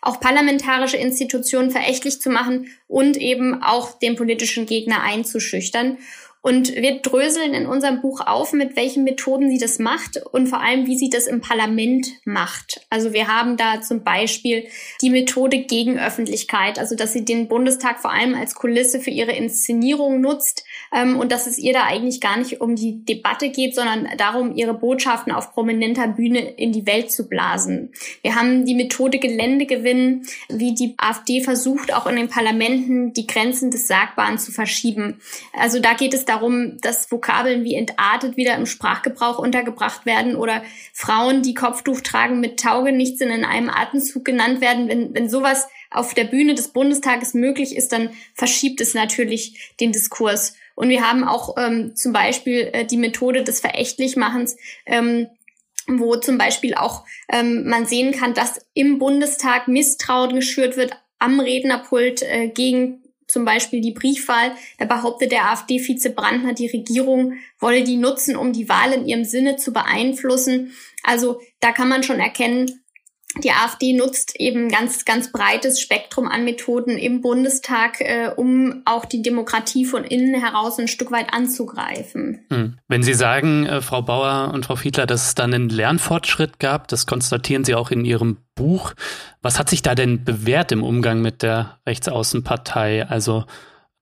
auch 0.05 0.21
parlamentarische 0.21 0.99
Institutionen 0.99 1.71
verächtlich 1.71 2.21
zu 2.21 2.31
machen 2.31 2.67
und 2.87 3.17
eben 3.17 3.63
auch 3.63 3.99
den 3.99 4.17
politischen 4.17 4.67
Gegner 4.67 5.03
einzuschüchtern. 5.03 5.99
Und 6.45 6.75
wir 6.75 7.01
dröseln 7.01 7.55
in 7.55 7.65
unserem 7.65 8.03
Buch 8.03 8.21
auf, 8.21 8.53
mit 8.53 8.77
welchen 8.77 9.03
Methoden 9.03 9.49
sie 9.49 9.57
das 9.57 9.79
macht 9.79 10.19
und 10.19 10.47
vor 10.47 10.61
allem, 10.61 10.87
wie 10.87 10.99
sie 10.99 11.09
das 11.09 11.27
im 11.27 11.41
Parlament 11.41 12.07
macht. 12.27 12.83
Also 12.91 13.15
wir 13.15 13.29
haben 13.29 13.57
da 13.57 13.81
zum 13.81 14.05
Beispiel 14.05 14.67
die 15.01 15.09
Methode 15.09 15.61
gegen 15.61 15.99
Öffentlichkeit, 15.99 16.79
also 16.79 16.97
dass 16.97 17.15
sie 17.15 17.25
den 17.25 17.49
Bundestag 17.49 17.99
vor 17.99 18.13
allem 18.13 18.35
als 18.35 18.55
Kulisse 18.55 19.01
für 19.01 19.09
ihre 19.09 19.33
Inszenierung 19.33 20.21
nutzt 20.21 20.67
ähm, 20.95 21.19
und 21.19 21.33
dass 21.33 21.47
es 21.47 21.57
ihr 21.57 21.73
da 21.73 21.85
eigentlich 21.85 22.21
gar 22.21 22.37
nicht 22.37 22.61
um 22.61 22.77
die 22.77 23.03
Debatte 23.07 23.49
geht, 23.49 23.75
sondern 23.75 24.07
darum, 24.19 24.55
ihre 24.55 24.75
Botschaften 24.75 25.33
auf 25.33 25.55
prominenter 25.55 26.09
Bühne 26.09 26.41
in 26.41 26.73
die 26.73 26.85
Welt 26.85 27.11
zu 27.11 27.27
blasen. 27.27 27.91
Wir 28.21 28.35
haben 28.35 28.67
die 28.67 28.75
Methode 28.75 29.19
Geländegewinn, 29.19 30.27
wie 30.51 30.75
die 30.75 30.93
AfD 30.99 31.41
versucht, 31.41 31.95
auch 31.95 32.07
in 32.07 32.17
den 32.17 32.29
Parlamenten 32.29 33.15
die 33.15 33.27
Grenzen 33.27 33.71
des 33.71 33.87
Sagbaren 33.87 34.37
zu 34.37 34.53
verschieben. 34.53 35.23
Also 35.55 35.81
da 35.81 35.95
geht 35.95 36.13
es 36.13 36.27
darum, 36.27 36.34
dass 36.81 37.11
Vokabeln 37.11 37.65
wie 37.65 37.75
entartet 37.75 38.37
wieder 38.37 38.55
im 38.57 38.67
Sprachgebrauch 38.67 39.39
untergebracht 39.39 40.07
werden 40.07 40.37
oder 40.37 40.63
Frauen, 40.93 41.43
die 41.43 41.55
Kopftuch 41.55 42.01
tragen, 42.01 42.41
mit 42.41 42.61
Taugenichtsen 42.61 43.31
in 43.31 43.45
einem 43.45 43.71
Atemzug 43.71 44.25
genannt 44.25 44.61
werden. 44.61 44.89
Wenn, 44.89 45.15
wenn 45.15 45.29
sowas 45.29 45.69
auf 45.91 46.15
der 46.15 46.25
Bühne 46.25 46.55
des 46.55 46.69
Bundestages 46.69 47.35
möglich 47.35 47.77
ist, 47.77 47.93
dann 47.93 48.11
verschiebt 48.35 48.81
es 48.81 48.95
natürlich 48.95 49.75
den 49.81 49.93
Diskurs. 49.93 50.55
Und 50.75 50.89
wir 50.89 51.09
haben 51.09 51.25
auch 51.25 51.57
ähm, 51.57 51.95
zum 51.95 52.13
Beispiel 52.13 52.71
äh, 52.73 52.85
die 52.85 52.97
Methode 52.97 53.45
des 53.45 53.61
Verächtlichmachens, 53.61 54.57
ähm, 54.87 55.29
wo 55.87 56.17
zum 56.17 56.39
Beispiel 56.39 56.75
auch 56.75 57.05
ähm, 57.29 57.69
man 57.69 57.87
sehen 57.87 58.13
kann, 58.13 58.35
dass 58.35 58.67
im 58.75 58.99
Bundestag 58.99 59.69
Misstrauen 59.69 60.35
geschürt 60.35 60.77
wird 60.77 60.93
am 61.19 61.41
Rednerpult 61.41 62.23
äh, 62.23 62.49
gegen 62.49 63.04
zum 63.27 63.45
Beispiel 63.45 63.81
die 63.81 63.93
Briefwahl. 63.93 64.53
Da 64.79 64.85
behauptet 64.85 65.33
der 65.33 65.51
AfD-Vize 65.51 66.11
Brandner, 66.11 66.55
die 66.55 66.69
Regierung 66.69 67.35
wolle 67.59 67.85
die 67.85 67.97
nutzen, 67.97 68.37
um 68.37 68.53
die 68.53 68.69
Wahl 68.69 68.93
in 68.93 69.07
ihrem 69.07 69.25
Sinne 69.25 69.57
zu 69.57 69.73
beeinflussen. 69.73 70.73
Also 71.03 71.41
da 71.61 71.73
kann 71.73 71.89
man 71.89 72.03
schon 72.03 72.21
erkennen, 72.21 72.84
die 73.43 73.51
AfD 73.51 73.93
nutzt 73.93 74.39
eben 74.39 74.69
ganz, 74.69 75.05
ganz 75.05 75.33
breites 75.33 75.81
Spektrum 75.81 76.29
an 76.29 76.45
Methoden 76.45 76.97
im 76.97 77.21
Bundestag, 77.21 78.01
äh, 78.01 78.31
um 78.35 78.83
auch 78.85 79.05
die 79.05 79.23
Demokratie 79.23 79.85
von 79.85 80.05
innen 80.05 80.41
heraus 80.41 80.79
ein 80.79 80.89
Stück 80.89 81.11
weit 81.11 81.33
anzugreifen. 81.33 82.45
Hm. 82.51 82.79
Wenn 82.87 83.03
Sie 83.03 83.15
sagen, 83.15 83.67
äh, 83.67 83.81
Frau 83.81 84.03
Bauer 84.03 84.53
und 84.55 84.67
Frau 84.67 84.77
Fiedler, 84.77 85.07
dass 85.07 85.27
es 85.27 85.35
dann 85.35 85.53
einen 85.53 85.69
Lernfortschritt 85.69 86.61
gab, 86.61 86.89
das 86.89 87.07
konstatieren 87.07 87.65
Sie 87.65 87.75
auch 87.75 87.91
in 87.91 88.05
Ihrem 88.05 88.39
Buch. 88.55 88.95
Was 89.43 89.59
hat 89.59 89.69
sich 89.69 89.83
da 89.83 89.95
denn 89.95 90.25
bewährt 90.25 90.71
im 90.71 90.85
Umgang 90.85 91.21
mit 91.21 91.43
der 91.43 91.79
Rechtsaußenpartei? 91.87 93.07
Also 93.09 93.45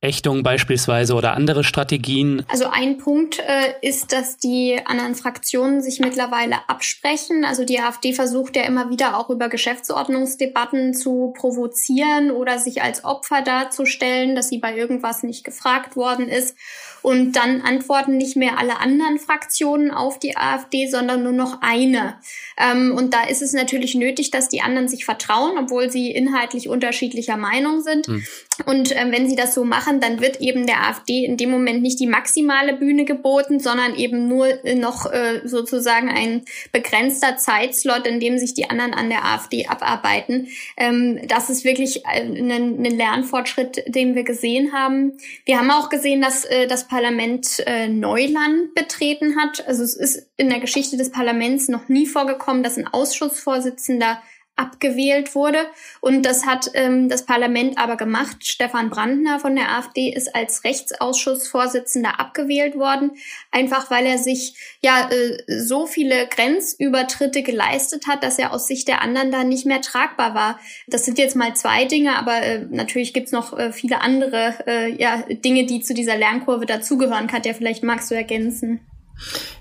Ächtung 0.02 0.42
beispielsweise 0.42 1.14
oder 1.14 1.34
andere 1.34 1.62
Strategien? 1.62 2.44
Also 2.48 2.66
ein 2.66 2.98
Punkt 2.98 3.38
äh, 3.38 3.74
ist, 3.88 4.12
dass 4.12 4.36
die 4.36 4.80
anderen 4.84 5.14
Fraktionen 5.14 5.80
sich 5.80 6.00
mittlerweile 6.00 6.68
absprechen. 6.68 7.44
Also 7.44 7.64
die 7.64 7.78
AfD 7.78 8.12
versucht 8.12 8.56
ja 8.56 8.64
immer 8.64 8.90
wieder 8.90 9.16
auch 9.16 9.30
über 9.30 9.48
Geschäftsordnungsdebatten 9.48 10.92
zu 10.92 11.32
provozieren 11.36 12.32
oder 12.32 12.58
sich 12.58 12.82
als 12.82 13.04
Opfer 13.04 13.42
darzustellen, 13.42 14.34
dass 14.34 14.48
sie 14.48 14.58
bei 14.58 14.76
irgendwas 14.76 15.22
nicht 15.22 15.44
gefragt 15.44 15.94
worden 15.94 16.28
ist. 16.28 16.56
Und 17.02 17.32
dann 17.32 17.60
antworten 17.62 18.16
nicht 18.16 18.36
mehr 18.36 18.58
alle 18.58 18.78
anderen 18.78 19.18
Fraktionen 19.18 19.90
auf 19.90 20.18
die 20.18 20.36
AfD, 20.36 20.88
sondern 20.88 21.22
nur 21.22 21.32
noch 21.32 21.58
eine. 21.60 22.16
Ähm, 22.56 22.94
und 22.96 23.14
da 23.14 23.24
ist 23.24 23.42
es 23.42 23.52
natürlich 23.52 23.94
nötig, 23.94 24.30
dass 24.30 24.48
die 24.48 24.62
anderen 24.62 24.88
sich 24.88 25.04
vertrauen, 25.04 25.58
obwohl 25.58 25.90
sie 25.90 26.10
inhaltlich 26.10 26.68
unterschiedlicher 26.68 27.36
Meinung 27.36 27.80
sind. 27.80 28.06
Hm. 28.06 28.24
Und 28.66 28.94
ähm, 28.96 29.12
wenn 29.12 29.28
sie 29.28 29.36
das 29.36 29.54
so 29.54 29.64
machen, 29.64 30.00
dann 30.00 30.20
wird 30.20 30.40
eben 30.40 30.66
der 30.66 30.88
AfD 30.88 31.24
in 31.24 31.36
dem 31.36 31.50
Moment 31.50 31.82
nicht 31.82 32.00
die 32.00 32.06
maximale 32.06 32.74
Bühne 32.74 33.04
geboten, 33.04 33.60
sondern 33.60 33.94
eben 33.96 34.28
nur 34.28 34.48
noch 34.76 35.10
äh, 35.12 35.40
sozusagen 35.44 36.08
ein 36.08 36.42
begrenzter 36.72 37.36
Zeitslot, 37.36 38.06
in 38.06 38.20
dem 38.20 38.38
sich 38.38 38.54
die 38.54 38.68
anderen 38.70 38.94
an 38.94 39.08
der 39.08 39.24
AfD 39.24 39.66
abarbeiten. 39.66 40.48
Ähm, 40.76 41.20
das 41.26 41.50
ist 41.50 41.64
wirklich 41.64 42.06
ein, 42.06 42.50
ein 42.50 42.84
Lernfortschritt, 42.84 43.84
den 43.86 44.14
wir 44.14 44.24
gesehen 44.24 44.72
haben. 44.72 45.18
Wir 45.44 45.58
haben 45.58 45.70
auch 45.70 45.88
gesehen, 45.88 46.20
dass 46.20 46.44
äh, 46.44 46.66
das 46.66 46.88
Parlament 46.88 47.62
äh, 47.66 47.88
Neuland 47.88 48.74
betreten 48.74 49.36
hat. 49.40 49.66
Also 49.66 49.82
es 49.82 49.94
ist 49.94 50.30
in 50.36 50.48
der 50.48 50.60
Geschichte 50.60 50.96
des 50.96 51.10
Parlaments 51.10 51.68
noch 51.68 51.88
nie 51.88 52.06
vorgekommen, 52.06 52.62
dass 52.62 52.76
ein 52.76 52.86
Ausschussvorsitzender 52.86 54.22
abgewählt 54.56 55.34
wurde. 55.34 55.58
Und 56.00 56.24
das 56.24 56.46
hat 56.46 56.70
ähm, 56.74 57.08
das 57.08 57.24
Parlament 57.24 57.78
aber 57.78 57.96
gemacht. 57.96 58.46
Stefan 58.46 58.90
Brandner 58.90 59.40
von 59.40 59.56
der 59.56 59.70
AfD 59.70 60.12
ist 60.12 60.34
als 60.34 60.64
Rechtsausschussvorsitzender 60.64 62.20
abgewählt 62.20 62.76
worden, 62.76 63.12
einfach 63.50 63.90
weil 63.90 64.04
er 64.04 64.18
sich 64.18 64.54
ja 64.82 65.08
äh, 65.10 65.38
so 65.60 65.86
viele 65.86 66.26
Grenzübertritte 66.26 67.42
geleistet 67.42 68.06
hat, 68.06 68.22
dass 68.22 68.38
er 68.38 68.52
aus 68.52 68.66
Sicht 68.66 68.88
der 68.88 69.00
anderen 69.00 69.32
da 69.32 69.42
nicht 69.42 69.64
mehr 69.64 69.80
tragbar 69.80 70.34
war. 70.34 70.58
Das 70.86 71.04
sind 71.04 71.18
jetzt 71.18 71.36
mal 71.36 71.54
zwei 71.56 71.86
Dinge, 71.86 72.16
aber 72.18 72.42
äh, 72.42 72.66
natürlich 72.70 73.14
gibt's 73.14 73.32
noch 73.32 73.58
äh, 73.58 73.72
viele 73.72 74.02
andere 74.02 74.54
äh, 74.66 74.94
ja, 75.00 75.22
Dinge, 75.28 75.64
die 75.64 75.80
zu 75.80 75.94
dieser 75.94 76.16
Lernkurve 76.16 76.66
dazugehören. 76.66 77.26
Katja, 77.26 77.54
vielleicht 77.54 77.82
magst 77.82 78.10
du 78.10 78.14
ergänzen. 78.14 78.80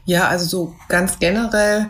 Ja, 0.05 0.27
also 0.27 0.45
so 0.45 0.75
ganz 0.89 1.19
generell 1.19 1.89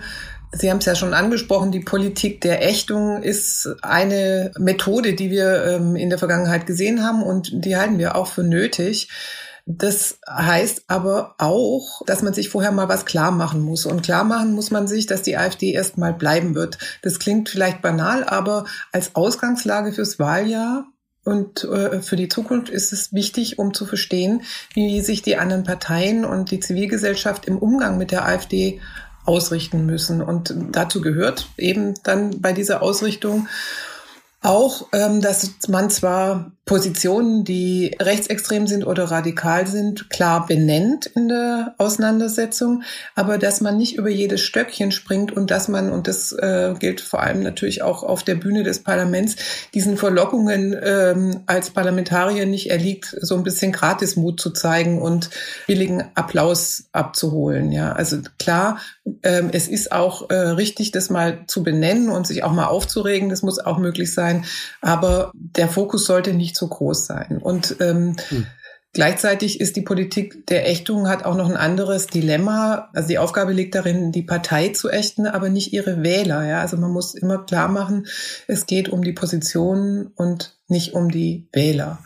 Sie 0.53 0.69
haben 0.69 0.79
es 0.79 0.85
ja 0.85 0.95
schon 0.95 1.13
angesprochen, 1.13 1.71
die 1.71 1.79
Politik 1.79 2.41
der 2.41 2.67
Ächtung 2.67 3.23
ist 3.23 3.69
eine 3.81 4.51
Methode, 4.59 5.13
die 5.13 5.31
wir 5.31 5.65
ähm, 5.65 5.95
in 5.95 6.09
der 6.09 6.19
Vergangenheit 6.19 6.67
gesehen 6.67 7.03
haben 7.03 7.23
und 7.23 7.65
die 7.65 7.77
halten 7.77 7.97
wir 7.97 8.15
auch 8.15 8.27
für 8.27 8.43
nötig. 8.43 9.09
Das 9.65 10.19
heißt 10.27 10.85
aber 10.87 11.35
auch, 11.37 12.01
dass 12.05 12.21
man 12.21 12.33
sich 12.33 12.49
vorher 12.49 12.71
mal 12.71 12.89
was 12.89 13.05
klar 13.05 13.31
machen 13.31 13.61
muss. 13.61 13.85
Und 13.85 14.01
klar 14.01 14.23
machen 14.23 14.53
muss 14.53 14.71
man 14.71 14.87
sich, 14.87 15.05
dass 15.05 15.21
die 15.21 15.37
AfD 15.37 15.71
erstmal 15.71 16.13
bleiben 16.13 16.55
wird. 16.55 16.77
Das 17.03 17.19
klingt 17.19 17.47
vielleicht 17.47 17.81
banal, 17.81 18.23
aber 18.23 18.65
als 18.91 19.15
Ausgangslage 19.15 19.93
fürs 19.93 20.19
Wahljahr 20.19 20.85
und 21.23 21.63
äh, 21.65 22.01
für 22.01 22.15
die 22.15 22.29
Zukunft 22.29 22.69
ist 22.69 22.91
es 22.91 23.13
wichtig, 23.13 23.59
um 23.59 23.73
zu 23.73 23.85
verstehen, 23.85 24.41
wie 24.73 25.01
sich 25.01 25.21
die 25.21 25.37
anderen 25.37 25.63
Parteien 25.63 26.25
und 26.25 26.49
die 26.49 26.59
Zivilgesellschaft 26.59 27.45
im 27.45 27.59
Umgang 27.59 27.99
mit 27.99 28.11
der 28.11 28.25
AfD 28.25 28.81
ausrichten 29.25 29.85
müssen. 29.85 30.21
Und 30.21 30.53
dazu 30.71 31.01
gehört 31.01 31.49
eben 31.57 31.95
dann 32.03 32.41
bei 32.41 32.53
dieser 32.53 32.81
Ausrichtung 32.81 33.47
auch, 34.41 34.87
ähm, 34.91 35.21
dass 35.21 35.51
man 35.67 35.89
zwar 35.89 36.51
Positionen, 36.71 37.43
die 37.43 37.97
rechtsextrem 38.01 38.65
sind 38.65 38.87
oder 38.87 39.11
radikal 39.11 39.67
sind, 39.67 40.09
klar 40.09 40.45
benennt 40.47 41.05
in 41.05 41.27
der 41.27 41.75
Auseinandersetzung, 41.77 42.83
aber 43.13 43.37
dass 43.37 43.59
man 43.59 43.75
nicht 43.75 43.97
über 43.97 44.07
jedes 44.07 44.39
Stöckchen 44.39 44.93
springt 44.93 45.33
und 45.33 45.51
dass 45.51 45.67
man, 45.67 45.91
und 45.91 46.07
das 46.07 46.31
äh, 46.31 46.73
gilt 46.79 47.01
vor 47.01 47.21
allem 47.21 47.43
natürlich 47.43 47.81
auch 47.81 48.03
auf 48.03 48.23
der 48.23 48.35
Bühne 48.35 48.63
des 48.63 48.83
Parlaments, 48.83 49.35
diesen 49.73 49.97
Verlockungen 49.97 50.73
ähm, 50.81 51.41
als 51.45 51.71
Parlamentarier 51.71 52.45
nicht 52.45 52.71
erliegt, 52.71 53.17
so 53.19 53.35
ein 53.35 53.43
bisschen 53.43 53.73
Gratismut 53.73 54.39
zu 54.39 54.51
zeigen 54.51 55.01
und 55.01 55.29
billigen 55.67 56.05
Applaus 56.15 56.85
abzuholen. 56.93 57.73
Ja, 57.73 57.91
also 57.91 58.19
klar, 58.39 58.79
ähm, 59.23 59.49
es 59.51 59.67
ist 59.67 59.91
auch 59.91 60.29
äh, 60.29 60.35
richtig, 60.35 60.91
das 60.91 61.09
mal 61.09 61.43
zu 61.47 61.63
benennen 61.63 62.07
und 62.07 62.27
sich 62.27 62.45
auch 62.45 62.53
mal 62.53 62.67
aufzuregen. 62.67 63.27
Das 63.27 63.41
muss 63.41 63.59
auch 63.59 63.77
möglich 63.77 64.13
sein. 64.13 64.45
Aber 64.79 65.31
der 65.33 65.67
Fokus 65.67 66.05
sollte 66.05 66.31
nicht 66.31 66.60
zu 66.61 66.67
groß 66.67 67.07
sein. 67.07 67.39
Und 67.41 67.77
ähm, 67.79 68.15
hm. 68.29 68.45
Gleichzeitig 68.93 69.61
ist 69.61 69.77
die 69.77 69.83
Politik 69.83 70.47
der 70.47 70.67
Ächtung 70.67 71.07
hat 71.07 71.23
auch 71.23 71.35
noch 71.37 71.49
ein 71.49 71.55
anderes 71.55 72.07
Dilemma. 72.07 72.89
Also 72.93 73.07
die 73.07 73.19
Aufgabe 73.19 73.53
liegt 73.53 73.73
darin, 73.73 74.11
die 74.11 74.21
Partei 74.21 74.69
zu 74.69 74.89
ächten, 74.89 75.27
aber 75.27 75.47
nicht 75.47 75.71
ihre 75.71 76.03
Wähler. 76.03 76.45
Ja, 76.45 76.59
also 76.59 76.75
man 76.75 76.91
muss 76.91 77.15
immer 77.15 77.45
klar 77.45 77.69
machen, 77.69 78.07
es 78.47 78.65
geht 78.65 78.89
um 78.89 79.01
die 79.01 79.13
Positionen 79.13 80.07
und 80.17 80.57
nicht 80.67 80.93
um 80.93 81.09
die 81.09 81.47
Wähler. 81.53 81.99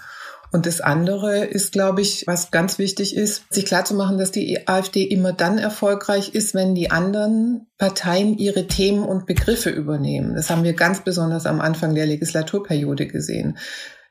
Und 0.51 0.67
das 0.67 0.79
andere 0.79 1.43
ist, 1.43 1.73
glaube 1.73 2.01
ich, 2.01 2.27
was 2.27 2.49
ganz 2.49 2.77
wichtig 2.77 3.13
ist, 3.15 3.51
sich 3.51 3.65
klarzumachen, 3.65 4.17
dass 4.17 4.31
die 4.31 4.67
AfD 4.69 5.03
immer 5.03 5.33
dann 5.33 5.57
erfolgreich 5.57 6.33
ist, 6.33 6.53
wenn 6.53 6.75
die 6.75 6.91
anderen 6.91 7.67
Parteien 7.77 8.37
ihre 8.37 8.67
Themen 8.67 9.03
und 9.03 9.25
Begriffe 9.25 9.69
übernehmen. 9.69 10.35
Das 10.35 10.49
haben 10.49 10.63
wir 10.63 10.73
ganz 10.73 11.03
besonders 11.03 11.45
am 11.45 11.59
Anfang 11.59 11.93
der 11.93 12.05
Legislaturperiode 12.05 13.07
gesehen. 13.07 13.57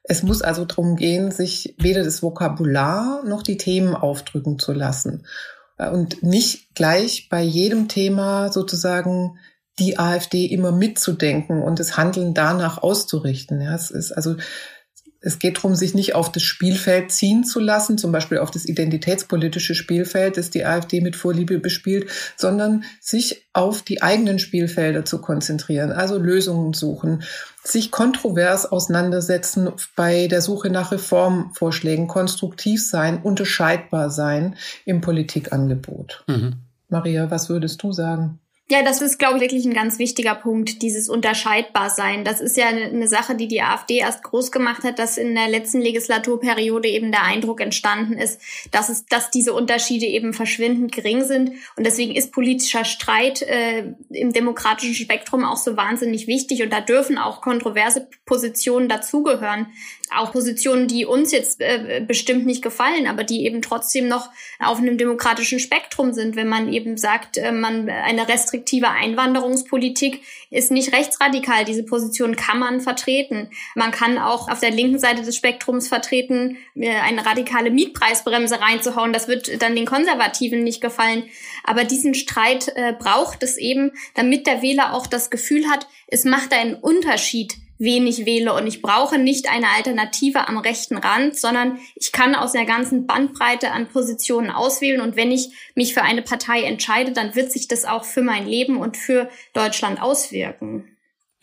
Es 0.05 0.23
muss 0.23 0.43
also 0.43 0.65
darum 0.65 0.97
gehen, 0.97 1.31
sich 1.31 1.75
weder 1.79 2.05
das 2.05 2.23
Vokabular 2.23 3.25
noch 3.25 3.43
die 3.43 3.57
Themen 3.57 3.95
aufdrücken 3.95 4.59
zu 4.59 4.73
lassen 4.73 5.27
und 5.79 6.23
nicht 6.23 6.75
gleich 6.75 7.29
bei 7.31 7.43
jedem 7.43 7.89
Thema 7.89 8.53
sozusagen 8.53 9.39
die 9.79 9.99
AfD 9.99 10.47
immer 10.47 10.71
mitzudenken 10.71 11.63
und 11.63 11.81
das 11.81 11.97
Handeln 11.97 12.33
danach 12.33 12.79
auszurichten. 12.79 13.61
Ja, 13.61 13.75
es 13.75 13.91
ist 13.91 14.13
also 14.13 14.37
es 15.25 15.39
geht 15.39 15.57
darum, 15.57 15.75
sich 15.75 15.95
nicht 15.95 16.15
auf 16.15 16.31
das 16.31 16.43
Spielfeld 16.43 17.11
ziehen 17.11 17.45
zu 17.45 17.59
lassen, 17.59 17.97
zum 17.97 18.13
Beispiel 18.13 18.39
auf 18.39 18.51
das 18.51 18.67
identitätspolitische 18.67 19.75
Spielfeld, 19.75 20.37
das 20.37 20.51
die 20.51 20.67
AfD 20.67 21.01
mit 21.01 21.17
Vorliebe 21.17 21.59
bespielt, 21.59 22.11
sondern 22.37 22.85
sich 23.01 23.47
auf 23.55 23.81
die 23.81 24.03
eigenen 24.03 24.39
Spielfelder 24.39 25.07
zu 25.07 25.21
konzentrieren, 25.23 25.93
also 25.93 26.19
Lösungen 26.19 26.75
suchen, 26.75 27.23
sich 27.63 27.91
kontrovers 27.91 28.67
auseinandersetzen 28.71 29.71
bei 29.97 30.29
der 30.29 30.43
Suche 30.43 30.69
nach 30.69 30.93
Reformvorschlägen, 30.93 32.07
konstruktiv 32.07 32.87
sein, 32.87 33.23
unterscheidbar 33.23 34.11
sein 34.11 34.57
im 34.85 35.01
Politikangebot. 35.01 36.25
Mhm. 36.27 36.57
Maria, 36.91 37.31
was 37.31 37.49
würdest 37.49 37.83
du 37.83 37.93
sagen? 37.93 38.41
Ja, 38.71 38.83
das 38.83 39.03
ist, 39.03 39.19
glaube 39.19 39.37
ich, 39.37 39.41
wirklich 39.43 39.67
ein 39.67 39.75
ganz 39.75 39.99
wichtiger 39.99 40.35
Punkt, 40.35 40.81
dieses 40.81 41.11
Unterscheidbarsein. 41.11 42.25
Das 42.25 42.41
ist 42.41 42.57
ja 42.57 42.69
eine 42.69 43.07
Sache, 43.07 43.35
die 43.35 43.47
die 43.47 43.61
AfD 43.61 43.99
erst 43.99 44.23
groß 44.23 44.53
gemacht 44.53 44.85
hat, 44.85 44.99
dass 44.99 45.19
in 45.19 45.35
der 45.35 45.49
letzten 45.49 45.83
Legislaturperiode 45.83 46.89
eben 46.89 47.13
der 47.13 47.25
Eindruck 47.25 47.61
entstanden 47.61 48.15
ist, 48.15 48.41
dass 48.71 48.89
es, 48.89 49.05
dass 49.05 49.31
diese 49.31 49.53
Unterschiede 49.53 50.07
eben 50.07 50.33
verschwindend 50.33 50.93
gering 50.93 51.25
sind. 51.25 51.51
Und 51.77 51.85
deswegen 51.85 52.17
ist 52.17 52.33
politischer 52.33 52.87
Streit 52.87 53.43
äh, 53.43 53.93
im 54.09 54.33
demokratischen 54.33 54.95
Spektrum 54.95 55.45
auch 55.45 55.59
so 55.59 55.77
wahnsinnig 55.77 56.27
wichtig. 56.27 56.63
Und 56.63 56.73
da 56.73 56.81
dürfen 56.81 57.19
auch 57.19 57.43
kontroverse 57.43 58.09
Positionen 58.25 58.89
dazugehören 58.89 59.67
auch 60.17 60.33
Positionen, 60.33 60.89
die 60.89 61.07
uns 61.07 61.33
jetzt 61.33 61.61
äh, 61.61 62.03
bestimmt 62.07 62.47
nicht 62.47 62.63
gefallen, 62.63 63.07
aber 63.07 63.25
die 63.25 63.45
eben 63.45 63.63
trotzdem 63.63 64.09
noch 64.09 64.31
auf 64.59 64.79
einem 64.79 64.99
demokratischen 64.99 65.59
Spektrum 65.59 66.13
sind. 66.13 66.37
Wenn 66.37 66.49
man 66.49 66.73
eben 66.73 66.97
sagt, 66.97 67.37
äh, 67.37 67.53
man 67.53 67.89
eine 67.89 68.29
restriktive 68.55 68.89
Einwanderungspolitik 68.89 70.23
ist 70.51 70.71
nicht 70.71 70.93
rechtsradikal. 70.93 71.65
Diese 71.65 71.83
Position 71.83 72.37
kann 72.37 72.59
man 72.59 72.81
vertreten. 72.81 73.51
Man 73.75 73.91
kann 73.91 74.19
auch 74.19 74.49
auf 74.49 74.61
der 74.61 74.71
linken 74.71 74.99
Seite 74.99 75.23
des 75.23 75.37
Spektrums 75.37 75.89
vertreten, 75.89 76.57
äh, 76.77 76.91
eine 76.91 77.27
radikale 77.27 77.71
Mietpreisbremse 77.71 78.61
reinzuhauen. 78.61 79.13
Das 79.13 79.29
wird 79.29 79.61
dann 79.63 79.75
den 79.75 79.87
Konservativen 79.87 80.63
nicht 80.63 80.81
gefallen. 80.81 81.25
Aber 81.65 81.85
diesen 81.85 82.15
Streit 82.15 82.73
äh, 82.77 82.93
braucht 82.97 83.43
es 83.43 83.57
eben, 83.57 83.93
damit 84.15 84.47
der 84.47 84.63
Wähler 84.63 84.95
auch 84.95 85.07
das 85.07 85.31
Gefühl 85.31 85.69
hat, 85.69 85.89
es 86.07 86.25
macht 86.25 86.53
einen 86.53 86.75
Unterschied, 86.75 87.57
wen 87.79 88.07
ich 88.07 88.27
wähle. 88.27 88.55
Und 88.55 88.67
ich 88.67 88.83
brauche 88.83 89.19
nicht 89.19 89.51
eine 89.51 89.69
Alternative 89.77 90.49
am 90.49 90.59
rechten 90.59 90.97
Rand, 90.97 91.37
sondern 91.37 91.79
ich 91.95 92.13
kann 92.13 92.35
aus 92.35 92.53
der 92.53 92.65
ganzen 92.65 93.07
Bandbreite 93.07 93.73
an 93.73 93.89
Positionen 93.89 94.51
auswählen. 94.51 95.01
Und 95.01 95.17
wenn 95.17 95.33
ich 95.33 95.51
mich 95.75 95.95
für 95.95 96.03
eine 96.03 96.23
Partei 96.23 96.63
entscheide, 96.63 97.13
dann 97.13 97.35
wird 97.35 97.53
sich 97.53 97.69
das 97.69 97.85
auch 97.85 98.05
für 98.05 98.23
mein 98.23 98.47
Leben 98.47 98.77
und 98.77 98.97
für 98.97 99.29
Deutschland 99.53 100.01
auswirken. 100.01 100.94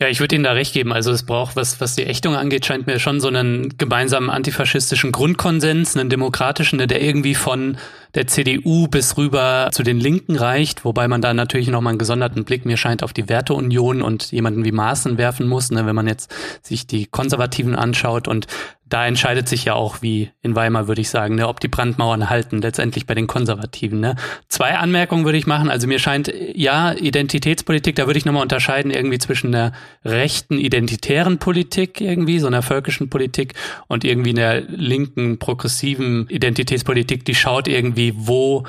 Ja, 0.02 0.08
ich 0.08 0.18
würde 0.18 0.34
Ihnen 0.34 0.42
da 0.42 0.50
recht 0.50 0.74
geben. 0.74 0.92
Also 0.92 1.12
es 1.12 1.22
braucht, 1.22 1.54
was, 1.54 1.80
was 1.80 1.94
die 1.94 2.04
Ächtung 2.04 2.34
angeht, 2.34 2.66
scheint 2.66 2.88
mir 2.88 2.98
schon 2.98 3.20
so 3.20 3.28
einen 3.28 3.78
gemeinsamen 3.78 4.30
antifaschistischen 4.30 5.12
Grundkonsens, 5.12 5.96
einen 5.96 6.10
demokratischen, 6.10 6.78
der 6.78 7.00
irgendwie 7.00 7.36
von 7.36 7.76
der 8.16 8.26
CDU 8.26 8.88
bis 8.88 9.16
rüber 9.16 9.68
zu 9.70 9.84
den 9.84 10.00
Linken 10.00 10.34
reicht, 10.34 10.84
wobei 10.84 11.06
man 11.06 11.22
da 11.22 11.32
natürlich 11.34 11.68
nochmal 11.68 11.92
einen 11.92 12.00
gesonderten 12.00 12.44
Blick 12.44 12.66
mir 12.66 12.76
scheint 12.76 13.04
auf 13.04 13.12
die 13.12 13.28
Werteunion 13.28 14.02
und 14.02 14.32
jemanden 14.32 14.64
wie 14.64 14.72
Maaßen 14.72 15.18
werfen 15.18 15.46
muss, 15.46 15.70
ne, 15.70 15.86
wenn 15.86 15.94
man 15.94 16.08
jetzt 16.08 16.34
sich 16.62 16.88
die 16.88 17.06
Konservativen 17.06 17.76
anschaut 17.76 18.26
und 18.26 18.48
da 18.92 19.06
entscheidet 19.06 19.48
sich 19.48 19.64
ja 19.64 19.74
auch, 19.74 20.02
wie 20.02 20.30
in 20.42 20.54
Weimar 20.54 20.86
würde 20.86 21.00
ich 21.00 21.08
sagen, 21.08 21.36
ne, 21.36 21.48
ob 21.48 21.60
die 21.60 21.68
Brandmauern 21.68 22.28
halten, 22.28 22.60
letztendlich 22.60 23.06
bei 23.06 23.14
den 23.14 23.26
Konservativen. 23.26 24.00
Ne. 24.00 24.16
Zwei 24.48 24.76
Anmerkungen 24.76 25.24
würde 25.24 25.38
ich 25.38 25.46
machen. 25.46 25.70
Also 25.70 25.86
mir 25.86 25.98
scheint, 25.98 26.30
ja, 26.54 26.92
Identitätspolitik, 26.92 27.96
da 27.96 28.06
würde 28.06 28.18
ich 28.18 28.26
nochmal 28.26 28.42
unterscheiden 28.42 28.90
irgendwie 28.90 29.18
zwischen 29.18 29.52
der 29.52 29.72
rechten 30.04 30.58
identitären 30.58 31.38
Politik 31.38 32.02
irgendwie, 32.02 32.38
so 32.38 32.48
einer 32.48 32.60
völkischen 32.60 33.08
Politik 33.08 33.54
und 33.88 34.04
irgendwie 34.04 34.38
einer 34.38 34.60
linken 34.60 35.38
progressiven 35.38 36.28
Identitätspolitik, 36.28 37.24
die 37.24 37.34
schaut 37.34 37.68
irgendwie, 37.68 38.12
wo 38.14 38.64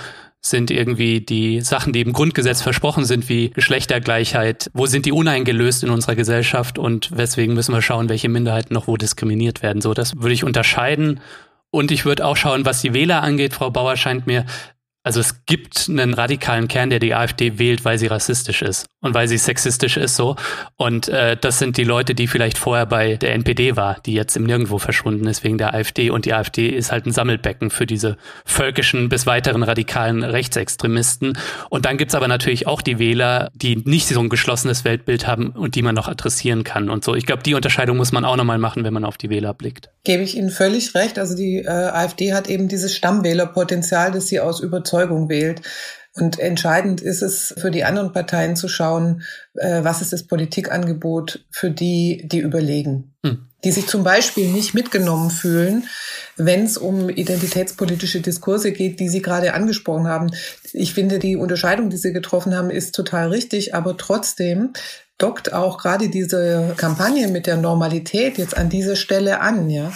sind 0.46 0.72
irgendwie 0.72 1.22
die 1.22 1.62
Sachen, 1.62 1.94
die 1.94 2.02
im 2.02 2.12
Grundgesetz 2.12 2.62
versprochen 2.62 3.06
sind, 3.06 3.30
wie 3.30 3.50
Geschlechtergleichheit, 3.52 4.70
wo 4.74 4.86
sind 4.86 5.06
die 5.06 5.14
uneingelöst 5.14 5.84
in 5.84 5.90
unserer 5.90 6.16
Gesellschaft 6.16 6.78
und 6.78 7.16
weswegen 7.16 7.56
müssen 7.56 7.74
wir 7.74 7.82
schauen, 7.82 8.10
welche 8.10 8.28
Minderheiten 8.28 8.74
noch 8.74 8.88
wo 8.88 8.98
diskriminiert 8.98 9.64
werden. 9.64 9.82
So, 9.82 9.94
das 9.94 10.18
würde 10.18 10.34
ich 10.34 10.44
unterscheiden. 10.44 11.22
Und 11.72 11.90
ich 11.90 12.06
würde 12.06 12.26
auch 12.26 12.38
schauen, 12.38 12.66
was 12.66 12.82
die 12.82 12.94
Wähler 12.94 13.24
angeht. 13.24 13.54
Frau 13.54 13.72
Bauer 13.72 13.98
scheint 13.98 14.28
mir 14.28 14.46
also 15.04 15.20
es 15.20 15.46
gibt 15.46 15.90
einen 15.90 16.14
radikalen 16.14 16.70
Kern, 16.70 16.90
der 16.90 17.00
die 17.00 17.14
AfD 17.14 17.60
wählt, 17.60 17.84
weil 17.84 17.98
sie 17.98 18.08
rassistisch 18.08 18.62
ist 18.62 18.86
und 19.02 19.14
weil 19.14 19.28
sie 19.28 19.38
sexistisch 19.38 19.98
ist 19.98 20.16
so. 20.16 20.38
Und 20.78 21.10
äh, 21.10 21.36
das 21.36 21.60
sind 21.60 21.76
die 21.76 21.84
Leute, 21.84 22.16
die 22.16 22.28
vielleicht 22.28 22.58
vorher 22.58 22.86
bei 22.86 23.18
der 23.18 23.34
NPD 23.34 23.76
war, 23.76 23.98
die 24.06 24.14
jetzt 24.14 24.38
im 24.38 24.46
Nirgendwo 24.46 24.78
verschwunden 24.78 25.28
ist 25.28 25.44
wegen 25.44 25.58
der 25.58 25.74
AfD. 25.74 26.10
Und 26.10 26.24
die 26.24 26.34
AfD 26.34 26.70
ist 26.70 26.94
halt 26.94 27.06
ein 27.06 27.12
Sammelbecken 27.12 27.70
für 27.70 27.86
diese 27.86 28.16
völkischen 28.46 29.10
bis 29.10 29.26
weiteren 29.26 29.64
radikalen 29.64 30.24
Rechtsextremisten. 30.24 31.38
Und 31.70 31.86
dann 31.86 31.98
gibt's 31.98 32.16
aber 32.16 32.30
natürlich 32.30 32.66
auch 32.68 32.82
die 32.82 32.98
Wähler, 32.98 33.52
die 33.56 33.76
nicht 33.76 34.08
so 34.08 34.22
ein 34.22 34.30
geschlossenes 34.30 34.86
Weltbild 34.86 35.28
haben 35.28 35.50
und 35.50 35.76
die 35.76 35.82
man 35.82 35.96
noch 35.96 36.08
adressieren 36.08 36.64
kann 36.64 36.90
und 36.90 37.04
so. 37.04 37.14
Ich 37.14 37.26
glaube, 37.26 37.44
die 37.44 37.56
Unterscheidung 37.56 37.98
muss 37.98 38.14
man 38.14 38.24
auch 38.24 38.38
nochmal 38.38 38.58
machen, 38.58 38.86
wenn 38.86 38.94
man 38.94 39.04
auf 39.04 39.18
die 39.18 39.30
Wähler 39.30 39.54
blickt. 39.54 39.90
Gebe 40.06 40.24
ich 40.24 40.38
Ihnen 40.38 40.50
völlig 40.50 40.96
recht. 40.96 41.20
Also 41.20 41.36
die 41.36 41.58
äh, 41.58 41.68
AfD 41.68 42.34
hat 42.34 42.48
eben 42.48 42.70
dieses 42.70 42.96
Stammwählerpotenzial, 42.96 44.14
das 44.14 44.28
sie 44.28 44.40
aus 44.40 44.62
Überzeugung 44.62 44.93
Überzeugung 44.94 45.30
wählt. 45.30 45.62
Und 46.16 46.38
entscheidend 46.38 47.02
ist 47.02 47.24
es 47.24 47.56
für 47.58 47.72
die 47.72 47.86
anderen 47.86 48.14
Parteien 48.14 48.56
zu 48.56 48.68
schauen, 48.68 49.24
äh, 49.56 49.84
was 49.84 50.02
ist 50.02 50.14
das 50.14 50.28
Politikangebot 50.28 51.44
für 51.50 51.72
die, 51.72 52.28
die 52.28 52.38
überlegen. 52.38 53.16
Hm. 53.26 53.48
Die 53.64 53.72
sich 53.72 53.88
zum 53.88 54.04
Beispiel 54.04 54.52
nicht 54.52 54.76
mitgenommen 54.76 55.32
fühlen, 55.32 55.88
wenn 56.38 56.66
es 56.66 56.78
um 56.78 57.10
identitätspolitische 57.10 58.22
Diskurse 58.22 58.74
geht, 58.74 59.00
die 59.00 59.10
Sie 59.10 59.24
gerade 59.24 59.56
angesprochen 59.56 60.08
haben. 60.08 60.30
Ich 60.72 60.94
finde, 60.94 61.18
die 61.18 61.36
Unterscheidung, 61.36 61.90
die 61.90 61.98
Sie 61.98 62.14
getroffen 62.14 62.56
haben, 62.56 62.70
ist 62.70 62.94
total 62.94 63.30
richtig, 63.30 63.74
aber 63.74 63.98
trotzdem 63.98 64.74
dockt 65.18 65.54
auch 65.54 65.80
gerade 65.80 66.10
diese 66.10 66.76
Kampagne 66.78 67.28
mit 67.28 67.48
der 67.48 67.58
Normalität 67.58 68.38
jetzt 68.38 68.56
an 68.56 68.70
dieser 68.70 68.96
Stelle 68.96 69.40
an, 69.40 69.70
ja. 69.70 69.92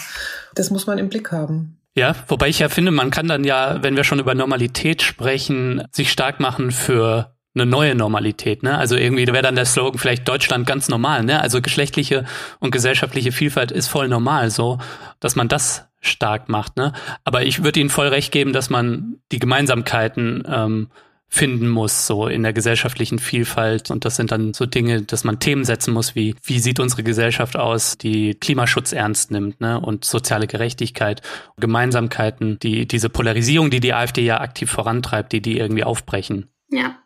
Das 0.56 0.70
muss 0.70 0.88
man 0.88 0.98
im 0.98 1.10
Blick 1.10 1.30
haben. 1.30 1.77
Ja, 1.98 2.14
wobei 2.28 2.48
ich 2.48 2.60
ja 2.60 2.68
finde, 2.68 2.92
man 2.92 3.10
kann 3.10 3.26
dann 3.26 3.42
ja, 3.42 3.82
wenn 3.82 3.96
wir 3.96 4.04
schon 4.04 4.20
über 4.20 4.32
Normalität 4.32 5.02
sprechen, 5.02 5.82
sich 5.90 6.12
stark 6.12 6.38
machen 6.38 6.70
für 6.70 7.34
eine 7.56 7.66
neue 7.66 7.96
Normalität, 7.96 8.62
ne? 8.62 8.78
Also 8.78 8.94
irgendwie 8.94 9.26
wäre 9.26 9.42
dann 9.42 9.56
der 9.56 9.64
Slogan 9.64 9.98
vielleicht 9.98 10.28
Deutschland 10.28 10.64
ganz 10.64 10.88
normal, 10.88 11.24
ne? 11.24 11.40
Also 11.40 11.60
geschlechtliche 11.60 12.24
und 12.60 12.70
gesellschaftliche 12.70 13.32
Vielfalt 13.32 13.72
ist 13.72 13.88
voll 13.88 14.06
normal, 14.06 14.50
so, 14.50 14.78
dass 15.18 15.34
man 15.34 15.48
das 15.48 15.88
stark 16.00 16.48
macht, 16.48 16.76
ne? 16.76 16.92
Aber 17.24 17.42
ich 17.42 17.64
würde 17.64 17.80
Ihnen 17.80 17.90
voll 17.90 18.06
recht 18.06 18.30
geben, 18.30 18.52
dass 18.52 18.70
man 18.70 19.16
die 19.32 19.40
Gemeinsamkeiten 19.40 20.44
ähm, 20.48 20.90
finden 21.28 21.68
muss, 21.68 22.06
so 22.06 22.26
in 22.26 22.42
der 22.42 22.52
gesellschaftlichen 22.52 23.18
Vielfalt. 23.18 23.90
Und 23.90 24.04
das 24.04 24.16
sind 24.16 24.32
dann 24.32 24.54
so 24.54 24.64
Dinge, 24.64 25.02
dass 25.02 25.24
man 25.24 25.38
Themen 25.38 25.64
setzen 25.64 25.92
muss, 25.92 26.14
wie 26.14 26.34
wie 26.42 26.58
sieht 26.58 26.80
unsere 26.80 27.02
Gesellschaft 27.02 27.56
aus, 27.56 27.98
die 27.98 28.34
Klimaschutz 28.34 28.92
ernst 28.92 29.30
nimmt, 29.30 29.60
ne? 29.60 29.80
Und 29.80 30.04
soziale 30.04 30.46
Gerechtigkeit, 30.46 31.20
Gemeinsamkeiten, 31.58 32.58
die 32.58 32.86
diese 32.86 33.10
Polarisierung, 33.10 33.70
die 33.70 33.80
die 33.80 33.92
AfD 33.92 34.22
ja 34.22 34.40
aktiv 34.40 34.70
vorantreibt, 34.70 35.32
die 35.32 35.42
die 35.42 35.58
irgendwie 35.58 35.84
aufbrechen. 35.84 36.48
Ja. 36.70 36.96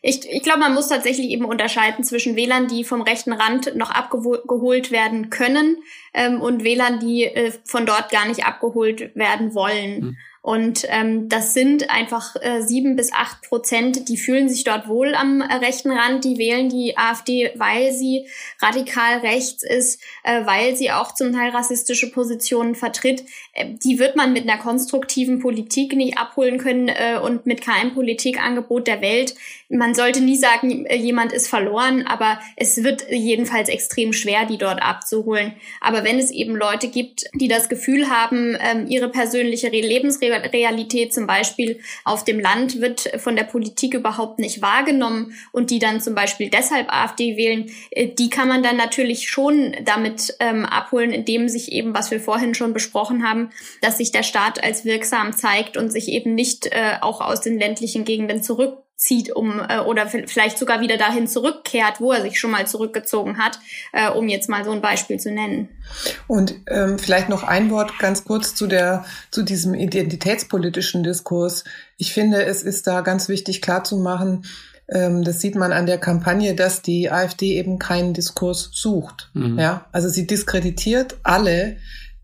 Ich, 0.00 0.20
ich 0.30 0.42
glaube, 0.42 0.60
man 0.60 0.74
muss 0.74 0.88
tatsächlich 0.88 1.30
eben 1.30 1.44
unterscheiden 1.44 2.04
zwischen 2.04 2.36
Wählern, 2.36 2.68
die 2.68 2.84
vom 2.84 3.02
rechten 3.02 3.32
Rand 3.32 3.74
noch 3.74 3.90
abgeholt 3.90 4.92
werden 4.92 5.30
können 5.30 5.78
ähm, 6.14 6.40
und 6.40 6.62
Wählern, 6.62 7.00
die 7.00 7.24
äh, 7.24 7.52
von 7.64 7.86
dort 7.86 8.10
gar 8.10 8.28
nicht 8.28 8.44
abgeholt 8.44 9.14
werden 9.16 9.54
wollen. 9.54 10.02
Hm. 10.02 10.16
Und 10.46 10.86
ähm, 10.90 11.28
das 11.28 11.54
sind 11.54 11.90
einfach 11.90 12.36
äh, 12.40 12.62
sieben 12.62 12.94
bis 12.94 13.12
acht 13.12 13.42
Prozent, 13.42 14.08
die 14.08 14.16
fühlen 14.16 14.48
sich 14.48 14.62
dort 14.62 14.86
wohl 14.86 15.16
am 15.16 15.40
äh, 15.40 15.52
rechten 15.54 15.90
Rand, 15.90 16.22
die 16.22 16.38
wählen 16.38 16.68
die 16.68 16.96
AfD, 16.96 17.50
weil 17.56 17.90
sie 17.90 18.28
radikal 18.62 19.18
rechts 19.18 19.64
ist, 19.64 20.00
äh, 20.22 20.46
weil 20.46 20.76
sie 20.76 20.92
auch 20.92 21.12
zum 21.12 21.32
Teil 21.32 21.50
rassistische 21.50 22.12
Positionen 22.12 22.76
vertritt. 22.76 23.24
Äh, 23.54 23.74
die 23.82 23.98
wird 23.98 24.14
man 24.14 24.32
mit 24.32 24.48
einer 24.48 24.62
konstruktiven 24.62 25.40
Politik 25.40 25.96
nicht 25.96 26.16
abholen 26.16 26.58
können 26.58 26.90
äh, 26.90 27.18
und 27.20 27.46
mit 27.46 27.60
keinem 27.60 27.92
Politikangebot 27.92 28.86
der 28.86 29.00
Welt. 29.00 29.34
Man 29.68 29.94
sollte 29.94 30.20
nie 30.20 30.36
sagen, 30.36 30.86
äh, 30.86 30.96
jemand 30.96 31.32
ist 31.32 31.48
verloren, 31.48 32.06
aber 32.06 32.40
es 32.56 32.82
wird 32.82 33.06
jedenfalls 33.10 33.68
extrem 33.68 34.12
schwer, 34.12 34.46
die 34.46 34.58
dort 34.58 34.82
abzuholen. 34.82 35.54
Aber 35.80 36.04
wenn 36.04 36.18
es 36.18 36.30
eben 36.30 36.54
Leute 36.56 36.88
gibt, 36.88 37.24
die 37.34 37.48
das 37.48 37.68
Gefühl 37.68 38.08
haben, 38.08 38.54
äh, 38.54 38.82
ihre 38.88 39.08
persönliche 39.08 39.68
Lebensrealität 39.68 40.66
Realität 40.76 41.12
zum 41.12 41.26
Beispiel 41.26 41.80
auf 42.04 42.24
dem 42.24 42.40
Land 42.40 42.80
wird 42.80 43.10
von 43.18 43.36
der 43.36 43.44
Politik 43.44 43.94
überhaupt 43.94 44.38
nicht 44.38 44.62
wahrgenommen 44.62 45.34
und 45.52 45.70
die 45.70 45.78
dann 45.78 46.00
zum 46.00 46.14
Beispiel 46.14 46.50
deshalb 46.50 46.92
AfD 46.92 47.36
wählen, 47.36 47.70
äh, 47.90 48.08
die 48.08 48.30
kann 48.30 48.48
man 48.48 48.62
dann 48.62 48.76
natürlich 48.76 49.28
schon 49.28 49.74
damit 49.84 50.34
ähm, 50.40 50.64
abholen, 50.64 51.12
indem 51.12 51.48
sich 51.48 51.72
eben, 51.72 51.94
was 51.94 52.10
wir 52.10 52.20
vorhin 52.20 52.54
schon 52.54 52.72
besprochen 52.72 53.28
haben, 53.28 53.50
dass 53.80 53.98
sich 53.98 54.12
der 54.12 54.22
Staat 54.22 54.62
als 54.62 54.84
wirksam 54.84 55.36
zeigt 55.36 55.76
und 55.76 55.90
sich 55.90 56.08
eben 56.08 56.34
nicht 56.34 56.66
äh, 56.66 56.96
auch 57.00 57.20
aus 57.20 57.40
den 57.40 57.58
ländlichen 57.58 58.04
Gegenden 58.04 58.42
zurück 58.42 58.85
zieht, 58.96 59.34
um 59.34 59.60
äh, 59.68 59.80
oder 59.80 60.06
vielleicht 60.06 60.58
sogar 60.58 60.80
wieder 60.80 60.96
dahin 60.96 61.26
zurückkehrt, 61.26 62.00
wo 62.00 62.12
er 62.12 62.22
sich 62.22 62.40
schon 62.40 62.50
mal 62.50 62.66
zurückgezogen 62.66 63.38
hat, 63.38 63.58
äh, 63.92 64.10
um 64.10 64.28
jetzt 64.28 64.48
mal 64.48 64.64
so 64.64 64.70
ein 64.70 64.80
Beispiel 64.80 65.20
zu 65.20 65.30
nennen. 65.30 65.68
Und 66.26 66.54
ähm, 66.68 66.98
vielleicht 66.98 67.28
noch 67.28 67.42
ein 67.42 67.70
Wort 67.70 67.98
ganz 67.98 68.24
kurz 68.24 68.54
zu 68.54 68.66
der 68.66 69.04
zu 69.30 69.42
diesem 69.42 69.74
identitätspolitischen 69.74 71.04
Diskurs. 71.04 71.64
Ich 71.98 72.12
finde, 72.12 72.44
es 72.44 72.62
ist 72.62 72.86
da 72.86 73.02
ganz 73.02 73.28
wichtig 73.28 73.60
klarzumachen, 73.60 74.44
ähm, 74.88 75.24
das 75.24 75.40
sieht 75.40 75.56
man 75.56 75.72
an 75.72 75.86
der 75.86 75.98
Kampagne, 75.98 76.54
dass 76.54 76.82
die 76.82 77.10
AfD 77.10 77.56
eben 77.58 77.78
keinen 77.78 78.14
Diskurs 78.14 78.70
sucht. 78.72 79.30
Mhm. 79.34 79.58
Ja, 79.58 79.86
also 79.92 80.08
sie 80.08 80.26
diskreditiert 80.26 81.16
alle, 81.22 81.76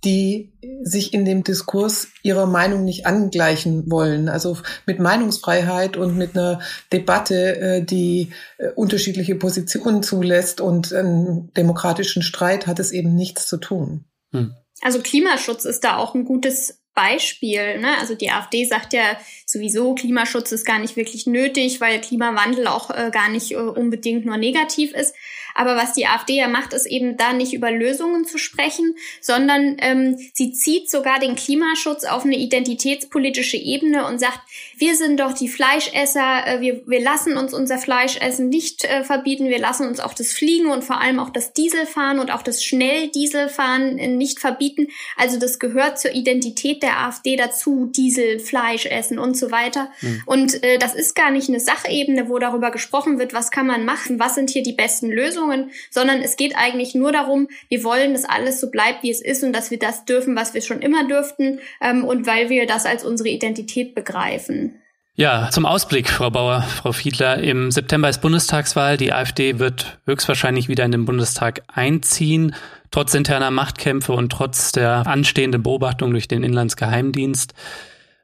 die 0.04 0.52
sich 0.82 1.14
in 1.14 1.24
dem 1.24 1.44
Diskurs 1.44 2.08
ihrer 2.22 2.46
Meinung 2.46 2.84
nicht 2.84 3.06
angleichen 3.06 3.90
wollen. 3.90 4.28
Also 4.28 4.58
mit 4.86 4.98
Meinungsfreiheit 4.98 5.96
und 5.96 6.16
mit 6.16 6.36
einer 6.36 6.60
Debatte, 6.92 7.56
äh, 7.56 7.84
die 7.84 8.32
äh, 8.58 8.70
unterschiedliche 8.70 9.36
Positionen 9.36 10.02
zulässt 10.02 10.60
und 10.60 10.92
einen 10.92 11.52
demokratischen 11.54 12.22
Streit 12.22 12.66
hat 12.66 12.80
es 12.80 12.90
eben 12.90 13.14
nichts 13.14 13.46
zu 13.46 13.58
tun. 13.58 14.04
Hm. 14.32 14.54
Also 14.80 15.00
Klimaschutz 15.00 15.64
ist 15.64 15.84
da 15.84 15.96
auch 15.96 16.14
ein 16.14 16.24
gutes 16.24 16.82
Beispiel. 16.94 17.78
Ne? 17.80 17.96
Also 17.98 18.14
die 18.14 18.30
AfD 18.30 18.64
sagt 18.64 18.92
ja 18.92 19.16
sowieso, 19.52 19.94
Klimaschutz 19.94 20.52
ist 20.52 20.64
gar 20.64 20.78
nicht 20.78 20.96
wirklich 20.96 21.26
nötig, 21.26 21.80
weil 21.80 22.00
Klimawandel 22.00 22.66
auch 22.66 22.90
äh, 22.90 23.10
gar 23.12 23.28
nicht 23.28 23.52
äh, 23.52 23.56
unbedingt 23.56 24.24
nur 24.24 24.36
negativ 24.36 24.92
ist. 24.92 25.14
Aber 25.54 25.76
was 25.76 25.92
die 25.92 26.06
AfD 26.06 26.36
ja 26.36 26.48
macht, 26.48 26.72
ist 26.72 26.86
eben 26.86 27.16
da 27.16 27.32
nicht 27.32 27.52
über 27.52 27.70
Lösungen 27.70 28.24
zu 28.24 28.38
sprechen, 28.38 28.94
sondern 29.20 29.76
ähm, 29.80 30.16
sie 30.34 30.52
zieht 30.52 30.90
sogar 30.90 31.18
den 31.18 31.36
Klimaschutz 31.36 32.04
auf 32.04 32.24
eine 32.24 32.36
identitätspolitische 32.36 33.56
Ebene 33.56 34.06
und 34.06 34.18
sagt, 34.18 34.40
wir 34.76 34.96
sind 34.96 35.20
doch 35.20 35.32
die 35.32 35.48
Fleischesser, 35.48 36.46
äh, 36.46 36.60
wir, 36.60 36.86
wir 36.86 37.02
lassen 37.02 37.36
uns 37.36 37.52
unser 37.54 37.78
Fleischessen 37.78 38.48
nicht 38.48 38.84
äh, 38.84 39.04
verbieten, 39.04 39.48
wir 39.48 39.58
lassen 39.58 39.86
uns 39.86 40.00
auch 40.00 40.14
das 40.14 40.32
Fliegen 40.32 40.70
und 40.70 40.84
vor 40.84 41.00
allem 41.00 41.18
auch 41.18 41.30
das 41.30 41.52
Dieselfahren 41.52 42.18
und 42.18 42.30
auch 42.30 42.42
das 42.42 42.64
Schnelldieselfahren 42.64 43.98
äh, 43.98 44.08
nicht 44.08 44.40
verbieten. 44.40 44.88
Also 45.16 45.38
das 45.38 45.58
gehört 45.58 45.98
zur 45.98 46.12
Identität 46.12 46.82
der 46.82 46.98
AfD 47.00 47.36
dazu, 47.36 47.86
Diesel, 47.86 48.38
Fleisch 48.38 48.86
essen 48.86 49.18
und 49.18 49.36
so 49.36 49.41
weiter. 49.50 49.88
Mhm. 50.00 50.22
Und 50.26 50.62
äh, 50.62 50.78
das 50.78 50.94
ist 50.94 51.14
gar 51.14 51.30
nicht 51.30 51.48
eine 51.48 51.60
Sachebene, 51.60 52.28
wo 52.28 52.38
darüber 52.38 52.70
gesprochen 52.70 53.18
wird, 53.18 53.34
was 53.34 53.50
kann 53.50 53.66
man 53.66 53.84
machen, 53.84 54.20
was 54.20 54.34
sind 54.34 54.50
hier 54.50 54.62
die 54.62 54.72
besten 54.72 55.10
Lösungen 55.10 55.70
sondern 55.90 56.20
es 56.20 56.36
geht 56.36 56.54
eigentlich 56.56 56.94
nur 56.94 57.12
darum, 57.12 57.48
wir 57.68 57.84
wollen, 57.84 58.12
dass 58.12 58.24
alles 58.24 58.60
so 58.60 58.70
bleibt, 58.70 59.02
wie 59.02 59.10
es 59.10 59.20
ist 59.20 59.42
und 59.42 59.52
dass 59.52 59.70
wir 59.70 59.78
das 59.78 60.04
dürfen, 60.04 60.36
was 60.36 60.54
wir 60.54 60.62
schon 60.62 60.80
immer 60.80 61.06
dürften 61.06 61.60
ähm, 61.80 62.04
und 62.04 62.26
weil 62.26 62.48
wir 62.48 62.66
das 62.66 62.86
als 62.86 63.04
unsere 63.04 63.28
Identität 63.28 63.94
begreifen. 63.94 64.76
Ja, 65.14 65.50
zum 65.50 65.66
Ausblick, 65.66 66.08
Frau 66.08 66.30
Bauer, 66.30 66.62
Frau 66.62 66.92
Fiedler. 66.92 67.36
Im 67.38 67.70
September 67.70 68.08
ist 68.08 68.22
Bundestagswahl. 68.22 68.96
Die 68.96 69.12
AfD 69.12 69.58
wird 69.58 69.98
höchstwahrscheinlich 70.06 70.68
wieder 70.68 70.86
in 70.86 70.92
den 70.92 71.04
Bundestag 71.04 71.62
einziehen, 71.68 72.54
trotz 72.90 73.12
interner 73.12 73.50
Machtkämpfe 73.50 74.14
und 74.14 74.32
trotz 74.32 74.72
der 74.72 75.06
anstehenden 75.06 75.62
Beobachtung 75.62 76.12
durch 76.12 76.28
den 76.28 76.42
Inlandsgeheimdienst. 76.42 77.52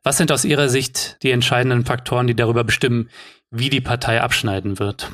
Was 0.02 0.16
sind 0.16 0.32
aus 0.32 0.44
Ihrer 0.44 0.68
Sicht 0.68 1.18
die 1.22 1.30
entscheidenden 1.30 1.84
Faktoren, 1.84 2.26
die 2.26 2.36
darüber 2.36 2.64
bestimmen, 2.64 3.10
wie 3.50 3.70
die 3.70 3.80
Partei 3.80 4.20
abschneiden 4.20 4.78
wird? 4.78 5.10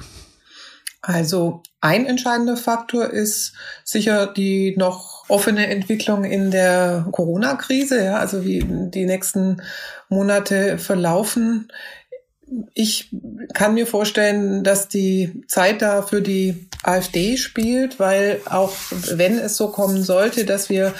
Also 1.06 1.62
ein 1.82 2.06
entscheidender 2.06 2.56
Faktor 2.56 3.10
ist 3.10 3.52
sicher 3.84 4.26
die 4.26 4.74
noch 4.78 5.28
offene 5.28 5.66
Entwicklung 5.66 6.24
in 6.24 6.50
der 6.50 7.06
Corona-Krise, 7.12 8.02
ja, 8.02 8.16
also 8.16 8.44
wie 8.44 8.64
die 8.66 9.04
nächsten 9.04 9.60
Monate 10.08 10.78
verlaufen. 10.78 11.70
Ich 12.72 13.10
kann 13.52 13.74
mir 13.74 13.86
vorstellen, 13.86 14.64
dass 14.64 14.88
die 14.88 15.44
Zeit 15.46 15.82
da 15.82 16.02
für 16.02 16.22
die 16.22 16.68
AfD 16.82 17.36
spielt, 17.36 17.98
weil 17.98 18.40
auch 18.46 18.72
wenn 18.90 19.38
es 19.38 19.56
so 19.56 19.68
kommen 19.68 20.02
sollte, 20.02 20.46
dass 20.46 20.70
wir 20.70 20.94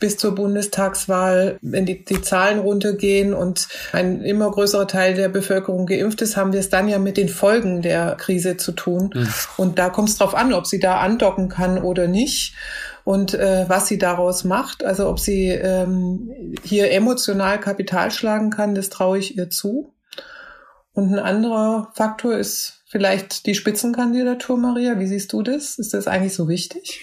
bis 0.00 0.16
zur 0.16 0.34
Bundestagswahl, 0.34 1.58
wenn 1.62 1.86
die, 1.86 2.04
die 2.04 2.22
Zahlen 2.22 2.58
runtergehen 2.58 3.34
und 3.34 3.68
ein 3.92 4.22
immer 4.22 4.50
größerer 4.50 4.88
Teil 4.88 5.14
der 5.14 5.28
Bevölkerung 5.28 5.86
geimpft 5.86 6.22
ist, 6.22 6.36
haben 6.36 6.52
wir 6.52 6.60
es 6.60 6.70
dann 6.70 6.88
ja 6.88 6.98
mit 6.98 7.16
den 7.16 7.28
Folgen 7.28 7.82
der 7.82 8.16
Krise 8.16 8.56
zu 8.56 8.72
tun. 8.72 9.10
Mhm. 9.14 9.28
Und 9.58 9.78
da 9.78 9.90
kommt 9.90 10.08
es 10.08 10.16
drauf 10.16 10.34
an, 10.34 10.52
ob 10.52 10.66
sie 10.66 10.80
da 10.80 10.98
andocken 10.98 11.48
kann 11.48 11.78
oder 11.78 12.08
nicht 12.08 12.54
und 13.04 13.34
äh, 13.34 13.66
was 13.68 13.86
sie 13.86 13.98
daraus 13.98 14.44
macht. 14.44 14.84
Also 14.84 15.08
ob 15.08 15.20
sie 15.20 15.48
ähm, 15.48 16.54
hier 16.64 16.90
emotional 16.90 17.60
Kapital 17.60 18.10
schlagen 18.10 18.50
kann, 18.50 18.74
das 18.74 18.88
traue 18.88 19.18
ich 19.18 19.36
ihr 19.36 19.50
zu. 19.50 19.94
Und 20.92 21.12
ein 21.12 21.18
anderer 21.18 21.92
Faktor 21.94 22.36
ist 22.36 22.82
vielleicht 22.86 23.46
die 23.46 23.54
Spitzenkandidatur, 23.54 24.56
Maria. 24.56 24.98
Wie 24.98 25.06
siehst 25.06 25.32
du 25.32 25.42
das? 25.42 25.78
Ist 25.78 25.94
das 25.94 26.08
eigentlich 26.08 26.34
so 26.34 26.48
wichtig? 26.48 27.00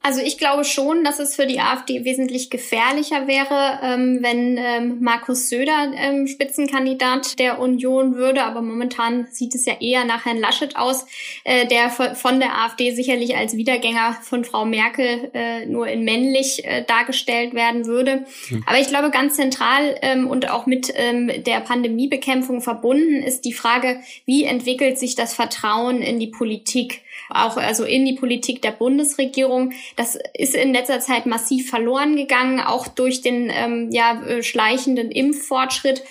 Also 0.00 0.20
ich 0.20 0.38
glaube 0.38 0.64
schon, 0.64 1.02
dass 1.02 1.18
es 1.18 1.34
für 1.34 1.46
die 1.46 1.60
AfD 1.60 2.04
wesentlich 2.04 2.50
gefährlicher 2.50 3.26
wäre, 3.26 3.80
ähm, 3.82 4.18
wenn 4.22 4.56
ähm, 4.56 4.98
Markus 5.00 5.48
Söder 5.48 5.92
ähm, 5.96 6.26
Spitzenkandidat 6.26 7.38
der 7.38 7.58
Union 7.58 8.14
würde. 8.14 8.44
Aber 8.44 8.62
momentan 8.62 9.26
sieht 9.30 9.54
es 9.54 9.66
ja 9.66 9.74
eher 9.80 10.04
nach 10.04 10.24
Herrn 10.24 10.38
Laschet 10.38 10.76
aus, 10.76 11.06
äh, 11.44 11.66
der 11.66 11.90
von 11.90 12.38
der 12.38 12.56
AfD 12.58 12.92
sicherlich 12.92 13.36
als 13.36 13.56
Wiedergänger 13.56 14.16
von 14.22 14.44
Frau 14.44 14.64
Merkel 14.64 15.30
äh, 15.34 15.66
nur 15.66 15.88
in 15.88 16.04
männlich 16.04 16.64
äh, 16.64 16.84
dargestellt 16.84 17.54
werden 17.54 17.86
würde. 17.86 18.24
Mhm. 18.50 18.64
Aber 18.66 18.78
ich 18.78 18.88
glaube, 18.88 19.10
ganz 19.10 19.34
zentral 19.34 19.96
ähm, 20.02 20.28
und 20.28 20.48
auch 20.48 20.66
mit 20.66 20.92
ähm, 20.94 21.30
der 21.44 21.60
Pandemiebekämpfung 21.60 22.60
verbunden 22.60 23.22
ist 23.22 23.44
die 23.44 23.52
Frage, 23.52 24.00
wie 24.26 24.44
entwickelt 24.44 24.98
sich 24.98 25.16
das 25.16 25.34
Vertrauen 25.34 26.02
in 26.02 26.20
die 26.20 26.28
Politik? 26.28 27.02
Auch 27.30 27.56
also 27.56 27.84
in 27.84 28.04
die 28.04 28.14
Politik 28.14 28.62
der 28.62 28.72
Bundesregierung. 28.72 29.72
Das 29.96 30.18
ist 30.34 30.54
in 30.54 30.72
letzter 30.72 31.00
Zeit 31.00 31.26
massiv 31.26 31.70
verloren 31.70 32.16
gegangen, 32.16 32.60
auch 32.60 32.88
durch 32.88 33.20
den 33.20 33.50
ähm, 33.52 33.90
ja, 33.90 34.22
äh, 34.22 34.42
schleichenden 34.42 35.10
Impffortschritt. 35.10 36.02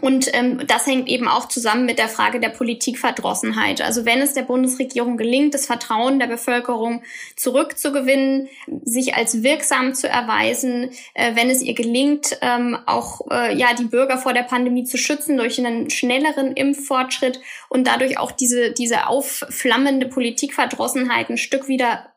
Und 0.00 0.32
ähm, 0.34 0.62
das 0.68 0.86
hängt 0.86 1.08
eben 1.08 1.26
auch 1.26 1.48
zusammen 1.48 1.84
mit 1.84 1.98
der 1.98 2.08
Frage 2.08 2.38
der 2.38 2.50
Politikverdrossenheit. 2.50 3.80
Also 3.80 4.04
wenn 4.04 4.20
es 4.20 4.34
der 4.34 4.42
Bundesregierung 4.42 5.16
gelingt, 5.16 5.52
das 5.52 5.66
Vertrauen 5.66 6.20
der 6.20 6.28
Bevölkerung 6.28 7.02
zurückzugewinnen, 7.34 8.48
sich 8.84 9.14
als 9.16 9.42
wirksam 9.42 9.94
zu 9.94 10.08
erweisen, 10.08 10.90
äh, 11.14 11.34
wenn 11.34 11.50
es 11.50 11.60
ihr 11.60 11.74
gelingt, 11.74 12.38
ähm, 12.40 12.78
auch 12.86 13.22
äh, 13.32 13.56
ja 13.56 13.74
die 13.74 13.84
Bürger 13.84 14.16
vor 14.16 14.32
der 14.32 14.44
Pandemie 14.44 14.84
zu 14.84 14.96
schützen 14.96 15.36
durch 15.36 15.58
einen 15.58 15.90
schnelleren 15.90 16.52
Impffortschritt 16.52 17.40
und 17.68 17.88
dadurch 17.88 18.16
auch 18.16 18.30
diese 18.30 18.70
diese 18.70 19.08
aufflammende 19.08 20.06
Politikverdrossenheit 20.06 21.30
ein 21.30 21.38
Stück 21.38 21.66
wieder 21.66 22.12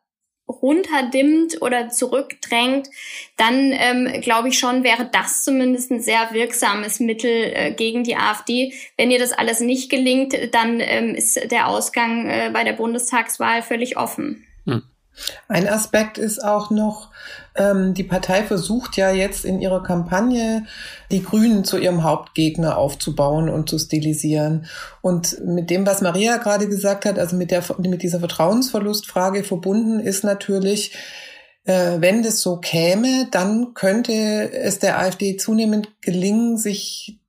runterdimmt 0.47 1.61
oder 1.61 1.89
zurückdrängt, 1.89 2.89
dann 3.37 3.71
ähm, 3.71 4.21
glaube 4.21 4.49
ich 4.49 4.59
schon, 4.59 4.83
wäre 4.83 5.09
das 5.11 5.43
zumindest 5.43 5.91
ein 5.91 6.01
sehr 6.01 6.33
wirksames 6.33 6.99
Mittel 6.99 7.51
äh, 7.53 7.71
gegen 7.71 8.03
die 8.03 8.15
AfD. 8.15 8.73
Wenn 8.97 9.11
ihr 9.11 9.19
das 9.19 9.31
alles 9.31 9.59
nicht 9.59 9.89
gelingt, 9.89 10.35
dann 10.53 10.79
ähm, 10.79 11.15
ist 11.15 11.51
der 11.51 11.67
Ausgang 11.67 12.29
äh, 12.29 12.49
bei 12.51 12.63
der 12.63 12.73
Bundestagswahl 12.73 13.61
völlig 13.61 13.97
offen. 13.97 14.45
Hm. 14.65 14.83
Ein 15.47 15.67
Aspekt 15.67 16.17
ist 16.17 16.43
auch 16.43 16.71
noch, 16.71 17.11
ähm, 17.55 17.93
die 17.93 18.03
Partei 18.03 18.43
versucht 18.43 18.97
ja 18.97 19.11
jetzt 19.11 19.45
in 19.45 19.61
ihrer 19.61 19.83
Kampagne 19.83 20.65
die 21.11 21.23
Grünen 21.23 21.63
zu 21.63 21.77
ihrem 21.77 22.03
Hauptgegner 22.03 22.77
aufzubauen 22.77 23.49
und 23.49 23.69
zu 23.69 23.77
stilisieren. 23.77 24.65
Und 25.01 25.39
mit 25.45 25.69
dem, 25.69 25.85
was 25.85 26.01
Maria 26.01 26.37
gerade 26.37 26.67
gesagt 26.67 27.05
hat, 27.05 27.19
also 27.19 27.35
mit, 27.35 27.51
der, 27.51 27.63
mit 27.77 28.01
dieser 28.01 28.19
Vertrauensverlustfrage 28.19 29.43
verbunden 29.43 29.99
ist 29.99 30.23
natürlich, 30.23 30.93
äh, 31.65 31.97
wenn 31.99 32.23
das 32.23 32.41
so 32.41 32.57
käme, 32.57 33.27
dann 33.29 33.73
könnte 33.73 34.13
es 34.51 34.79
der 34.79 34.99
AfD 34.99 35.37
zunehmend 35.37 36.01
gelingen, 36.01 36.57
sich 36.57 37.19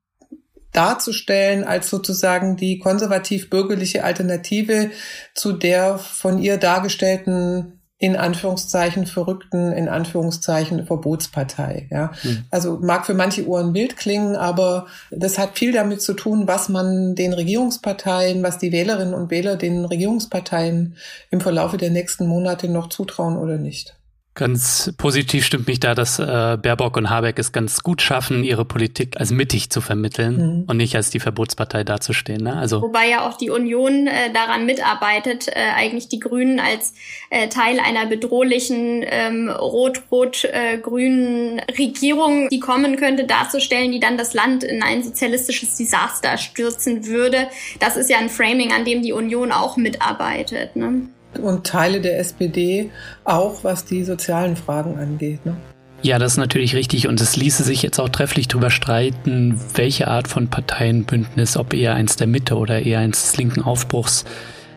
darzustellen 0.72 1.64
als 1.64 1.88
sozusagen 1.88 2.56
die 2.56 2.78
konservativ-bürgerliche 2.78 4.02
Alternative 4.02 4.90
zu 5.32 5.52
der 5.52 5.98
von 5.98 6.38
ihr 6.38 6.56
dargestellten 6.56 7.73
in 7.98 8.16
Anführungszeichen 8.16 9.06
verrückten, 9.06 9.72
in 9.72 9.88
Anführungszeichen 9.88 10.84
Verbotspartei. 10.84 11.88
Ja. 11.90 12.12
Mhm. 12.22 12.44
Also 12.50 12.78
mag 12.80 13.06
für 13.06 13.14
manche 13.14 13.46
Ohren 13.46 13.72
wild 13.72 13.96
klingen, 13.96 14.36
aber 14.36 14.86
das 15.10 15.38
hat 15.38 15.56
viel 15.58 15.72
damit 15.72 16.02
zu 16.02 16.14
tun, 16.14 16.48
was 16.48 16.68
man 16.68 17.14
den 17.14 17.32
Regierungsparteien, 17.32 18.42
was 18.42 18.58
die 18.58 18.72
Wählerinnen 18.72 19.14
und 19.14 19.30
Wähler 19.30 19.56
den 19.56 19.84
Regierungsparteien 19.84 20.96
im 21.30 21.40
Verlaufe 21.40 21.76
der 21.76 21.90
nächsten 21.90 22.26
Monate 22.26 22.68
noch 22.68 22.88
zutrauen 22.88 23.36
oder 23.36 23.58
nicht. 23.58 23.96
Ganz 24.34 24.92
positiv 24.98 25.46
stimmt 25.46 25.68
mich 25.68 25.78
da, 25.78 25.94
dass 25.94 26.18
äh, 26.18 26.58
Baerbock 26.60 26.96
und 26.96 27.08
Habeck 27.08 27.38
es 27.38 27.52
ganz 27.52 27.84
gut 27.84 28.02
schaffen, 28.02 28.42
ihre 28.42 28.64
Politik 28.64 29.16
als 29.16 29.30
mittig 29.30 29.70
zu 29.70 29.80
vermitteln 29.80 30.36
mhm. 30.36 30.64
und 30.66 30.76
nicht 30.76 30.96
als 30.96 31.10
die 31.10 31.20
Verbotspartei 31.20 31.84
dazustehen. 31.84 32.42
Ne? 32.42 32.56
Also 32.56 32.82
Wobei 32.82 33.08
ja 33.08 33.28
auch 33.28 33.36
die 33.36 33.50
Union 33.50 34.08
äh, 34.08 34.32
daran 34.32 34.66
mitarbeitet, 34.66 35.46
äh, 35.46 35.52
eigentlich 35.76 36.08
die 36.08 36.18
Grünen 36.18 36.58
als 36.58 36.94
äh, 37.30 37.46
Teil 37.46 37.78
einer 37.78 38.06
bedrohlichen 38.06 39.04
ähm, 39.06 39.48
rot-rot-grünen 39.48 41.60
Regierung, 41.78 42.48
die 42.48 42.58
kommen 42.58 42.96
könnte, 42.96 43.24
darzustellen, 43.24 43.92
die 43.92 44.00
dann 44.00 44.18
das 44.18 44.34
Land 44.34 44.64
in 44.64 44.82
ein 44.82 45.04
sozialistisches 45.04 45.76
Desaster 45.76 46.38
stürzen 46.38 47.06
würde. 47.06 47.46
Das 47.78 47.96
ist 47.96 48.10
ja 48.10 48.18
ein 48.18 48.30
Framing, 48.30 48.72
an 48.72 48.84
dem 48.84 49.02
die 49.02 49.12
Union 49.12 49.52
auch 49.52 49.76
mitarbeitet. 49.76 50.74
Ne? 50.74 51.08
Und 51.38 51.66
Teile 51.66 52.00
der 52.00 52.18
SPD 52.18 52.90
auch, 53.24 53.64
was 53.64 53.84
die 53.84 54.04
sozialen 54.04 54.56
Fragen 54.56 54.98
angeht. 54.98 55.44
Ne? 55.44 55.56
Ja, 56.04 56.18
das 56.18 56.32
ist 56.32 56.38
natürlich 56.38 56.74
richtig 56.74 57.08
und 57.08 57.18
es 57.22 57.34
ließe 57.34 57.64
sich 57.64 57.82
jetzt 57.82 57.98
auch 57.98 58.10
trefflich 58.10 58.46
darüber 58.46 58.68
streiten, 58.68 59.58
welche 59.74 60.06
Art 60.06 60.28
von 60.28 60.48
Parteienbündnis, 60.48 61.56
ob 61.56 61.72
eher 61.72 61.94
eins 61.94 62.16
der 62.16 62.26
Mitte 62.26 62.56
oder 62.56 62.82
eher 62.82 62.98
eins 62.98 63.22
des 63.22 63.36
linken 63.38 63.62
Aufbruchs, 63.62 64.26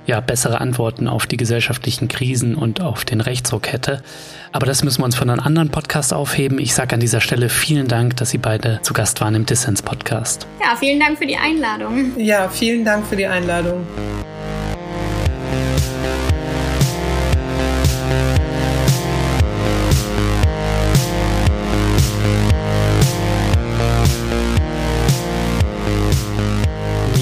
ja, 0.06 0.22
bessere 0.22 0.62
Antworten 0.62 1.10
auf 1.10 1.28
die 1.28 1.36
gesellschaftlichen 1.36 2.08
Krisen 2.08 2.56
und 2.56 2.80
auf 2.80 3.04
den 3.04 3.20
Rechtsruck 3.20 3.74
hätte. 3.74 4.02
Aber 4.54 4.66
das 4.66 4.86
müssen 4.86 5.02
wir 5.02 5.06
uns 5.06 5.18
von 5.18 5.30
einem 5.30 5.42
anderen 5.42 5.70
Podcast 5.70 6.14
aufheben. 6.14 6.60
Ich 6.60 6.74
sage 6.74 6.94
an 6.94 7.02
dieser 7.02 7.20
Stelle 7.20 7.50
vielen 7.50 7.90
Dank, 7.90 8.16
dass 8.16 8.30
Sie 8.30 8.38
beide 8.38 8.80
zu 8.84 8.94
Gast 8.94 9.20
waren 9.20 9.36
im 9.36 9.46
Dissens-Podcast. 9.46 10.48
Ja, 10.62 10.78
vielen 10.78 11.02
Dank 11.02 11.18
für 11.18 11.28
die 11.28 11.36
Einladung. 11.36 12.18
Ja, 12.18 12.48
vielen 12.48 12.86
Dank 12.86 13.06
für 13.06 13.18
die 13.18 13.28
Einladung. 13.28 13.86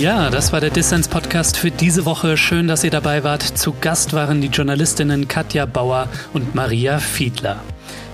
Ja, 0.06 0.30
das 0.30 0.54
war 0.54 0.62
der 0.62 0.70
Dissens 0.70 1.08
Podcast 1.08 1.58
für 1.58 1.72
diese 1.72 2.06
Woche. 2.06 2.38
Schön, 2.38 2.68
dass 2.68 2.84
ihr 2.84 2.92
dabei 2.92 3.24
wart. 3.24 3.42
Zu 3.42 3.74
Gast 3.82 4.14
waren 4.14 4.40
die 4.40 4.50
Journalistinnen 4.50 5.28
Katja 5.28 5.66
Bauer 5.66 6.10
und 6.32 6.54
Maria 6.54 7.00
Fiedler. 7.00 7.60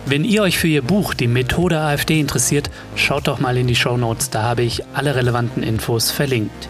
Wenn 0.05 0.23
ihr 0.23 0.41
euch 0.43 0.57
für 0.57 0.69
ihr 0.69 0.83
Buch 0.83 1.13
Die 1.13 1.27
Methode 1.27 1.81
AfD 1.81 2.17
interessiert, 2.17 2.69
schaut 2.95 3.27
doch 3.27 3.41
mal 3.41 3.57
in 3.57 3.67
die 3.67 3.75
Show 3.75 3.97
Notes, 3.97 4.29
da 4.29 4.43
habe 4.43 4.61
ich 4.61 4.85
alle 4.93 5.15
relevanten 5.15 5.63
Infos 5.63 6.11
verlinkt. 6.11 6.69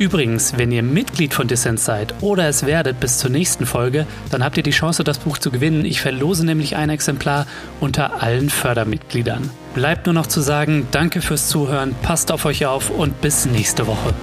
Übrigens, 0.00 0.56
wenn 0.56 0.72
ihr 0.72 0.82
Mitglied 0.82 1.34
von 1.34 1.46
Dissens 1.46 1.84
seid 1.84 2.14
oder 2.22 2.48
es 2.48 2.64
werdet 2.64 3.00
bis 3.00 3.18
zur 3.18 3.28
nächsten 3.28 3.66
Folge, 3.66 4.06
dann 4.30 4.42
habt 4.42 4.56
ihr 4.56 4.62
die 4.62 4.70
Chance, 4.70 5.04
das 5.04 5.18
Buch 5.18 5.36
zu 5.36 5.50
gewinnen. 5.50 5.84
Ich 5.84 6.00
verlose 6.00 6.46
nämlich 6.46 6.74
ein 6.74 6.88
Exemplar 6.88 7.46
unter 7.80 8.22
allen 8.22 8.48
Fördermitgliedern. 8.48 9.50
Bleibt 9.74 10.06
nur 10.06 10.14
noch 10.14 10.26
zu 10.26 10.40
sagen, 10.40 10.88
danke 10.90 11.20
fürs 11.20 11.48
Zuhören, 11.48 11.94
passt 12.00 12.32
auf 12.32 12.46
euch 12.46 12.64
auf 12.64 12.88
und 12.88 13.20
bis 13.20 13.44
nächste 13.44 13.86
Woche. 13.86 14.14